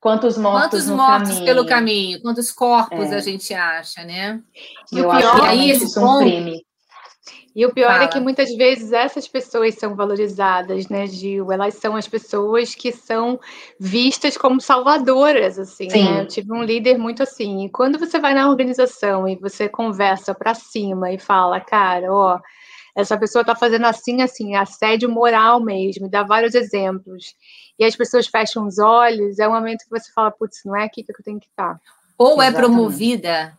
Quantos 0.00 0.38
mortos, 0.38 0.70
Quantos 0.70 0.88
mortos 0.88 1.28
caminho? 1.30 1.44
pelo 1.44 1.66
caminho? 1.66 2.22
Quantos 2.22 2.52
corpos 2.52 3.10
é. 3.10 3.16
a 3.16 3.20
gente 3.20 3.52
acha, 3.52 4.04
né? 4.04 4.40
E 4.92 4.98
Eu 4.98 5.08
o 5.08 5.16
pior, 5.16 5.26
acho 5.26 5.40
que 5.40 5.46
aí 5.46 5.70
esse 5.70 5.94
ponto, 5.94 6.24
crime. 6.24 6.65
E 7.56 7.64
o 7.64 7.72
pior 7.72 7.92
Fala. 7.92 8.04
é 8.04 8.08
que 8.08 8.20
muitas 8.20 8.54
vezes 8.54 8.92
essas 8.92 9.26
pessoas 9.26 9.76
são 9.76 9.96
valorizadas, 9.96 10.90
né, 10.90 11.06
Gil? 11.06 11.50
Elas 11.50 11.72
são 11.76 11.96
as 11.96 12.06
pessoas 12.06 12.74
que 12.74 12.92
são 12.92 13.40
vistas 13.80 14.36
como 14.36 14.60
salvadoras, 14.60 15.58
assim, 15.58 15.88
Sim. 15.88 16.04
né? 16.04 16.20
Eu 16.20 16.28
tive 16.28 16.52
um 16.52 16.62
líder 16.62 16.98
muito 16.98 17.22
assim. 17.22 17.64
E 17.64 17.70
quando 17.70 17.98
você 17.98 18.20
vai 18.20 18.34
na 18.34 18.46
organização 18.46 19.26
e 19.26 19.36
você 19.36 19.70
conversa 19.70 20.34
para 20.34 20.52
cima 20.52 21.10
e 21.10 21.18
fala, 21.18 21.58
cara, 21.58 22.12
ó, 22.12 22.38
essa 22.94 23.16
pessoa 23.16 23.40
está 23.40 23.56
fazendo 23.56 23.86
assim, 23.86 24.20
assim, 24.20 24.54
assédio 24.54 25.08
moral 25.08 25.58
mesmo, 25.58 26.10
dá 26.10 26.22
vários 26.22 26.54
exemplos. 26.54 27.34
E 27.78 27.86
as 27.86 27.96
pessoas 27.96 28.26
fecham 28.26 28.66
os 28.66 28.78
olhos, 28.78 29.38
é 29.38 29.48
um 29.48 29.54
momento 29.54 29.84
que 29.84 29.98
você 29.98 30.12
fala, 30.12 30.30
putz, 30.30 30.60
não 30.62 30.76
é 30.76 30.84
aqui 30.84 31.02
que 31.02 31.10
eu 31.10 31.24
tenho 31.24 31.40
que 31.40 31.48
estar. 31.48 31.80
Ou 32.18 32.42
é 32.42 32.48
Exatamente. 32.48 32.54
é 32.54 32.58
promovida, 32.58 33.58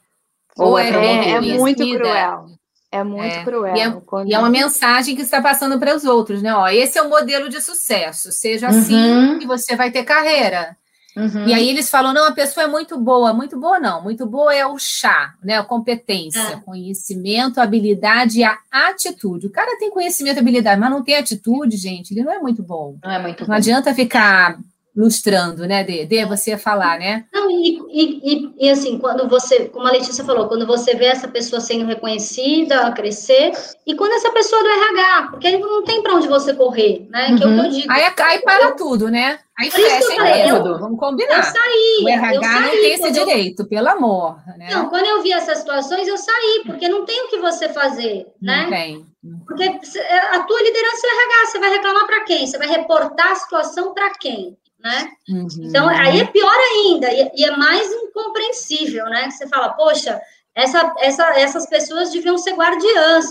ou, 0.55 0.67
ou 0.67 0.77
é, 0.77 0.87
é, 0.87 1.29
é 1.31 1.41
muito 1.41 1.83
cruel. 1.83 2.45
É 2.91 3.03
muito 3.03 3.23
é. 3.23 3.43
cruel. 3.43 3.75
E 3.75 3.79
é, 3.81 3.91
quando... 4.05 4.29
e 4.29 4.33
é, 4.33 4.39
uma 4.39 4.49
mensagem 4.49 5.15
que 5.15 5.21
está 5.21 5.41
passando 5.41 5.77
para 5.77 5.95
os 5.95 6.05
outros, 6.05 6.41
né? 6.41 6.53
Ó, 6.53 6.67
esse 6.67 6.97
é 6.97 7.01
o 7.01 7.09
modelo 7.09 7.49
de 7.49 7.61
sucesso. 7.61 8.31
Seja 8.31 8.67
assim 8.67 8.95
uhum. 8.95 9.39
que 9.39 9.45
você 9.45 9.75
vai 9.75 9.91
ter 9.91 10.03
carreira. 10.03 10.75
Uhum. 11.17 11.47
E 11.47 11.53
aí 11.53 11.67
eles 11.67 11.89
falam: 11.89 12.13
não, 12.13 12.27
a 12.27 12.31
pessoa 12.31 12.65
é 12.65 12.67
muito 12.67 12.97
boa, 12.97 13.33
muito 13.33 13.59
boa 13.59 13.79
não, 13.79 14.03
muito 14.03 14.25
boa 14.25 14.53
é 14.53 14.65
o 14.65 14.77
chá, 14.77 15.33
né? 15.43 15.57
A 15.57 15.63
competência, 15.63 16.39
é. 16.39 16.55
conhecimento, 16.57 17.59
habilidade 17.59 18.39
e 18.39 18.43
a 18.43 18.57
atitude. 18.71 19.47
O 19.47 19.51
cara 19.51 19.77
tem 19.79 19.89
conhecimento, 19.89 20.39
habilidade, 20.39 20.79
mas 20.79 20.91
não 20.91 21.03
tem 21.03 21.15
atitude, 21.15 21.75
gente, 21.75 22.13
ele 22.13 22.23
não 22.23 22.31
é 22.31 22.39
muito 22.39 22.61
bom. 22.61 22.97
Não 23.03 23.11
é 23.11 23.19
muito 23.19 23.41
Não 23.41 23.47
bom. 23.47 23.53
adianta 23.53 23.95
ficar 23.95 24.59
lustrando, 24.97 25.67
né, 25.67 25.83
Dê? 25.83 26.05
Dê, 26.05 26.25
você 26.25 26.49
ia 26.49 26.57
falar, 26.57 26.97
né? 26.97 27.25
Não, 27.31 27.51
e, 27.51 27.79
e, 27.91 28.53
e, 28.57 28.69
assim, 28.69 28.97
quando 28.97 29.29
você, 29.29 29.65
como 29.65 29.87
a 29.87 29.91
Letícia 29.91 30.25
falou, 30.25 30.47
quando 30.47 30.65
você 30.65 30.95
vê 30.95 31.05
essa 31.05 31.27
pessoa 31.27 31.61
sendo 31.61 31.85
reconhecida, 31.85 32.91
crescer, 32.93 33.51
e 33.85 33.95
quando 33.95 34.13
essa 34.13 34.31
pessoa 34.31 34.63
do 34.63 34.69
RH, 34.69 35.27
porque 35.29 35.45
aí 35.45 35.59
não 35.59 35.83
tem 35.83 36.01
para 36.01 36.15
onde 36.15 36.27
você 36.27 36.51
correr, 36.55 37.07
né? 37.11 37.27
Uhum. 37.29 37.37
Que 37.37 37.43
eu, 37.43 37.49
eu 37.51 37.69
digo. 37.69 37.91
Aí, 37.91 38.03
aí 38.17 38.41
para 38.41 38.71
tudo, 38.71 39.09
né? 39.09 39.37
Aí 39.59 39.69
fecha 39.69 40.15
falei, 40.15 40.49
tudo, 40.49 40.79
vamos 40.79 40.99
combinar. 40.99 41.37
Eu 41.37 41.43
saí. 41.43 42.03
O 42.03 42.09
RH 42.09 42.41
saí, 42.41 42.61
não 42.61 42.69
tem 42.69 42.93
esse 42.93 43.11
direito, 43.11 43.61
eu... 43.61 43.67
pelo 43.67 43.89
amor, 43.89 44.37
né? 44.57 44.69
Não, 44.71 44.89
quando 44.89 45.05
eu 45.05 45.21
vi 45.21 45.31
essas 45.31 45.59
situações, 45.59 46.07
eu 46.07 46.17
saí, 46.17 46.63
porque 46.65 46.89
não 46.89 47.05
tem 47.05 47.23
o 47.23 47.27
que 47.27 47.37
você 47.37 47.69
fazer, 47.69 48.25
né? 48.41 48.63
Não 48.63 48.69
tem. 48.71 49.05
Porque 49.45 49.63
é, 49.63 50.35
a 50.35 50.39
tua 50.43 50.61
liderança 50.61 51.05
é 51.05 51.09
o 51.09 51.13
RH, 51.13 51.45
você 51.45 51.59
vai 51.59 51.69
reclamar 51.69 52.05
para 52.07 52.23
quem? 52.23 52.47
Você 52.47 52.57
vai 52.57 52.67
reportar 52.67 53.31
a 53.31 53.35
situação 53.35 53.93
para 53.93 54.11
quem? 54.11 54.57
Né? 54.79 55.11
Uhum. 55.29 55.47
Então, 55.59 55.87
aí 55.89 56.21
é 56.21 56.25
pior 56.25 56.57
ainda, 56.73 57.11
e, 57.11 57.31
e, 57.35 57.45
é 57.45 57.55
mais 57.57 57.91
incompreensível, 57.91 59.05
né? 59.05 59.29
você 59.29 59.47
fala, 59.47 59.69
poxa, 59.69 60.21
essa, 60.53 60.93
essa, 60.99 61.39
essas 61.39 61.67
pessoas 61.67 62.11
deviam 62.11 62.37
ser 62.37 62.53
guardiãs, 62.53 63.25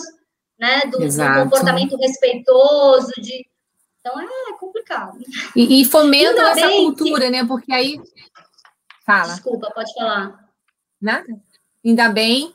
né? 0.58 0.80
Do, 0.86 0.98
do 0.98 1.42
comportamento 1.44 1.96
respeitoso, 1.96 3.12
de... 3.18 3.46
Então, 4.00 4.20
é 4.20 4.52
complicado. 4.58 5.18
E, 5.54 5.80
e 5.80 5.84
fomentam 5.84 6.46
essa 6.46 6.68
cultura, 6.68 7.24
que... 7.24 7.30
né? 7.30 7.44
Porque 7.44 7.72
aí... 7.72 8.00
Fala. 9.04 9.34
Desculpa, 9.34 9.70
pode 9.74 9.92
falar. 9.94 10.48
Nada? 11.00 11.26
Ainda 11.84 12.08
bem... 12.08 12.54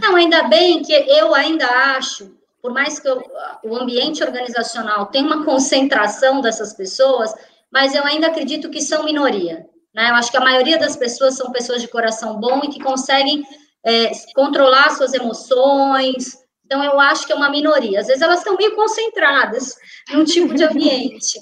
Não, 0.00 0.16
ainda 0.16 0.44
bem 0.44 0.82
que 0.82 0.92
eu 0.92 1.34
ainda 1.34 1.66
acho 1.96 2.36
por 2.66 2.72
mais 2.72 2.98
que 2.98 3.08
eu, 3.08 3.22
o 3.62 3.76
ambiente 3.76 4.24
organizacional 4.24 5.06
tenha 5.06 5.24
uma 5.24 5.44
concentração 5.44 6.40
dessas 6.40 6.74
pessoas, 6.74 7.32
mas 7.72 7.94
eu 7.94 8.04
ainda 8.04 8.28
acredito 8.28 8.70
que 8.70 8.80
são 8.80 9.04
minoria. 9.04 9.66
Né? 9.94 10.10
Eu 10.10 10.14
acho 10.14 10.30
que 10.30 10.36
a 10.36 10.44
maioria 10.44 10.78
das 10.78 10.96
pessoas 10.96 11.36
são 11.36 11.50
pessoas 11.50 11.80
de 11.80 11.88
coração 11.88 12.38
bom 12.38 12.60
e 12.64 12.68
que 12.68 12.82
conseguem 12.82 13.42
é, 13.84 14.10
controlar 14.34 14.90
suas 14.90 15.14
emoções. 15.14 16.36
Então, 16.64 16.82
eu 16.82 17.00
acho 17.00 17.26
que 17.26 17.32
é 17.32 17.36
uma 17.36 17.50
minoria. 17.50 18.00
Às 18.00 18.06
vezes, 18.06 18.22
elas 18.22 18.40
estão 18.40 18.56
meio 18.56 18.74
concentradas 18.74 19.74
num 20.12 20.24
tipo 20.24 20.54
de 20.54 20.64
ambiente, 20.64 21.40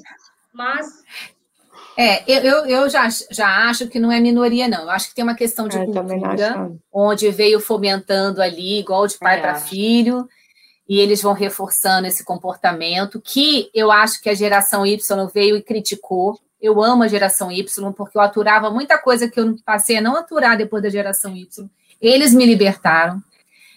mas. 0.53 0.87
É, 1.97 2.25
eu, 2.29 2.66
eu 2.66 2.89
já, 2.89 3.09
já 3.31 3.68
acho 3.68 3.89
que 3.89 4.01
não 4.01 4.11
é 4.11 4.20
minoria, 4.20 4.66
não. 4.66 4.83
Eu 4.83 4.91
acho 4.91 5.09
que 5.09 5.14
tem 5.14 5.22
uma 5.22 5.37
questão 5.37 5.68
de 5.68 5.79
é, 5.79 5.85
cultura, 5.85 6.72
onde 6.93 7.31
veio 7.31 7.61
fomentando 7.61 8.43
ali, 8.43 8.81
igual 8.81 9.07
de 9.07 9.18
pai 9.18 9.39
é, 9.39 9.41
para 9.41 9.55
filho 9.55 10.29
e 10.89 11.01
eles 11.01 11.22
vão 11.22 11.32
reforçando 11.32 12.07
esse 12.07 12.24
comportamento 12.24 13.20
que 13.20 13.70
eu 13.74 13.91
acho 13.91 14.20
que 14.20 14.28
a 14.28 14.35
geração 14.35 14.85
Y 14.85 14.99
veio 15.32 15.57
e 15.57 15.62
criticou. 15.62 16.39
Eu 16.61 16.82
amo 16.82 17.03
a 17.03 17.09
geração 17.09 17.51
Y 17.51 17.93
porque 17.93 18.18
eu 18.18 18.22
aturava 18.22 18.70
muita 18.70 18.99
coisa 18.99 19.28
que 19.28 19.41
eu 19.41 19.57
passei 19.64 19.97
a 19.97 20.03
não 20.03 20.16
aturar 20.16 20.57
depois 20.57 20.82
da 20.82 20.91
geração 20.91 21.35
Y. 21.35 21.68
Eles 22.01 22.35
me 22.35 22.45
libertaram. 22.45 23.22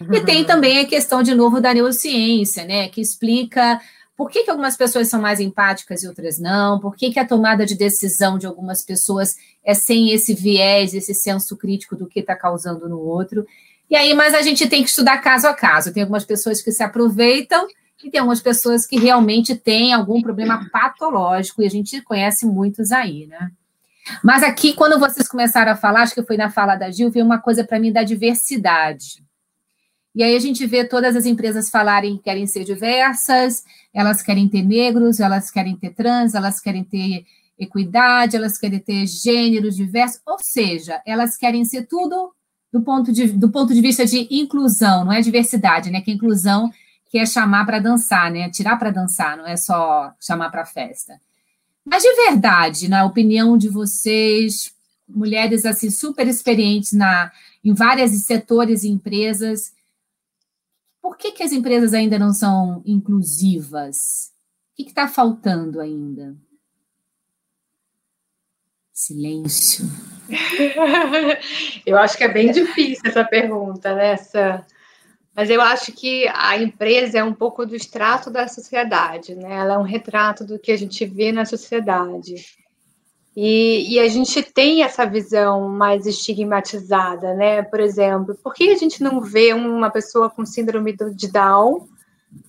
Uhum. 0.00 0.14
E 0.14 0.20
tem 0.24 0.44
também 0.44 0.78
a 0.80 0.86
questão, 0.86 1.22
de 1.22 1.34
novo, 1.34 1.60
da 1.60 1.74
neurociência, 1.74 2.64
né? 2.64 2.88
Que 2.88 3.00
explica 3.00 3.80
por 4.16 4.30
que, 4.30 4.42
que 4.42 4.50
algumas 4.50 4.76
pessoas 4.76 5.08
são 5.08 5.20
mais 5.20 5.38
empáticas 5.38 6.02
e 6.02 6.08
outras 6.08 6.40
não, 6.40 6.80
por 6.80 6.96
que, 6.96 7.12
que 7.12 7.20
a 7.20 7.26
tomada 7.26 7.64
de 7.64 7.76
decisão 7.76 8.36
de 8.36 8.46
algumas 8.46 8.82
pessoas 8.82 9.36
é 9.64 9.74
sem 9.74 10.10
esse 10.10 10.34
viés, 10.34 10.92
esse 10.92 11.14
senso 11.14 11.56
crítico 11.56 11.94
do 11.94 12.06
que 12.06 12.20
está 12.20 12.34
causando 12.34 12.88
no 12.88 12.98
outro. 12.98 13.46
E 13.90 13.96
aí, 13.96 14.12
mas 14.14 14.34
a 14.34 14.42
gente 14.42 14.68
tem 14.68 14.82
que 14.82 14.90
estudar 14.90 15.18
caso 15.18 15.46
a 15.46 15.54
caso. 15.54 15.92
Tem 15.92 16.02
algumas 16.02 16.24
pessoas 16.24 16.60
que 16.60 16.70
se 16.70 16.82
aproveitam 16.82 17.66
e 18.04 18.10
tem 18.10 18.20
algumas 18.20 18.40
pessoas 18.40 18.86
que 18.86 18.98
realmente 18.98 19.54
têm 19.56 19.92
algum 19.92 20.22
problema 20.22 20.68
patológico, 20.70 21.62
e 21.62 21.66
a 21.66 21.70
gente 21.70 22.00
conhece 22.02 22.46
muitos 22.46 22.92
aí, 22.92 23.26
né? 23.26 23.50
Mas 24.22 24.42
aqui, 24.42 24.72
quando 24.72 24.98
vocês 24.98 25.26
começaram 25.28 25.72
a 25.72 25.76
falar, 25.76 26.02
acho 26.02 26.14
que 26.14 26.22
foi 26.22 26.36
na 26.36 26.50
fala 26.50 26.76
da 26.76 26.90
Gil, 26.90 27.10
veio 27.10 27.26
uma 27.26 27.38
coisa 27.38 27.64
para 27.64 27.78
mim 27.78 27.92
da 27.92 28.02
diversidade. 28.02 29.22
E 30.14 30.22
aí 30.22 30.34
a 30.34 30.40
gente 30.40 30.64
vê 30.66 30.84
todas 30.84 31.14
as 31.14 31.26
empresas 31.26 31.70
falarem 31.70 32.16
que 32.16 32.24
querem 32.24 32.46
ser 32.46 32.64
diversas, 32.64 33.62
elas 33.92 34.22
querem 34.22 34.48
ter 34.48 34.62
negros, 34.62 35.20
elas 35.20 35.50
querem 35.50 35.76
ter 35.76 35.90
trans, 35.90 36.34
elas 36.34 36.60
querem 36.60 36.84
ter 36.84 37.24
equidade, 37.58 38.36
elas 38.36 38.56
querem 38.58 38.78
ter 38.78 39.06
gêneros 39.06 39.76
diversos, 39.76 40.20
ou 40.24 40.38
seja, 40.40 41.02
elas 41.04 41.36
querem 41.36 41.64
ser 41.64 41.86
tudo 41.86 42.32
do 42.72 42.82
ponto 42.82 43.12
de, 43.12 43.28
do 43.28 43.50
ponto 43.50 43.72
de 43.72 43.80
vista 43.80 44.04
de 44.04 44.28
inclusão, 44.30 45.04
não 45.04 45.12
é 45.12 45.20
diversidade, 45.20 45.90
né? 45.90 46.00
Que 46.00 46.12
inclusão 46.12 46.70
que 47.10 47.18
é 47.18 47.24
chamar 47.24 47.64
para 47.64 47.78
dançar, 47.78 48.30
né? 48.30 48.50
Tirar 48.50 48.78
para 48.78 48.90
dançar, 48.90 49.36
não 49.36 49.46
é 49.46 49.56
só 49.56 50.12
chamar 50.20 50.50
para 50.50 50.66
festa. 50.66 51.20
Mas 51.84 52.02
de 52.02 52.14
verdade, 52.14 52.88
na 52.88 53.04
opinião 53.04 53.56
de 53.56 53.68
vocês, 53.68 54.74
mulheres 55.08 55.64
assim 55.64 55.90
super 55.90 56.28
experientes 56.28 56.92
na, 56.92 57.32
em 57.64 57.72
vários 57.72 58.10
setores 58.22 58.82
e 58.82 58.88
empresas. 58.88 59.72
Por 61.00 61.16
que, 61.16 61.32
que 61.32 61.42
as 61.42 61.52
empresas 61.52 61.94
ainda 61.94 62.18
não 62.18 62.34
são 62.34 62.82
inclusivas? 62.84 64.30
O 64.72 64.82
que 64.82 64.90
está 64.90 65.08
faltando 65.08 65.80
ainda? 65.80 66.36
Silêncio. 68.92 69.88
eu 71.86 71.96
acho 71.98 72.16
que 72.16 72.24
é 72.24 72.28
bem 72.28 72.50
difícil 72.50 73.02
essa 73.04 73.24
pergunta, 73.24 73.94
né? 73.94 74.12
Essa... 74.12 74.64
Mas 75.34 75.50
eu 75.50 75.60
acho 75.60 75.92
que 75.92 76.26
a 76.28 76.56
empresa 76.56 77.18
é 77.18 77.24
um 77.24 77.32
pouco 77.32 77.64
do 77.64 77.74
extrato 77.74 78.30
da 78.30 78.48
sociedade, 78.48 79.34
né? 79.34 79.56
Ela 79.56 79.74
é 79.74 79.78
um 79.78 79.82
retrato 79.82 80.44
do 80.44 80.58
que 80.58 80.72
a 80.72 80.76
gente 80.76 81.04
vê 81.04 81.32
na 81.32 81.44
sociedade. 81.44 82.34
E, 83.36 83.94
e, 83.94 84.00
a 84.00 84.08
gente 84.08 84.42
tem 84.42 84.82
essa 84.82 85.06
visão 85.06 85.68
mais 85.68 86.06
estigmatizada, 86.06 87.34
né? 87.34 87.62
Por 87.62 87.78
exemplo, 87.78 88.34
por 88.42 88.52
que 88.52 88.68
a 88.70 88.76
gente 88.76 89.00
não 89.00 89.20
vê 89.20 89.52
uma 89.52 89.90
pessoa 89.90 90.28
com 90.28 90.44
síndrome 90.44 90.96
de 91.14 91.30
Down 91.30 91.86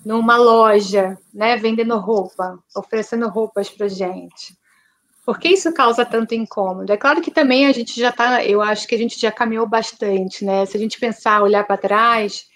numa 0.03 0.35
loja, 0.35 1.15
né, 1.31 1.55
vendendo 1.57 1.95
roupa, 1.99 2.57
oferecendo 2.75 3.29
roupas 3.29 3.69
para 3.69 3.87
gente? 3.87 4.57
Por 5.25 5.39
que 5.39 5.49
isso 5.49 5.71
causa 5.73 6.05
tanto 6.05 6.33
incômodo? 6.33 6.91
É 6.91 6.97
claro 6.97 7.21
que 7.21 7.31
também 7.31 7.67
a 7.67 7.71
gente 7.71 7.99
já 7.99 8.09
está, 8.09 8.43
eu 8.43 8.61
acho 8.61 8.87
que 8.87 8.95
a 8.95 8.97
gente 8.97 9.19
já 9.19 9.31
caminhou 9.31 9.67
bastante, 9.67 10.43
né? 10.43 10.65
Se 10.65 10.75
a 10.75 10.79
gente 10.79 10.99
pensar, 10.99 11.43
olhar 11.43 11.65
para 11.65 11.77
trás, 11.77 12.47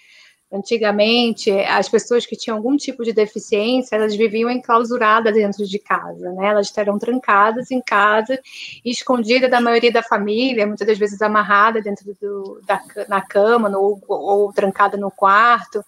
antigamente 0.52 1.50
as 1.50 1.88
pessoas 1.88 2.24
que 2.24 2.36
tinham 2.36 2.56
algum 2.56 2.76
tipo 2.76 3.04
de 3.04 3.12
deficiência, 3.12 3.96
elas 3.96 4.16
viviam 4.16 4.50
enclausuradas 4.50 5.34
dentro 5.34 5.66
de 5.66 5.78
casa, 5.78 6.32
né? 6.32 6.48
Elas 6.48 6.76
eram 6.76 6.98
trancadas 6.98 7.70
em 7.70 7.80
casa, 7.80 8.40
escondidas 8.84 9.50
da 9.50 9.60
maioria 9.60 9.92
da 9.92 10.02
família, 10.02 10.66
muitas 10.66 10.86
das 10.86 10.98
vezes 10.98 11.20
amarrada 11.22 11.82
dentro 11.82 12.16
do, 12.20 12.60
da, 12.64 12.80
na 13.08 13.20
cama 13.20 13.68
no, 13.68 13.80
ou, 13.80 14.02
ou 14.08 14.52
trancada 14.52 14.96
no 14.96 15.10
quarto 15.10 15.84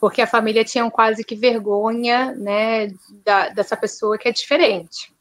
porque 0.00 0.20
a 0.20 0.26
família 0.26 0.62
tinha 0.62 0.90
quase 0.90 1.24
que 1.24 1.34
vergonha, 1.34 2.34
né, 2.34 2.92
da, 3.24 3.48
dessa 3.48 3.74
pessoa 3.74 4.18
que 4.18 4.28
é 4.28 4.32
diferente 4.32 5.13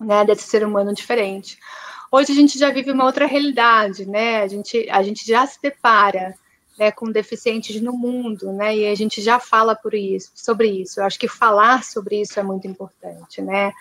né, 0.00 0.24
desse 0.24 0.48
ser 0.48 0.64
humano 0.64 0.94
diferente. 0.94 1.58
Hoje 2.10 2.32
a 2.32 2.34
gente 2.34 2.58
já 2.58 2.70
vive 2.70 2.90
uma 2.90 3.04
outra 3.04 3.26
realidade, 3.26 4.06
né? 4.06 4.42
A 4.42 4.48
gente, 4.48 4.88
a 4.90 5.02
gente 5.02 5.26
já 5.26 5.46
se 5.46 5.60
depara 5.60 6.34
né, 6.78 6.90
com 6.90 7.10
deficientes 7.10 7.80
no 7.82 7.92
mundo, 7.92 8.52
né? 8.52 8.76
E 8.76 8.86
a 8.86 8.94
gente 8.94 9.20
já 9.20 9.38
fala 9.38 9.74
por 9.74 9.92
isso, 9.94 10.30
sobre 10.34 10.68
isso. 10.68 11.00
Eu 11.00 11.04
acho 11.04 11.18
que 11.18 11.28
falar 11.28 11.84
sobre 11.84 12.22
isso 12.22 12.38
é 12.40 12.42
muito 12.42 12.66
importante, 12.66 13.42
né? 13.42 13.72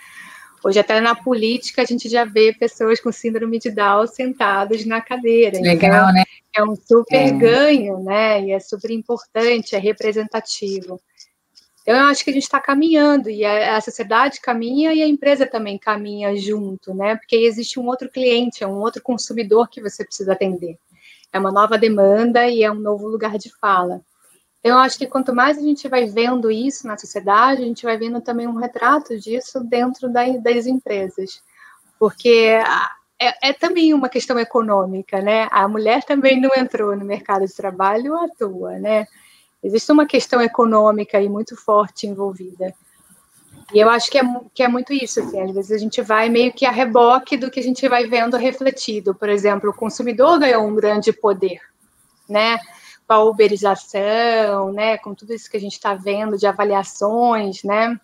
Hoje 0.64 0.80
até 0.80 1.00
na 1.00 1.16
política 1.16 1.84
a 1.84 1.86
gente 1.86 2.10
já 2.10 2.26
vê 2.26 2.54
pessoas 2.54 3.00
com 3.00 3.12
síndrome 3.12 3.60
de 3.60 3.70
Down 3.70 4.08
sentadas 4.08 4.86
na 4.86 5.00
cadeira. 5.00 5.60
Legal, 5.62 5.92
então, 5.92 6.14
né? 6.14 6.24
É 6.56 6.64
um 6.64 6.76
super 6.76 7.28
é. 7.28 7.32
ganho, 7.32 8.00
né? 8.04 8.44
E 8.44 8.52
é 8.52 8.60
super 8.60 8.90
importante, 8.92 9.76
é 9.76 9.80
representativo. 9.80 11.00
Então, 11.88 12.02
eu 12.02 12.08
acho 12.08 12.22
que 12.22 12.32
a 12.32 12.34
gente 12.34 12.44
está 12.44 12.60
caminhando, 12.60 13.30
e 13.30 13.46
a, 13.46 13.78
a, 13.78 13.80
sociedade 13.80 14.42
caminha 14.42 14.94
e 14.94 15.02
a 15.02 15.08
empresa 15.08 15.46
também 15.46 15.78
caminha 15.78 16.36
junto, 16.36 16.94
né? 16.94 17.16
Porque 17.16 17.38
existe 17.38 17.80
um 17.80 17.88
outro 17.88 18.10
cliente, 18.10 18.62
é 18.62 18.68
um 18.68 18.82
outro 18.82 19.02
consumidor 19.02 19.70
que 19.70 19.82
você 19.82 20.04
precisa 20.04 20.34
atender. 20.34 20.78
É 21.32 21.40
uma 21.40 21.50
nova 21.50 21.78
demanda 21.78 22.46
e 22.46 22.62
é 22.62 22.70
um 22.70 22.76
novo 22.76 23.08
lugar 23.08 23.38
de 23.38 23.50
fala. 23.62 24.02
Então, 24.60 24.74
eu 24.74 24.80
acho 24.80 24.98
que 24.98 25.08
quanto 25.08 25.34
mais 25.34 25.58
a 25.58 25.62
gente 25.62 25.88
vai 25.88 26.08
vendo 26.08 26.52
isso 26.52 26.86
na 26.86 26.98
sociedade, 26.98 27.62
a 27.62 27.66
gente 27.66 27.86
vai 27.86 27.98
vendo 27.98 28.20
também 28.20 28.48
um 28.48 28.58
retrato 28.58 29.18
disso 29.18 29.64
dentro 29.64 30.10
da, 30.12 30.28
das 30.40 30.66
empresas. 30.66 31.42
Porque 31.98 32.60
é, 33.18 33.50
é, 33.50 33.54
também 33.54 33.94
uma 33.94 34.10
questão 34.10 34.38
econômica, 34.38 35.22
né? 35.22 35.48
A 35.50 35.66
mulher 35.70 36.04
também 36.04 36.38
não 36.38 36.50
entrou 36.58 36.98
no 36.98 37.06
mercado 37.06 37.48
de 37.48 37.56
trabalho 37.56 38.14
à 38.14 38.28
toa, 38.28 38.78
né? 38.78 39.08
Existe 39.64 39.92
uma 39.92 40.06
questão 40.06 40.42
econômica 40.42 41.18
aí 41.18 41.28
muito 41.28 41.56
forte 41.56 42.08
envolvida. 42.08 42.74
E 43.74 43.80
eu 43.80 43.90
acho 43.90 44.10
que 44.10 44.18
é, 44.18 44.24
que 44.54 44.64
é 44.64 44.68
muito 44.68 44.94
isso, 44.94 45.20
assim, 45.20 45.42
às 45.42 45.52
vezes 45.54 45.72
a 45.72 45.78
gente 45.78 46.02
vai 46.02 46.30
meio 46.30 46.54
que 46.54 46.66
a 46.66 46.72
reboque 46.72 47.36
do 47.36 47.52
que 47.52 47.60
a 47.60 47.64
gente 47.64 47.88
vai 47.90 48.08
vendo 48.08 48.38
refletido. 48.38 49.14
Por 49.14 49.28
exemplo, 49.28 49.70
o 49.70 49.74
consumidor 49.74 50.40
ganhou 50.40 50.66
um 50.66 50.76
grande 50.76 51.12
poder, 51.12 51.60
né? 52.30 52.58
Com 53.06 53.14
a 53.14 53.24
uberização, 53.24 54.72
né? 54.72 54.98
Com 54.98 55.14
tudo 55.14 55.34
isso 55.34 55.50
que 55.50 55.58
a 55.58 55.60
gente 55.60 55.74
está 55.74 55.94
vendo 55.94 56.38
de 56.38 56.48
avaliações, 56.48 57.64
né? 57.64 58.00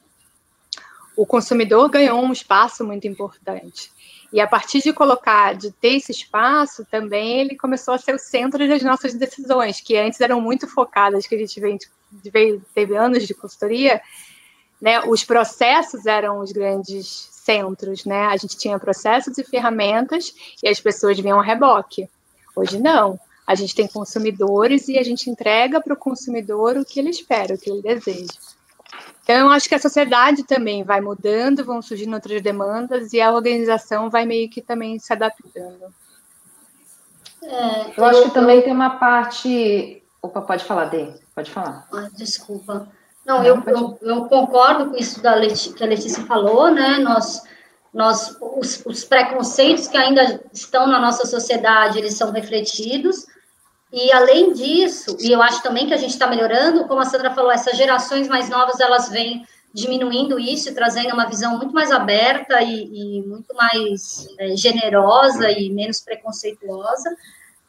O 1.16 1.26
consumidor 1.26 1.90
ganhou 1.90 2.22
um 2.22 2.34
espaço 2.34 2.84
muito 2.84 3.08
importante. 3.08 3.92
E 4.34 4.42
a 4.42 4.48
partir 4.48 4.82
de 4.82 4.92
colocar, 4.92 5.54
de 5.54 5.72
ter 5.72 5.98
esse 5.98 6.12
espaço, 6.12 6.84
também 6.90 7.40
ele 7.40 7.56
começou 7.56 7.94
a 7.94 8.00
ser 8.00 8.16
o 8.16 8.20
centro 8.20 8.68
das 8.68 8.82
nossas 8.82 9.14
decisões, 9.14 9.80
que 9.80 9.96
antes 9.96 10.20
eram 10.20 10.42
muito 10.42 10.68
focadas, 10.68 11.28
que 11.28 11.36
a 11.36 11.38
gente 11.38 11.60
veio, 11.60 11.78
veio 12.12 12.66
teve 12.74 12.98
anos 12.98 13.28
de 13.28 13.34
consultoria, 13.36 14.02
né? 14.82 15.02
Os 15.02 15.24
processos 15.24 16.08
eram 16.08 16.40
os 16.40 16.52
grandes 16.52 17.30
centros, 17.32 18.06
né? 18.06 18.26
A 18.26 18.36
gente 18.36 18.58
tinha 18.58 18.80
processos 18.80 19.38
e 19.38 19.44
ferramentas 19.44 20.34
e 20.64 20.68
as 20.68 20.80
pessoas 20.80 21.20
vinham 21.20 21.40
a 21.40 21.44
reboque. 21.44 22.10
Hoje 22.56 22.80
não. 22.80 23.20
A 23.46 23.54
gente 23.54 23.76
tem 23.76 23.88
consumidores 23.88 24.88
e 24.88 24.98
a 24.98 25.04
gente 25.04 25.30
entrega 25.30 25.80
para 25.80 25.94
o 25.94 25.98
consumidor 25.98 26.76
o 26.76 26.84
que 26.84 27.00
ele 27.00 27.12
espera, 27.12 27.54
o 27.54 27.58
que 27.58 27.70
ele 27.70 27.84
deseja. 27.84 28.34
Então, 29.24 29.48
eu 29.48 29.50
acho 29.52 29.70
que 29.70 29.76
a 29.76 29.80
sociedade 29.80 30.44
também 30.44 30.84
vai 30.84 31.00
mudando, 31.00 31.64
vão 31.64 31.82
surgindo 31.82 32.14
outras 32.14 32.42
demandas 32.42 33.14
e 33.14 33.22
a 33.22 33.32
organização 33.32 34.10
vai 34.10 34.26
meio 34.26 34.50
que 34.50 34.62
também 34.62 35.00
se 35.00 35.14
adaptando. 35.14 35.94
É, 37.42 37.82
eu, 37.88 37.94
eu 37.98 38.06
acho 38.06 38.24
que 38.24 38.32
também 38.32 38.62
tem 38.62 38.74
uma 38.74 38.92
parte. 38.92 40.04
Opa, 40.22 40.42
pode 40.42 40.66
falar, 40.66 40.86
Dê, 40.86 41.14
pode 41.34 41.52
falar. 41.52 41.88
Ah, 41.94 42.10
desculpa. 42.14 42.88
Não, 43.26 43.38
Não 43.38 43.46
eu, 43.46 43.64
eu, 43.66 44.00
eu, 44.02 44.26
concordo 44.26 44.90
com 44.90 44.98
isso 44.98 45.22
da 45.22 45.36
Leti, 45.36 45.72
que 45.72 45.84
a 45.84 45.88
Letícia 45.88 46.24
falou, 46.26 46.70
né? 46.70 46.98
Nós, 47.00 47.42
nós, 47.94 48.38
os, 48.42 48.86
os 48.86 49.06
preconceitos 49.06 49.88
que 49.88 49.96
ainda 49.96 50.44
estão 50.52 50.86
na 50.86 51.00
nossa 51.00 51.26
sociedade, 51.26 51.98
eles 51.98 52.16
são 52.16 52.32
refletidos, 52.32 53.26
e 53.94 54.12
além 54.12 54.54
disso, 54.54 55.16
e 55.20 55.32
eu 55.32 55.40
acho 55.40 55.62
também 55.62 55.86
que 55.86 55.94
a 55.94 55.98
gente 55.98 56.10
está 56.10 56.26
melhorando, 56.26 56.88
como 56.88 57.00
a 57.00 57.06
Sandra 57.06 57.30
falou, 57.30 57.52
essas 57.52 57.78
gerações 57.78 58.28
mais 58.28 58.50
novas 58.50 58.80
elas 58.80 59.08
vêm 59.08 59.46
diminuindo 59.72 60.40
isso, 60.40 60.74
trazendo 60.74 61.14
uma 61.14 61.28
visão 61.28 61.58
muito 61.58 61.72
mais 61.76 61.92
aberta 61.92 62.60
e, 62.60 63.20
e 63.20 63.22
muito 63.22 63.54
mais 63.56 64.28
é, 64.40 64.56
generosa 64.56 65.52
e 65.52 65.70
menos 65.70 66.02
preconceituosa. 66.02 67.16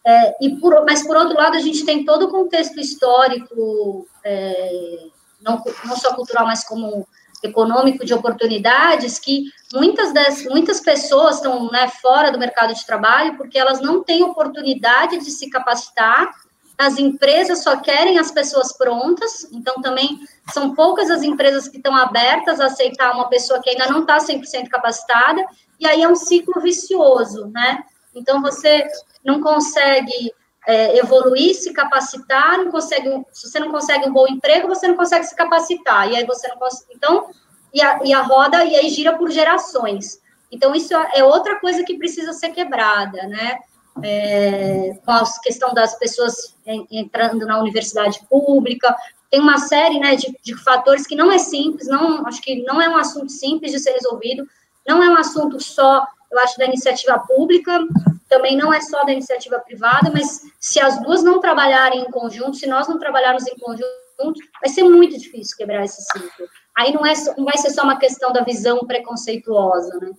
É, 0.02 0.34
e 0.40 0.56
por, 0.56 0.82
mas 0.86 1.06
por 1.06 1.14
outro 1.14 1.36
lado, 1.36 1.56
a 1.56 1.60
gente 1.60 1.84
tem 1.84 2.06
todo 2.06 2.24
o 2.24 2.30
contexto 2.30 2.80
histórico, 2.80 4.08
é, 4.24 5.06
não, 5.42 5.62
não 5.84 5.96
só 5.96 6.14
cultural, 6.14 6.46
mas 6.46 6.64
como 6.64 7.06
econômico 7.46 8.04
de 8.04 8.14
oportunidades 8.14 9.18
que 9.18 9.44
muitas, 9.72 10.12
das, 10.12 10.44
muitas 10.44 10.80
pessoas 10.80 11.36
estão 11.36 11.70
né, 11.70 11.88
fora 12.00 12.30
do 12.30 12.38
mercado 12.38 12.74
de 12.74 12.84
trabalho 12.86 13.36
porque 13.36 13.58
elas 13.58 13.80
não 13.80 14.02
têm 14.02 14.22
oportunidade 14.22 15.18
de 15.18 15.30
se 15.30 15.50
capacitar, 15.50 16.30
as 16.76 16.98
empresas 16.98 17.62
só 17.62 17.76
querem 17.76 18.18
as 18.18 18.32
pessoas 18.32 18.76
prontas, 18.76 19.46
então 19.52 19.80
também 19.80 20.18
são 20.52 20.74
poucas 20.74 21.08
as 21.08 21.22
empresas 21.22 21.68
que 21.68 21.76
estão 21.76 21.94
abertas 21.94 22.60
a 22.60 22.66
aceitar 22.66 23.14
uma 23.14 23.28
pessoa 23.28 23.60
que 23.62 23.70
ainda 23.70 23.86
não 23.86 24.00
está 24.00 24.18
100% 24.18 24.68
capacitada, 24.68 25.44
e 25.78 25.86
aí 25.86 26.02
é 26.02 26.08
um 26.08 26.16
ciclo 26.16 26.60
vicioso, 26.60 27.46
né? 27.46 27.84
Então 28.14 28.42
você 28.42 28.86
não 29.24 29.40
consegue 29.40 30.32
é, 30.66 30.98
evoluir, 30.98 31.54
se 31.54 31.72
capacitar, 31.72 32.58
não 32.58 32.70
consegue, 32.70 33.24
se 33.32 33.48
você 33.48 33.58
não 33.58 33.70
consegue 33.70 34.08
um 34.08 34.12
bom 34.12 34.26
emprego, 34.26 34.68
você 34.68 34.88
não 34.88 34.96
consegue 34.96 35.24
se 35.24 35.34
capacitar, 35.34 36.10
e 36.10 36.16
aí 36.16 36.24
você 36.24 36.48
não 36.48 36.56
consegue, 36.56 36.92
então, 36.94 37.26
e 37.72 37.82
a, 37.82 38.00
e 38.04 38.14
a 38.14 38.22
roda, 38.22 38.64
e 38.64 38.76
aí 38.76 38.88
gira 38.88 39.16
por 39.16 39.30
gerações. 39.30 40.20
Então, 40.50 40.74
isso 40.74 40.94
é 40.94 41.24
outra 41.24 41.58
coisa 41.58 41.82
que 41.82 41.98
precisa 41.98 42.32
ser 42.32 42.50
quebrada, 42.50 43.26
né? 43.26 43.58
É, 44.02 44.98
com 45.04 45.12
a 45.12 45.24
questão 45.42 45.72
das 45.72 45.96
pessoas 45.96 46.56
entrando 46.90 47.46
na 47.46 47.58
universidade 47.60 48.20
pública, 48.28 48.94
tem 49.30 49.40
uma 49.40 49.58
série 49.58 49.98
né, 49.98 50.16
de, 50.16 50.36
de 50.42 50.56
fatores 50.62 51.06
que 51.06 51.14
não 51.14 51.30
é 51.30 51.38
simples, 51.38 51.86
não, 51.86 52.26
acho 52.26 52.40
que 52.40 52.62
não 52.62 52.80
é 52.80 52.88
um 52.88 52.96
assunto 52.96 53.30
simples 53.30 53.72
de 53.72 53.78
ser 53.78 53.92
resolvido, 53.92 54.46
não 54.86 55.02
é 55.02 55.08
um 55.08 55.16
assunto 55.16 55.60
só, 55.60 56.04
eu 56.30 56.38
acho, 56.40 56.58
da 56.58 56.66
iniciativa 56.66 57.18
pública, 57.20 57.84
também 58.28 58.56
não 58.56 58.72
é 58.72 58.80
só 58.80 59.04
da 59.04 59.12
iniciativa 59.12 59.58
privada, 59.60 60.10
mas 60.12 60.40
se 60.60 60.80
as 60.80 61.00
duas 61.02 61.22
não 61.22 61.40
trabalharem 61.40 62.02
em 62.02 62.10
conjunto, 62.10 62.56
se 62.56 62.66
nós 62.66 62.88
não 62.88 62.98
trabalharmos 62.98 63.46
em 63.46 63.56
conjunto, 63.58 64.40
vai 64.60 64.68
ser 64.68 64.84
muito 64.84 65.18
difícil 65.18 65.56
quebrar 65.56 65.84
esse 65.84 66.02
ciclo. 66.02 66.46
Aí 66.76 66.92
não, 66.92 67.04
é, 67.04 67.12
não 67.36 67.44
vai 67.44 67.56
ser 67.56 67.70
só 67.70 67.82
uma 67.82 67.98
questão 67.98 68.32
da 68.32 68.42
visão 68.42 68.80
preconceituosa, 68.80 69.98
né? 70.00 70.10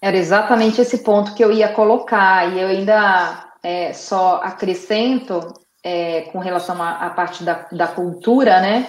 Era 0.00 0.16
exatamente 0.16 0.80
esse 0.80 0.98
ponto 0.98 1.34
que 1.34 1.42
eu 1.42 1.50
ia 1.50 1.72
colocar, 1.72 2.52
e 2.52 2.60
eu 2.60 2.68
ainda 2.68 3.52
é, 3.62 3.92
só 3.92 4.40
acrescento 4.42 5.54
é, 5.82 6.22
com 6.32 6.38
relação 6.38 6.80
à, 6.82 7.10
parte 7.10 7.42
da, 7.42 7.66
da 7.72 7.86
cultura, 7.86 8.60
né? 8.60 8.88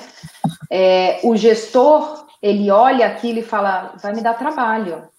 É, 0.69 1.19
o 1.23 1.35
gestor, 1.35 2.27
ele 2.41 2.69
olha 2.69 3.07
aquilo 3.07 3.39
e 3.39 3.43
fala, 3.43 3.93
vai 4.01 4.13
me 4.13 4.21
dar 4.21 4.33
trabalho 4.33 5.09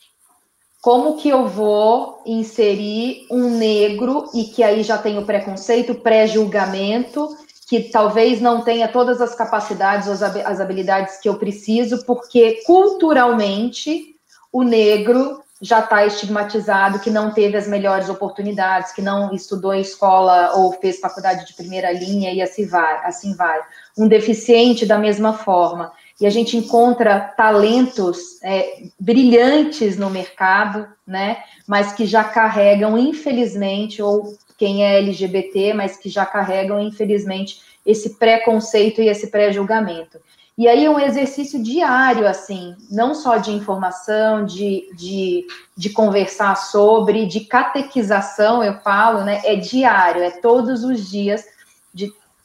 como 0.88 1.18
que 1.18 1.28
eu 1.28 1.46
vou 1.46 2.22
inserir 2.24 3.26
um 3.30 3.58
negro 3.58 4.30
e 4.32 4.44
que 4.44 4.62
aí 4.62 4.82
já 4.82 4.96
tem 4.96 5.18
o 5.18 5.26
preconceito, 5.26 5.94
pré-julgamento, 5.96 7.28
que 7.68 7.90
talvez 7.90 8.40
não 8.40 8.62
tenha 8.62 8.88
todas 8.88 9.20
as 9.20 9.34
capacidades 9.34 10.08
ou 10.08 10.14
as 10.14 10.60
habilidades 10.62 11.20
que 11.20 11.28
eu 11.28 11.34
preciso, 11.34 12.06
porque 12.06 12.62
culturalmente 12.64 14.16
o 14.50 14.62
negro 14.62 15.42
já 15.60 15.80
está 15.80 16.06
estigmatizado, 16.06 17.00
que 17.00 17.10
não 17.10 17.34
teve 17.34 17.58
as 17.58 17.68
melhores 17.68 18.08
oportunidades, 18.08 18.92
que 18.92 19.02
não 19.02 19.34
estudou 19.34 19.74
em 19.74 19.82
escola 19.82 20.52
ou 20.54 20.72
fez 20.72 21.00
faculdade 21.00 21.44
de 21.44 21.52
primeira 21.52 21.92
linha 21.92 22.32
e 22.32 22.40
assim 22.40 22.66
vai, 22.66 23.04
assim 23.04 23.34
vai. 23.34 23.60
Um 23.98 24.08
deficiente 24.08 24.86
da 24.86 24.96
mesma 24.96 25.34
forma. 25.34 25.92
E 26.20 26.26
a 26.26 26.30
gente 26.30 26.56
encontra 26.56 27.20
talentos 27.20 28.42
é, 28.42 28.82
brilhantes 28.98 29.96
no 29.96 30.10
mercado, 30.10 30.88
né? 31.06 31.38
Mas 31.66 31.92
que 31.92 32.06
já 32.06 32.24
carregam, 32.24 32.98
infelizmente, 32.98 34.02
ou 34.02 34.36
quem 34.56 34.84
é 34.84 34.98
LGBT, 34.98 35.72
mas 35.74 35.96
que 35.96 36.08
já 36.08 36.26
carregam, 36.26 36.80
infelizmente, 36.80 37.60
esse 37.86 38.18
preconceito 38.18 39.00
e 39.00 39.08
esse 39.08 39.28
pré-julgamento. 39.28 40.18
E 40.58 40.66
aí 40.66 40.84
é 40.84 40.90
um 40.90 40.98
exercício 40.98 41.62
diário, 41.62 42.26
assim, 42.26 42.74
não 42.90 43.14
só 43.14 43.36
de 43.36 43.52
informação, 43.52 44.44
de, 44.44 44.90
de, 44.92 45.46
de 45.76 45.88
conversar 45.90 46.56
sobre, 46.56 47.26
de 47.26 47.40
catequização, 47.42 48.64
eu 48.64 48.74
falo, 48.80 49.22
né? 49.22 49.40
É 49.44 49.54
diário, 49.54 50.20
é 50.20 50.32
todos 50.32 50.82
os 50.82 51.08
dias 51.08 51.44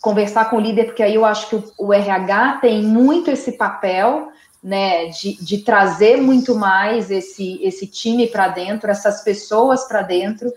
conversar 0.03 0.49
com 0.49 0.57
o 0.57 0.59
líder, 0.59 0.87
porque 0.87 1.01
aí 1.01 1.15
eu 1.15 1.23
acho 1.23 1.47
que 1.47 1.55
o, 1.55 1.63
o 1.77 1.93
RH 1.93 2.57
tem 2.59 2.83
muito 2.83 3.31
esse 3.31 3.53
papel, 3.53 4.27
né, 4.61 5.05
de, 5.05 5.41
de 5.41 5.59
trazer 5.59 6.17
muito 6.17 6.55
mais 6.55 7.09
esse, 7.09 7.57
esse 7.63 7.87
time 7.87 8.27
para 8.27 8.49
dentro, 8.49 8.91
essas 8.91 9.23
pessoas 9.23 9.87
para 9.87 10.01
dentro, 10.01 10.51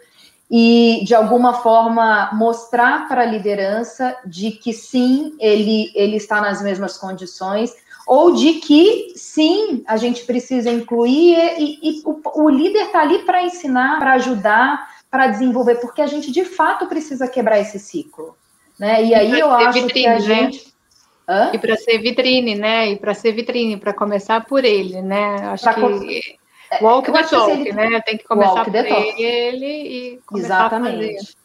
e 0.51 1.01
de 1.05 1.15
alguma 1.15 1.55
forma 1.63 2.29
mostrar 2.33 3.07
para 3.07 3.23
a 3.23 3.25
liderança 3.25 4.17
de 4.27 4.51
que 4.51 4.73
sim, 4.73 5.37
ele, 5.39 5.93
ele 5.95 6.17
está 6.17 6.41
nas 6.41 6.61
mesmas 6.61 6.99
condições, 6.99 7.73
ou 8.05 8.35
de 8.35 8.55
que 8.55 9.13
sim, 9.15 9.85
a 9.87 9.97
gente 9.97 10.25
precisa 10.25 10.71
incluir 10.71 11.37
e, 11.57 11.79
e 11.83 12.03
o, 12.05 12.21
o 12.43 12.51
líder 12.51 12.87
está 12.87 13.03
ali 13.03 13.21
para 13.21 13.45
ensinar, 13.45 14.01
para 14.01 14.15
ajudar, 14.15 14.89
para 15.09 15.29
desenvolver, 15.29 15.77
porque 15.77 16.03
a 16.03 16.07
gente 16.09 16.33
de 16.33 16.45
fato 16.45 16.89
precisa 16.89 17.29
quebrar 17.29 17.61
esse 17.61 17.79
ciclo. 17.79 18.35
Né? 18.79 19.05
E, 19.05 19.09
e 19.09 19.15
aí 19.15 19.39
eu 19.39 19.51
acho 19.51 19.83
vitrine, 19.83 19.93
que 19.93 20.07
a 20.07 20.15
né? 20.15 20.21
gente. 20.21 20.67
Hã? 21.29 21.51
E 21.53 21.59
para 21.59 21.77
ser 21.77 21.99
vitrine, 21.99 22.55
né? 22.55 22.91
E 22.91 22.97
para 22.97 23.15
ser 23.15 23.33
vitrine, 23.33 23.77
para 23.77 23.93
começar 23.93 24.45
por 24.45 24.65
ele, 24.65 25.03
né? 25.03 25.37
Acho 25.49 25.65
pra 25.65 25.75
que 25.75 26.37
Walk 26.81 27.13
the 27.13 27.23
talk, 27.23 27.53
ele... 27.53 27.73
né? 27.73 28.01
Tem 28.01 28.17
que 28.17 28.25
começar 28.25 28.65
por 28.65 28.75
ele 28.75 29.67
e 29.67 30.21
começar 30.27 30.67
Exatamente. 30.67 30.95
a 30.95 31.19
fazer. 31.19 31.37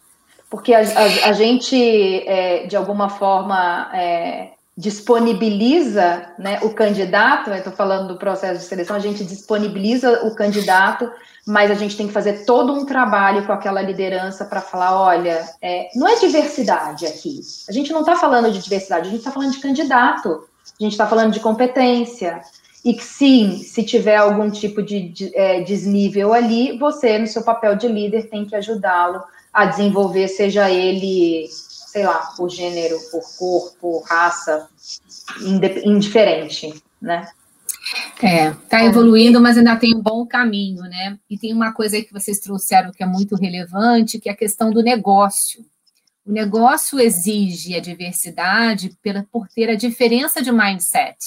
Porque 0.49 0.73
a, 0.73 0.79
a, 0.79 1.29
a 1.29 1.31
gente, 1.31 2.27
é, 2.27 2.65
de 2.65 2.75
alguma 2.75 3.09
forma, 3.09 3.89
é, 3.93 4.49
disponibiliza 4.81 6.33
né, 6.39 6.59
o 6.63 6.71
candidato, 6.71 7.51
estou 7.51 7.71
falando 7.71 8.07
do 8.07 8.17
processo 8.17 8.61
de 8.61 8.65
seleção, 8.65 8.95
a 8.95 8.99
gente 8.99 9.23
disponibiliza 9.23 10.25
o 10.25 10.33
candidato, 10.33 11.07
mas 11.45 11.69
a 11.69 11.75
gente 11.75 11.95
tem 11.95 12.07
que 12.07 12.13
fazer 12.13 12.45
todo 12.45 12.73
um 12.73 12.83
trabalho 12.83 13.45
com 13.45 13.51
aquela 13.51 13.79
liderança 13.79 14.43
para 14.43 14.59
falar, 14.59 14.99
olha, 14.99 15.47
é, 15.61 15.89
não 15.93 16.07
é 16.07 16.15
diversidade 16.19 17.05
aqui. 17.05 17.41
A 17.69 17.71
gente 17.71 17.93
não 17.93 17.99
está 17.99 18.15
falando 18.15 18.51
de 18.51 18.57
diversidade, 18.57 19.07
a 19.07 19.11
gente 19.11 19.19
está 19.19 19.29
falando 19.29 19.51
de 19.51 19.59
candidato, 19.59 20.47
a 20.79 20.83
gente 20.83 20.93
está 20.93 21.05
falando 21.05 21.31
de 21.31 21.39
competência, 21.39 22.41
e 22.83 22.95
que 22.95 23.03
sim, 23.03 23.59
se 23.59 23.83
tiver 23.83 24.15
algum 24.15 24.49
tipo 24.49 24.81
de, 24.81 25.09
de 25.09 25.31
é, 25.35 25.61
desnível 25.61 26.33
ali, 26.33 26.75
você, 26.79 27.19
no 27.19 27.27
seu 27.27 27.43
papel 27.43 27.75
de 27.75 27.87
líder, 27.87 28.31
tem 28.31 28.45
que 28.45 28.55
ajudá-lo 28.55 29.21
a 29.53 29.65
desenvolver, 29.65 30.27
seja 30.27 30.71
ele, 30.71 31.47
sei 31.91 32.05
lá, 32.05 32.31
por 32.37 32.49
gênero, 32.49 32.97
por 33.11 33.21
cor, 33.37 33.73
por 33.81 34.01
raça, 34.03 34.69
indiferente, 35.83 36.81
né? 37.01 37.27
É, 38.23 38.51
tá 38.69 38.81
evoluindo, 38.81 39.41
mas 39.41 39.57
ainda 39.57 39.75
tem 39.75 39.93
um 39.93 40.01
bom 40.01 40.25
caminho, 40.25 40.83
né? 40.83 41.19
E 41.29 41.37
tem 41.37 41.53
uma 41.53 41.73
coisa 41.73 41.97
aí 41.97 42.03
que 42.03 42.13
vocês 42.13 42.39
trouxeram 42.39 42.93
que 42.93 43.03
é 43.03 43.05
muito 43.05 43.35
relevante, 43.35 44.19
que 44.19 44.29
é 44.29 44.31
a 44.31 44.37
questão 44.37 44.71
do 44.71 44.81
negócio. 44.81 45.65
O 46.25 46.31
negócio 46.31 46.97
exige 46.97 47.75
a 47.75 47.81
diversidade 47.81 48.97
pela, 49.01 49.27
por 49.29 49.49
ter 49.49 49.69
a 49.69 49.75
diferença 49.75 50.41
de 50.41 50.51
mindset 50.51 51.17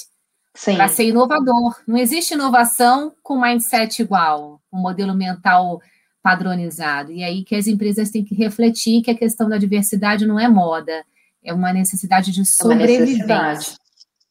para 0.65 0.89
ser 0.89 1.09
inovador. 1.09 1.77
Não 1.87 1.99
existe 1.99 2.33
inovação 2.33 3.13
com 3.23 3.39
mindset 3.39 4.01
igual, 4.01 4.63
um 4.73 4.79
modelo 4.79 5.13
mental 5.13 5.83
padronizado. 6.25 7.13
E 7.13 7.23
aí 7.23 7.45
que 7.45 7.55
as 7.55 7.67
empresas 7.67 8.11
têm 8.11 8.25
que 8.25 8.35
refletir 8.35 9.03
que 9.03 9.11
a 9.11 9.15
questão 9.15 9.47
da 9.47 9.59
diversidade 9.59 10.27
não 10.27 10.41
é 10.41 10.49
moda, 10.49 11.05
é 11.45 11.53
uma 11.53 11.71
necessidade 11.71 12.33
de 12.33 12.47
sobrevivência. 12.47 12.97
É 12.97 13.01
necessidade. 13.01 13.77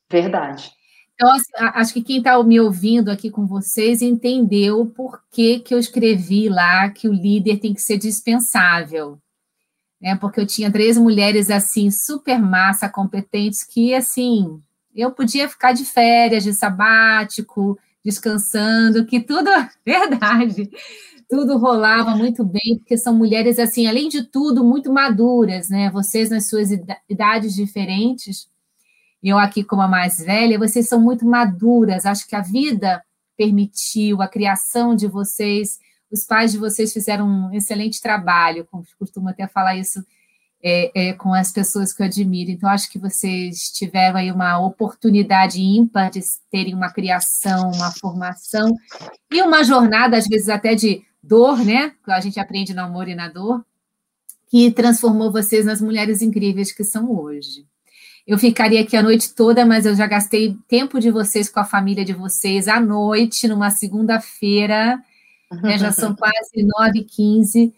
Verdade. 0.10 0.72
Então, 1.14 1.32
assim, 1.32 1.52
acho 1.76 1.94
que 1.94 2.02
quem 2.02 2.18
está 2.18 2.42
me 2.44 2.60
ouvindo 2.60 3.12
aqui 3.12 3.30
com 3.30 3.46
vocês 3.46 4.02
entendeu 4.02 4.88
por 4.88 5.22
que, 5.32 5.60
que 5.60 5.72
eu 5.72 5.78
escrevi 5.78 6.50
lá 6.50 6.90
que 6.90 7.08
o 7.08 7.14
líder 7.14 7.58
tem 7.58 7.76
que 7.76 7.82
ser 7.82 8.00
dispensável. 8.00 9.20
Né? 10.02 10.16
Porque 10.16 10.40
eu 10.40 10.48
tinha 10.48 10.72
três 10.72 10.98
mulheres 10.98 11.52
assim, 11.52 11.92
super 11.92 12.40
massa, 12.40 12.90
competentes, 12.90 13.64
que 13.64 13.94
assim, 13.94 14.60
eu 14.96 15.12
podia 15.12 15.48
ficar 15.48 15.74
de 15.74 15.86
férias, 15.86 16.44
de 16.44 16.54
sabático, 16.54 17.78
descansando, 18.04 19.06
que 19.06 19.20
tudo, 19.20 19.50
verdade, 19.86 20.72
tudo 21.34 21.58
rolava 21.58 22.16
muito 22.16 22.44
bem, 22.44 22.78
porque 22.78 22.96
são 22.96 23.18
mulheres, 23.18 23.58
assim, 23.58 23.88
além 23.88 24.08
de 24.08 24.24
tudo, 24.24 24.64
muito 24.64 24.94
maduras, 24.94 25.68
né? 25.68 25.90
Vocês, 25.90 26.30
nas 26.30 26.48
suas 26.48 26.70
idades 27.10 27.56
diferentes, 27.56 28.48
eu 29.24 29.40
aqui 29.40 29.64
como 29.64 29.82
a 29.82 29.88
mais 29.88 30.18
velha, 30.20 30.60
vocês 30.60 30.88
são 30.88 31.02
muito 31.02 31.26
maduras. 31.26 32.06
Acho 32.06 32.28
que 32.28 32.36
a 32.36 32.42
vida 32.42 33.04
permitiu, 33.36 34.22
a 34.22 34.28
criação 34.28 34.96
de 34.96 35.08
vocês, 35.08 35.80
os 36.12 36.24
pais 36.24 36.52
de 36.52 36.60
vocês 36.60 36.94
fizeram 36.94 37.28
um 37.28 37.52
excelente 37.52 38.00
trabalho, 38.00 38.68
costumo 39.00 39.28
até 39.28 39.48
falar 39.48 39.76
isso 39.76 40.06
é, 40.64 40.92
é, 40.94 41.14
com 41.14 41.34
as 41.34 41.52
pessoas 41.52 41.92
que 41.92 42.04
eu 42.04 42.06
admiro. 42.06 42.52
Então, 42.52 42.70
acho 42.70 42.92
que 42.92 43.00
vocês 43.00 43.72
tiveram 43.72 44.18
aí 44.18 44.32
uma 44.32 44.60
oportunidade 44.60 45.60
ímpar 45.60 46.12
de 46.12 46.20
terem 46.52 46.76
uma 46.76 46.94
criação, 46.94 47.72
uma 47.72 47.92
formação 47.92 48.72
e 49.32 49.42
uma 49.42 49.64
jornada, 49.64 50.16
às 50.16 50.28
vezes 50.28 50.48
até 50.48 50.76
de 50.76 51.02
dor, 51.24 51.64
né? 51.64 51.94
Que 52.04 52.12
a 52.12 52.20
gente 52.20 52.40
aprende 52.40 52.74
no 52.74 52.82
amor 52.82 53.08
e 53.08 53.16
na 53.16 53.30
dor, 53.30 53.64
que 54.50 54.72
transformou 54.72 55.32
vocês 55.32 55.66
nas 55.66 55.82
mulheres 55.82 56.22
incríveis 56.22 56.72
que 56.72 56.84
são 56.84 57.12
hoje. 57.12 57.66
Eu 58.26 58.38
ficaria 58.38 58.82
aqui 58.82 58.96
a 58.96 59.04
noite 59.04 59.34
toda, 59.34 59.66
mas 59.66 59.86
eu 59.86 59.96
já 59.96 60.08
gastei 60.08 60.56
tempo 60.68 61.00
de 61.00 61.12
vocês 61.12 61.50
com 61.50 61.60
a 61.60 61.66
família 61.66 62.06
de 62.06 62.14
vocês 62.14 62.68
à 62.68 62.80
noite, 62.80 63.48
numa 63.48 63.70
segunda-feira, 63.70 65.02
né, 65.62 65.78
já 65.78 65.92
são 65.92 66.16
quase 66.16 66.64
9h15 66.64 67.74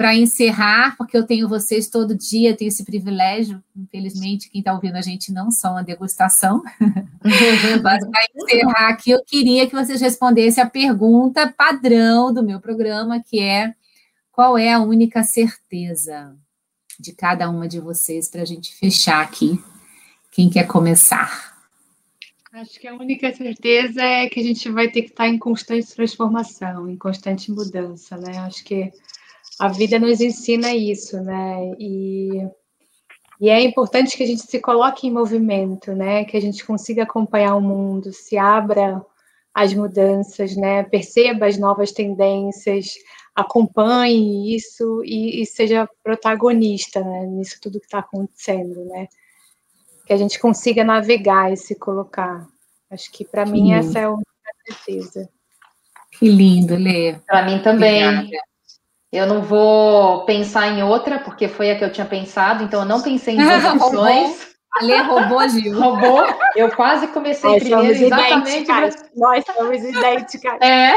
para 0.00 0.14
encerrar, 0.14 0.96
porque 0.96 1.14
eu 1.14 1.26
tenho 1.26 1.46
vocês 1.46 1.86
todo 1.86 2.16
dia, 2.16 2.56
tenho 2.56 2.70
esse 2.70 2.86
privilégio, 2.86 3.62
infelizmente, 3.76 4.48
quem 4.48 4.60
está 4.60 4.72
ouvindo 4.72 4.96
a 4.96 5.02
gente 5.02 5.30
não 5.30 5.50
só 5.50 5.72
uma 5.72 5.84
degustação, 5.84 6.62
mas 7.84 8.08
para 8.08 8.20
encerrar 8.34 8.88
aqui, 8.88 9.10
eu 9.10 9.22
queria 9.22 9.66
que 9.66 9.76
vocês 9.76 10.00
respondessem 10.00 10.64
a 10.64 10.70
pergunta 10.70 11.52
padrão 11.52 12.32
do 12.32 12.42
meu 12.42 12.58
programa, 12.58 13.22
que 13.22 13.40
é 13.40 13.74
qual 14.32 14.56
é 14.56 14.72
a 14.72 14.80
única 14.80 15.22
certeza 15.22 16.34
de 16.98 17.12
cada 17.12 17.50
uma 17.50 17.68
de 17.68 17.78
vocês 17.78 18.26
para 18.26 18.40
a 18.40 18.46
gente 18.46 18.74
fechar 18.74 19.20
aqui? 19.20 19.62
Quem 20.30 20.48
quer 20.48 20.66
começar? 20.66 21.60
Acho 22.54 22.80
que 22.80 22.88
a 22.88 22.94
única 22.94 23.30
certeza 23.34 24.02
é 24.02 24.30
que 24.30 24.40
a 24.40 24.42
gente 24.42 24.66
vai 24.70 24.88
ter 24.88 25.02
que 25.02 25.10
estar 25.10 25.28
em 25.28 25.38
constante 25.38 25.94
transformação, 25.94 26.88
em 26.88 26.96
constante 26.96 27.52
mudança, 27.52 28.16
né? 28.16 28.38
Acho 28.38 28.64
que 28.64 28.90
a 29.60 29.68
vida 29.68 29.98
nos 29.98 30.22
ensina 30.22 30.74
isso, 30.74 31.20
né? 31.20 31.74
E, 31.78 32.48
e 33.38 33.50
é 33.50 33.60
importante 33.60 34.16
que 34.16 34.22
a 34.22 34.26
gente 34.26 34.40
se 34.40 34.58
coloque 34.58 35.06
em 35.06 35.12
movimento, 35.12 35.92
né? 35.92 36.24
Que 36.24 36.34
a 36.38 36.40
gente 36.40 36.64
consiga 36.64 37.02
acompanhar 37.02 37.54
o 37.56 37.60
mundo, 37.60 38.10
se 38.10 38.38
abra 38.38 39.04
às 39.52 39.74
mudanças, 39.74 40.56
né? 40.56 40.82
Perceba 40.84 41.44
as 41.44 41.58
novas 41.58 41.92
tendências, 41.92 42.94
acompanhe 43.36 44.56
isso 44.56 45.02
e, 45.04 45.42
e 45.42 45.46
seja 45.46 45.86
protagonista 46.02 47.04
né? 47.04 47.26
nisso 47.26 47.58
tudo 47.60 47.80
que 47.80 47.84
está 47.84 47.98
acontecendo, 47.98 48.82
né? 48.86 49.08
Que 50.06 50.14
a 50.14 50.16
gente 50.16 50.40
consiga 50.40 50.82
navegar 50.82 51.52
e 51.52 51.56
se 51.58 51.74
colocar. 51.74 52.48
Acho 52.90 53.12
que 53.12 53.26
para 53.26 53.44
mim 53.44 53.74
essa 53.74 53.98
é 53.98 54.06
a 54.06 54.16
certeza. 54.64 55.28
Que 56.18 56.30
lindo, 56.30 56.76
Lê. 56.76 57.18
Para 57.26 57.44
mim 57.44 57.62
também. 57.62 58.08
Obrigada. 58.08 58.49
Eu 59.12 59.26
não 59.26 59.42
vou 59.42 60.24
pensar 60.24 60.68
em 60.68 60.82
outra, 60.82 61.18
porque 61.18 61.48
foi 61.48 61.70
a 61.70 61.78
que 61.78 61.84
eu 61.84 61.92
tinha 61.92 62.06
pensado, 62.06 62.62
então 62.62 62.80
eu 62.80 62.86
não 62.86 63.02
pensei 63.02 63.34
em 63.34 63.38
duas 63.38 63.64
opções. 63.74 64.50
Ali 64.76 64.96
roubou, 65.02 65.48
Gil. 65.48 65.74
Roubou. 65.80 66.24
Eu 66.54 66.70
quase 66.70 67.08
comecei 67.08 67.50
Nós 67.50 67.62
primeiro 67.62 68.04
exatamente. 68.04 68.66
Pra... 68.66 68.90
Nós 69.16 69.44
somos 69.44 69.82
idênticas. 69.82 70.60
É. 70.60 70.94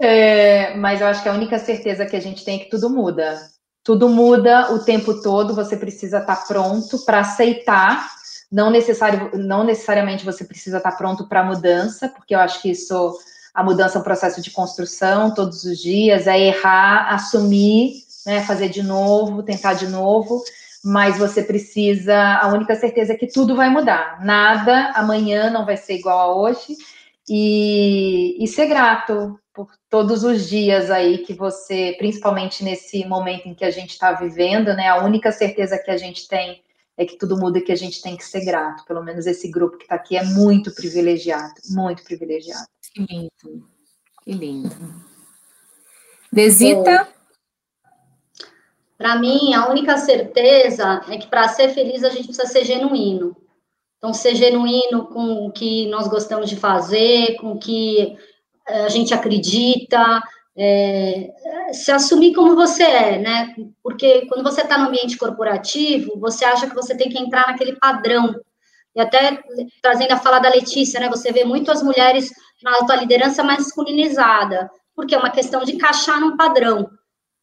É, 0.00 0.76
mas 0.76 1.00
eu 1.00 1.08
acho 1.08 1.22
que 1.22 1.28
a 1.28 1.32
única 1.32 1.58
certeza 1.58 2.06
que 2.06 2.16
a 2.16 2.20
gente 2.20 2.44
tem 2.44 2.60
é 2.60 2.64
que 2.64 2.70
tudo 2.70 2.88
muda. 2.88 3.40
Tudo 3.82 4.08
muda 4.08 4.72
o 4.72 4.84
tempo 4.84 5.20
todo, 5.22 5.54
você 5.54 5.76
precisa 5.76 6.18
estar 6.18 6.46
pronto 6.46 7.04
para 7.04 7.20
aceitar. 7.20 8.08
Não, 8.50 8.70
necessário, 8.70 9.30
não 9.34 9.64
necessariamente 9.64 10.24
você 10.24 10.44
precisa 10.44 10.76
estar 10.78 10.92
pronto 10.92 11.28
para 11.28 11.40
a 11.40 11.44
mudança, 11.44 12.08
porque 12.08 12.34
eu 12.34 12.38
acho 12.38 12.62
que 12.62 12.70
isso, 12.70 13.18
a 13.54 13.62
mudança 13.62 13.98
é 13.98 14.00
um 14.00 14.04
processo 14.04 14.40
de 14.40 14.50
construção 14.50 15.34
todos 15.34 15.64
os 15.64 15.78
dias, 15.78 16.26
é 16.26 16.38
errar, 16.38 17.12
assumir, 17.12 18.04
né, 18.26 18.42
fazer 18.42 18.68
de 18.68 18.82
novo, 18.82 19.42
tentar 19.42 19.74
de 19.74 19.86
novo, 19.86 20.42
mas 20.84 21.18
você 21.18 21.42
precisa, 21.42 22.36
a 22.36 22.48
única 22.48 22.76
certeza 22.76 23.12
é 23.12 23.16
que 23.16 23.26
tudo 23.26 23.56
vai 23.56 23.68
mudar. 23.68 24.24
Nada 24.24 24.92
amanhã 24.94 25.50
não 25.50 25.66
vai 25.66 25.76
ser 25.76 25.94
igual 25.94 26.18
a 26.18 26.34
hoje, 26.34 26.76
e, 27.28 28.42
e 28.42 28.46
ser 28.46 28.66
grato 28.66 29.38
por 29.52 29.68
todos 29.90 30.24
os 30.24 30.48
dias 30.48 30.90
aí 30.90 31.18
que 31.18 31.34
você, 31.34 31.94
principalmente 31.98 32.64
nesse 32.64 33.04
momento 33.04 33.46
em 33.46 33.54
que 33.54 33.64
a 33.64 33.70
gente 33.70 33.90
está 33.90 34.12
vivendo, 34.12 34.72
né? 34.74 34.88
A 34.88 35.04
única 35.04 35.30
certeza 35.30 35.78
que 35.78 35.90
a 35.90 35.96
gente 35.96 36.26
tem 36.26 36.62
é 36.96 37.04
que 37.04 37.16
tudo 37.16 37.36
muda 37.36 37.58
e 37.58 37.62
que 37.62 37.72
a 37.72 37.76
gente 37.76 38.00
tem 38.00 38.16
que 38.16 38.24
ser 38.24 38.44
grato. 38.44 38.84
Pelo 38.84 39.04
menos 39.04 39.26
esse 39.26 39.48
grupo 39.50 39.76
que 39.76 39.84
está 39.84 39.96
aqui 39.96 40.16
é 40.16 40.24
muito 40.24 40.74
privilegiado, 40.74 41.54
muito 41.70 42.02
privilegiado. 42.02 42.66
Que 42.98 43.06
lindo, 43.14 43.68
que 44.24 44.32
lindo. 44.32 44.76
Desita? 46.32 47.08
Para 48.96 49.14
mim, 49.20 49.54
a 49.54 49.68
única 49.68 49.96
certeza 49.98 51.00
é 51.08 51.16
que 51.16 51.28
para 51.28 51.46
ser 51.46 51.68
feliz 51.68 52.02
a 52.02 52.08
gente 52.08 52.26
precisa 52.26 52.48
ser 52.48 52.64
genuíno. 52.64 53.36
Então, 53.98 54.12
ser 54.12 54.34
genuíno 54.34 55.06
com 55.06 55.46
o 55.46 55.52
que 55.52 55.86
nós 55.86 56.08
gostamos 56.08 56.50
de 56.50 56.56
fazer, 56.56 57.36
com 57.36 57.52
o 57.52 57.58
que 57.58 58.16
eh, 58.66 58.84
a 58.84 58.88
gente 58.88 59.14
acredita, 59.14 60.20
é, 60.56 61.30
se 61.72 61.92
assumir 61.92 62.34
como 62.34 62.56
você 62.56 62.82
é, 62.82 63.18
né? 63.18 63.54
Porque 63.80 64.26
quando 64.26 64.42
você 64.42 64.62
está 64.62 64.76
no 64.76 64.88
ambiente 64.88 65.16
corporativo, 65.16 66.18
você 66.18 66.44
acha 66.44 66.68
que 66.68 66.74
você 66.74 66.96
tem 66.96 67.08
que 67.08 67.18
entrar 67.18 67.46
naquele 67.46 67.76
padrão. 67.76 68.34
E 68.96 69.00
até 69.00 69.40
trazendo 69.80 70.10
a 70.12 70.16
fala 70.16 70.40
da 70.40 70.50
Letícia, 70.50 70.98
né? 70.98 71.08
Você 71.08 71.30
vê 71.30 71.44
muito 71.44 71.70
as 71.70 71.80
mulheres 71.80 72.32
na 72.62 72.74
alta 72.74 72.96
liderança 72.96 73.42
masculinizada, 73.42 74.70
porque 74.94 75.14
é 75.14 75.18
uma 75.18 75.30
questão 75.30 75.64
de 75.64 75.74
encaixar 75.74 76.20
num 76.20 76.36
padrão. 76.36 76.90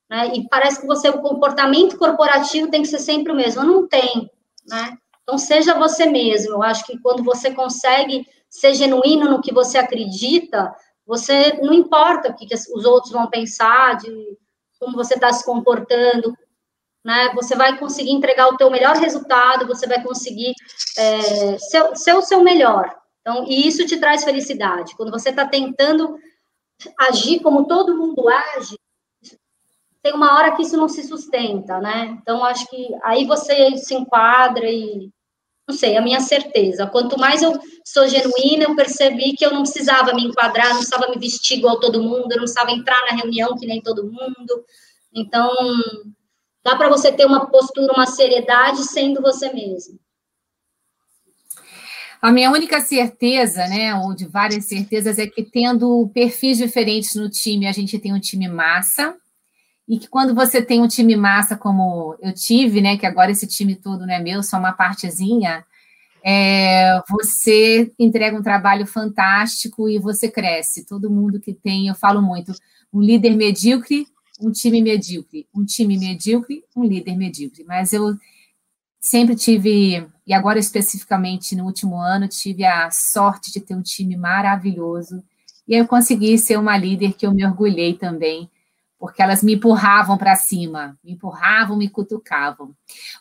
Né? 0.09 0.34
E 0.36 0.47
parece 0.49 0.82
que 0.82 0.88
você, 0.88 1.09
o 1.09 1.22
comportamento 1.22 1.97
corporativo 1.97 2.70
tem 2.70 2.82
que 2.82 2.88
ser 2.88 2.99
sempre 2.99 3.32
o 3.32 3.36
mesmo. 3.36 3.63
Não 3.63 3.88
tem, 3.88 4.30
né? 4.68 4.97
Então, 5.24 5.38
seja 5.38 5.74
você 5.74 6.05
mesmo. 6.05 6.53
Eu 6.53 6.63
acho 6.63 6.86
que 6.86 6.99
quando 6.99 7.24
você 7.24 7.51
consegue 7.51 8.28
ser 8.49 8.76
genuíno 8.76 9.30
no 9.30 9.41
que 9.41 9.51
você 9.51 9.78
acredita, 9.78 10.74
você 11.05 11.53
não 11.61 11.74
importa 11.74 12.30
o 12.30 12.36
que, 12.36 12.47
os 12.53 12.86
outros 12.86 13.11
vão 13.11 13.28
pensar, 13.28 13.97
de 13.97 14.38
como 14.80 14.95
você 14.95 15.16
está 15.16 15.32
se 15.32 15.43
comportando, 15.43 16.36
né? 17.03 17.32
Você 17.34 17.55
vai 17.55 17.78
conseguir 17.78 18.11
entregar 18.11 18.47
o 18.47 18.57
teu 18.57 18.70
melhor 18.70 18.95
resultado, 18.97 19.68
você 19.68 19.88
vai 19.88 20.03
conseguir 20.03 20.53
é, 20.97 21.57
ser, 21.57 21.95
ser 21.95 22.13
o 22.13 22.22
seu 22.22 22.43
melhor. 22.43 22.95
Então, 23.28 23.43
e 23.47 23.67
isso 23.67 23.84
te 23.88 23.97
traz 23.97 24.23
felicidade. 24.23 24.95
Quando 24.95 25.09
você 25.09 25.30
está 25.30 25.47
tentando 25.47 26.15
agir 26.99 27.39
como 27.39 27.65
todo 27.65 27.97
mundo 27.97 28.30
age, 28.30 28.78
tem 30.03 30.13
uma 30.13 30.36
hora 30.36 30.55
que 30.55 30.61
isso 30.61 30.78
não 30.78 30.88
se 30.88 31.01
sustenta, 31.01 31.80
né? 31.80 32.15
Então, 32.21 32.45
acho 32.45 32.69
que 32.69 32.89
aí 33.03 33.26
você 33.26 33.76
se 33.78 33.95
enquadra 33.95 34.69
e 34.69 35.09
não 35.67 35.76
sei, 35.76 35.97
a 35.97 36.01
minha 36.01 36.19
certeza. 36.19 36.86
Quanto 36.86 37.19
mais 37.19 37.41
eu 37.41 37.59
sou 37.84 38.07
genuína, 38.07 38.65
eu 38.65 38.76
percebi 38.76 39.36
que 39.36 39.43
eu 39.43 39.51
não 39.51 39.63
precisava 39.63 40.13
me 40.13 40.23
enquadrar, 40.26 40.69
não 40.69 40.78
precisava 40.78 41.09
me 41.09 41.17
vestir 41.17 41.57
igual 41.57 41.80
todo 41.80 42.03
mundo, 42.03 42.32
eu 42.32 42.38
não 42.38 42.43
precisava 42.43 42.69
entrar 42.69 43.01
na 43.09 43.17
reunião 43.17 43.55
que 43.55 43.65
nem 43.65 43.82
todo 43.82 44.03
mundo. 44.03 44.63
Então, 45.11 45.51
dá 46.63 46.76
para 46.76 46.89
você 46.89 47.11
ter 47.11 47.26
uma 47.26 47.47
postura, 47.47 47.93
uma 47.93 48.05
seriedade 48.05 48.84
sendo 48.84 49.23
você 49.23 49.51
mesmo. 49.51 49.99
A 52.26 52.32
minha 52.32 52.49
única 52.49 52.82
certeza, 52.82 53.67
né, 53.67 53.93
ou 53.93 54.15
de 54.15 54.26
várias 54.26 54.65
certezas, 54.65 55.19
é 55.19 55.28
que 55.28 55.43
tendo 55.43 56.09
perfis 56.11 56.57
diferentes 56.57 57.13
no 57.13 57.30
time, 57.30 57.67
a 57.67 57.71
gente 57.71 57.99
tem 57.99 58.15
um 58.15 58.19
time 58.19 58.47
massa, 58.47 59.15
e 59.88 59.99
que 59.99 60.07
quando 60.07 60.34
você 60.34 60.59
tem 60.59 60.82
um 60.82 60.88
time 60.88 61.15
massa 61.15 61.55
como 61.55 62.17
eu 62.19 62.34
tive, 62.34 62.82
né, 62.82 62.97
que 62.97 63.05
agora 63.05 63.30
esse 63.30 63.45
time 63.45 63.76
todo 63.76 64.07
não 64.07 64.11
é 64.15 64.19
meu, 64.19 64.41
só 64.41 64.57
uma 64.57 64.71
partezinha, 64.71 65.63
é, 66.23 66.99
você 67.07 67.91
entrega 67.99 68.36
um 68.36 68.41
trabalho 68.41 68.88
fantástico 68.88 69.88
e 69.88 69.99
você 69.99 70.28
cresce. 70.28 70.84
Todo 70.84 71.11
mundo 71.11 71.39
que 71.39 71.53
tem, 71.53 71.89
eu 71.89 71.93
falo 71.93 72.23
muito, 72.23 72.53
um 72.91 73.01
líder 73.01 73.36
medíocre, 73.36 74.07
um 74.41 74.51
time 74.51 74.82
medíocre, 74.82 75.45
um 75.53 75.63
time 75.63 75.95
medíocre, 75.95 76.63
um 76.76 76.86
líder 76.86 77.15
medíocre. 77.15 77.63
Mas 77.67 77.93
eu 77.93 78.17
sempre 79.06 79.36
tive, 79.36 80.08
e 80.26 80.34
agora 80.34 80.58
especificamente 80.58 81.56
no 81.56 81.66
último 81.66 81.95
ano, 81.95 82.28
tive 82.28 82.66
a 82.66 82.89
sorte 82.89 83.51
de 83.53 83.62
ter 83.62 83.76
um 83.76 83.82
time 83.84 84.18
maravilhoso. 84.18 85.24
E 85.68 85.76
eu 85.76 85.88
consegui 85.88 86.39
ser 86.39 86.58
uma 86.58 86.76
líder 86.76 87.14
que 87.14 87.24
eu 87.24 87.32
me 87.32 87.45
orgulhei 87.45 87.93
também 87.93 88.49
porque 88.97 89.22
elas 89.22 89.43
me 89.43 89.53
empurravam 89.53 90.18
para 90.18 90.36
cima, 90.36 90.97
me 91.03 91.12
empurravam, 91.12 91.78
me 91.78 91.88
cutucavam. 91.88 92.76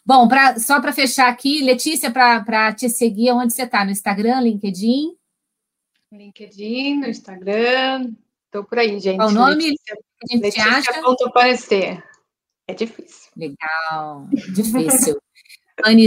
Bom, 0.07 0.27
pra, 0.27 0.59
só 0.59 0.81
para 0.81 0.95
fechar 0.95 1.29
aqui, 1.29 1.61
Letícia, 1.61 2.11
para 2.11 2.73
te 2.73 2.89
seguir, 2.89 3.33
onde 3.33 3.53
você 3.53 3.65
está? 3.65 3.85
No 3.85 3.91
Instagram, 3.91 4.41
LinkedIn? 4.41 5.15
LinkedIn, 6.11 7.01
no 7.01 7.09
Instagram, 7.09 8.15
estou 8.47 8.65
por 8.65 8.79
aí, 8.79 8.99
gente. 8.99 9.17
Qual 9.17 9.29
o 9.29 9.33
nome? 9.33 9.57
Letícia, 9.57 9.95
a 9.95 10.33
gente 10.33 10.43
Letícia 10.43 10.65
acha? 10.65 11.27
aparecer. 11.27 12.03
É 12.67 12.73
difícil. 12.73 13.31
Legal, 13.37 14.27
difícil. 14.55 15.21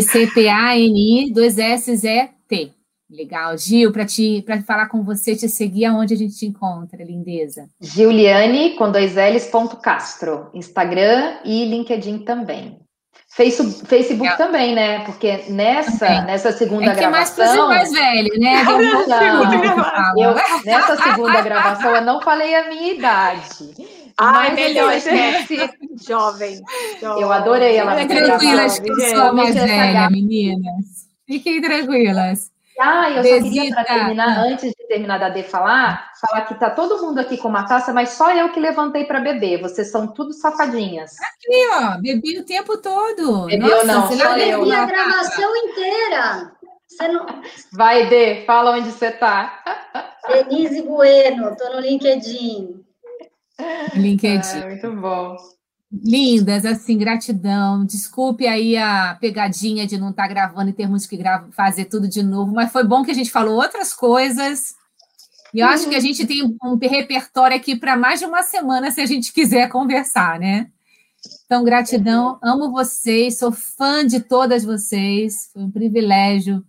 C-P-A-N-I, 0.02 1.32
dois 1.34 1.58
S, 1.58 1.92
E, 1.92 2.30
T. 2.48 2.72
Legal. 3.10 3.58
Gil, 3.58 3.92
para 3.92 4.06
te 4.06 4.42
para 4.46 4.62
falar 4.64 4.88
com 4.88 5.02
você, 5.02 5.34
te 5.36 5.48
seguir, 5.48 5.86
aonde 5.86 6.14
a 6.14 6.18
gente 6.18 6.36
te 6.36 6.46
encontra, 6.46 7.04
lindeza? 7.04 7.70
Giuliane, 7.80 8.76
com 8.76 8.92
dois 8.92 9.16
L's, 9.16 9.46
ponto 9.46 9.78
Castro. 9.78 10.50
Instagram 10.54 11.38
e 11.46 11.66
LinkedIn 11.66 12.20
também. 12.20 12.80
Facebook, 13.30 13.86
Facebook 13.86 14.34
é. 14.34 14.36
também, 14.36 14.74
né? 14.76 15.06
Porque 15.06 15.46
nessa, 15.50 16.06
também. 16.06 16.26
nessa 16.26 16.52
segunda 16.52 16.92
é 16.92 16.94
que 16.96 17.00
gravação. 17.00 17.46
É 17.46 17.76
mais, 17.76 17.92
mais 17.92 17.94
velho, 17.94 18.40
né? 18.40 18.64
Não, 19.08 20.22
eu, 20.22 20.36
nessa 20.66 20.98
segunda 20.98 21.42
gravação 21.42 21.96
eu 21.96 22.02
não 22.02 22.22
falei 22.22 22.56
a 22.56 22.68
minha 22.68 22.94
idade. 22.94 24.07
Ai, 24.20 24.54
melhor, 24.54 24.94
esquece. 24.94 25.58
Jovem, 26.08 26.62
jovem. 27.00 27.22
Eu 27.22 27.32
adorei 27.32 27.78
ela. 27.78 27.96
Fiquem 27.98 28.24
tranquilas, 28.24 28.80
que 28.80 28.90
eu 28.90 29.00
sou 29.00 29.34
mais 29.34 29.54
velha, 29.54 30.10
meninas. 30.10 31.08
Fiquem 31.28 31.62
tranquilas. 31.62 32.52
Ah, 32.80 33.10
eu 33.10 33.24
Besita. 33.24 33.44
só 33.44 33.52
queria, 33.52 33.74
para 33.74 33.84
terminar, 33.86 34.38
antes 34.40 34.70
de 34.70 34.88
terminar 34.88 35.18
da 35.18 35.30
D 35.30 35.42
falar, 35.42 36.12
falar 36.22 36.42
que 36.42 36.56
tá 36.56 36.70
todo 36.70 37.02
mundo 37.02 37.20
aqui 37.20 37.36
com 37.38 37.48
uma 37.48 37.66
taça, 37.66 37.92
mas 37.92 38.10
só 38.10 38.32
eu 38.32 38.52
que 38.52 38.60
levantei 38.60 39.04
para 39.06 39.20
beber. 39.20 39.62
Vocês 39.62 39.90
são 39.90 40.08
tudo 40.08 40.32
safadinhas. 40.32 41.16
Aqui, 41.20 41.68
ó, 41.74 42.00
bebi 42.00 42.40
o 42.40 42.46
tempo 42.46 42.78
todo. 42.78 43.48
Bebeu 43.48 43.86
não, 43.86 44.08
você 44.08 44.18
só 44.18 44.38
eu. 44.38 44.60
bebi 44.60 44.72
a 44.76 44.86
gravação 44.86 45.56
inteira. 45.56 46.52
Você 46.88 47.08
não... 47.08 47.26
Vai, 47.74 48.08
Dê, 48.08 48.46
fala 48.46 48.78
onde 48.78 48.92
você 48.92 49.12
tá. 49.12 49.64
Denise 50.28 50.84
Bueno, 50.84 51.56
tô 51.56 51.70
no 51.74 51.80
LinkedIn. 51.80 52.87
LinkedIn. 53.96 54.58
É, 54.58 54.70
muito 54.70 55.02
bom. 55.02 55.36
Lindas, 55.92 56.66
assim, 56.66 56.98
gratidão. 56.98 57.86
Desculpe 57.86 58.46
aí 58.46 58.78
a 58.78 59.18
pegadinha 59.20 59.88
de 59.88 59.98
não 59.98 60.10
estar 60.10 60.24
tá 60.24 60.30
gravando 60.30 60.70
e 60.70 60.74
termos 60.74 61.06
que 61.06 61.18
fazer 61.52 61.86
tudo 61.86 62.08
de 62.08 62.22
novo, 62.22 62.54
mas 62.54 62.72
foi 62.72 62.84
bom 62.84 63.04
que 63.04 63.12
a 63.12 63.16
gente 63.16 63.32
falou 63.32 63.56
outras 63.56 63.94
coisas. 63.94 64.76
E 65.54 65.60
eu 65.60 65.68
acho 65.68 65.88
que 65.88 65.96
a 65.96 66.00
gente 66.00 66.26
tem 66.28 66.44
um 66.44 66.78
repertório 66.78 67.56
aqui 67.56 67.76
para 67.76 67.96
mais 67.96 68.20
de 68.20 68.26
uma 68.26 68.44
semana, 68.44 68.92
se 68.92 69.00
a 69.00 69.06
gente 69.06 69.32
quiser 69.32 69.70
conversar, 69.70 70.40
né? 70.40 70.70
Então, 71.46 71.64
gratidão, 71.64 72.38
amo 72.44 72.72
vocês, 72.72 73.40
sou 73.40 73.52
fã 73.52 74.06
de 74.06 74.20
todas 74.20 74.66
vocês. 74.66 75.50
Foi 75.54 75.64
um 75.64 75.72
privilégio 75.72 76.64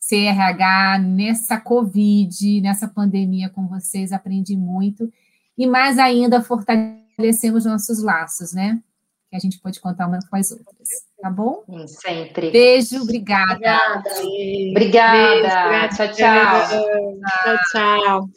ser 0.00 0.24
RH 0.24 0.98
nessa 0.98 1.60
Covid, 1.60 2.60
nessa 2.60 2.88
pandemia 2.88 3.48
com 3.48 3.68
vocês, 3.68 4.12
aprendi 4.12 4.56
muito. 4.56 5.10
E 5.60 5.66
mais 5.66 5.98
ainda, 5.98 6.42
fortalecer 6.42 7.00
estabelecemos 7.20 7.66
nossos 7.66 8.02
laços, 8.02 8.52
né? 8.52 8.80
Que 9.30 9.36
a 9.36 9.38
gente 9.38 9.60
pode 9.60 9.78
contar 9.78 10.08
umas 10.08 10.26
com 10.26 10.36
as 10.36 10.50
outras, 10.50 10.88
tá 11.20 11.30
bom? 11.30 11.62
Sempre. 11.86 12.50
Beijo, 12.50 13.02
obrigada. 13.02 13.52
Obrigada. 13.52 14.70
Obrigada. 14.70 15.68
Beijo, 15.68 15.96
tchau, 15.96 16.08
tchau. 16.12 16.68
Tchau, 17.44 17.58
tchau. 17.70 18.30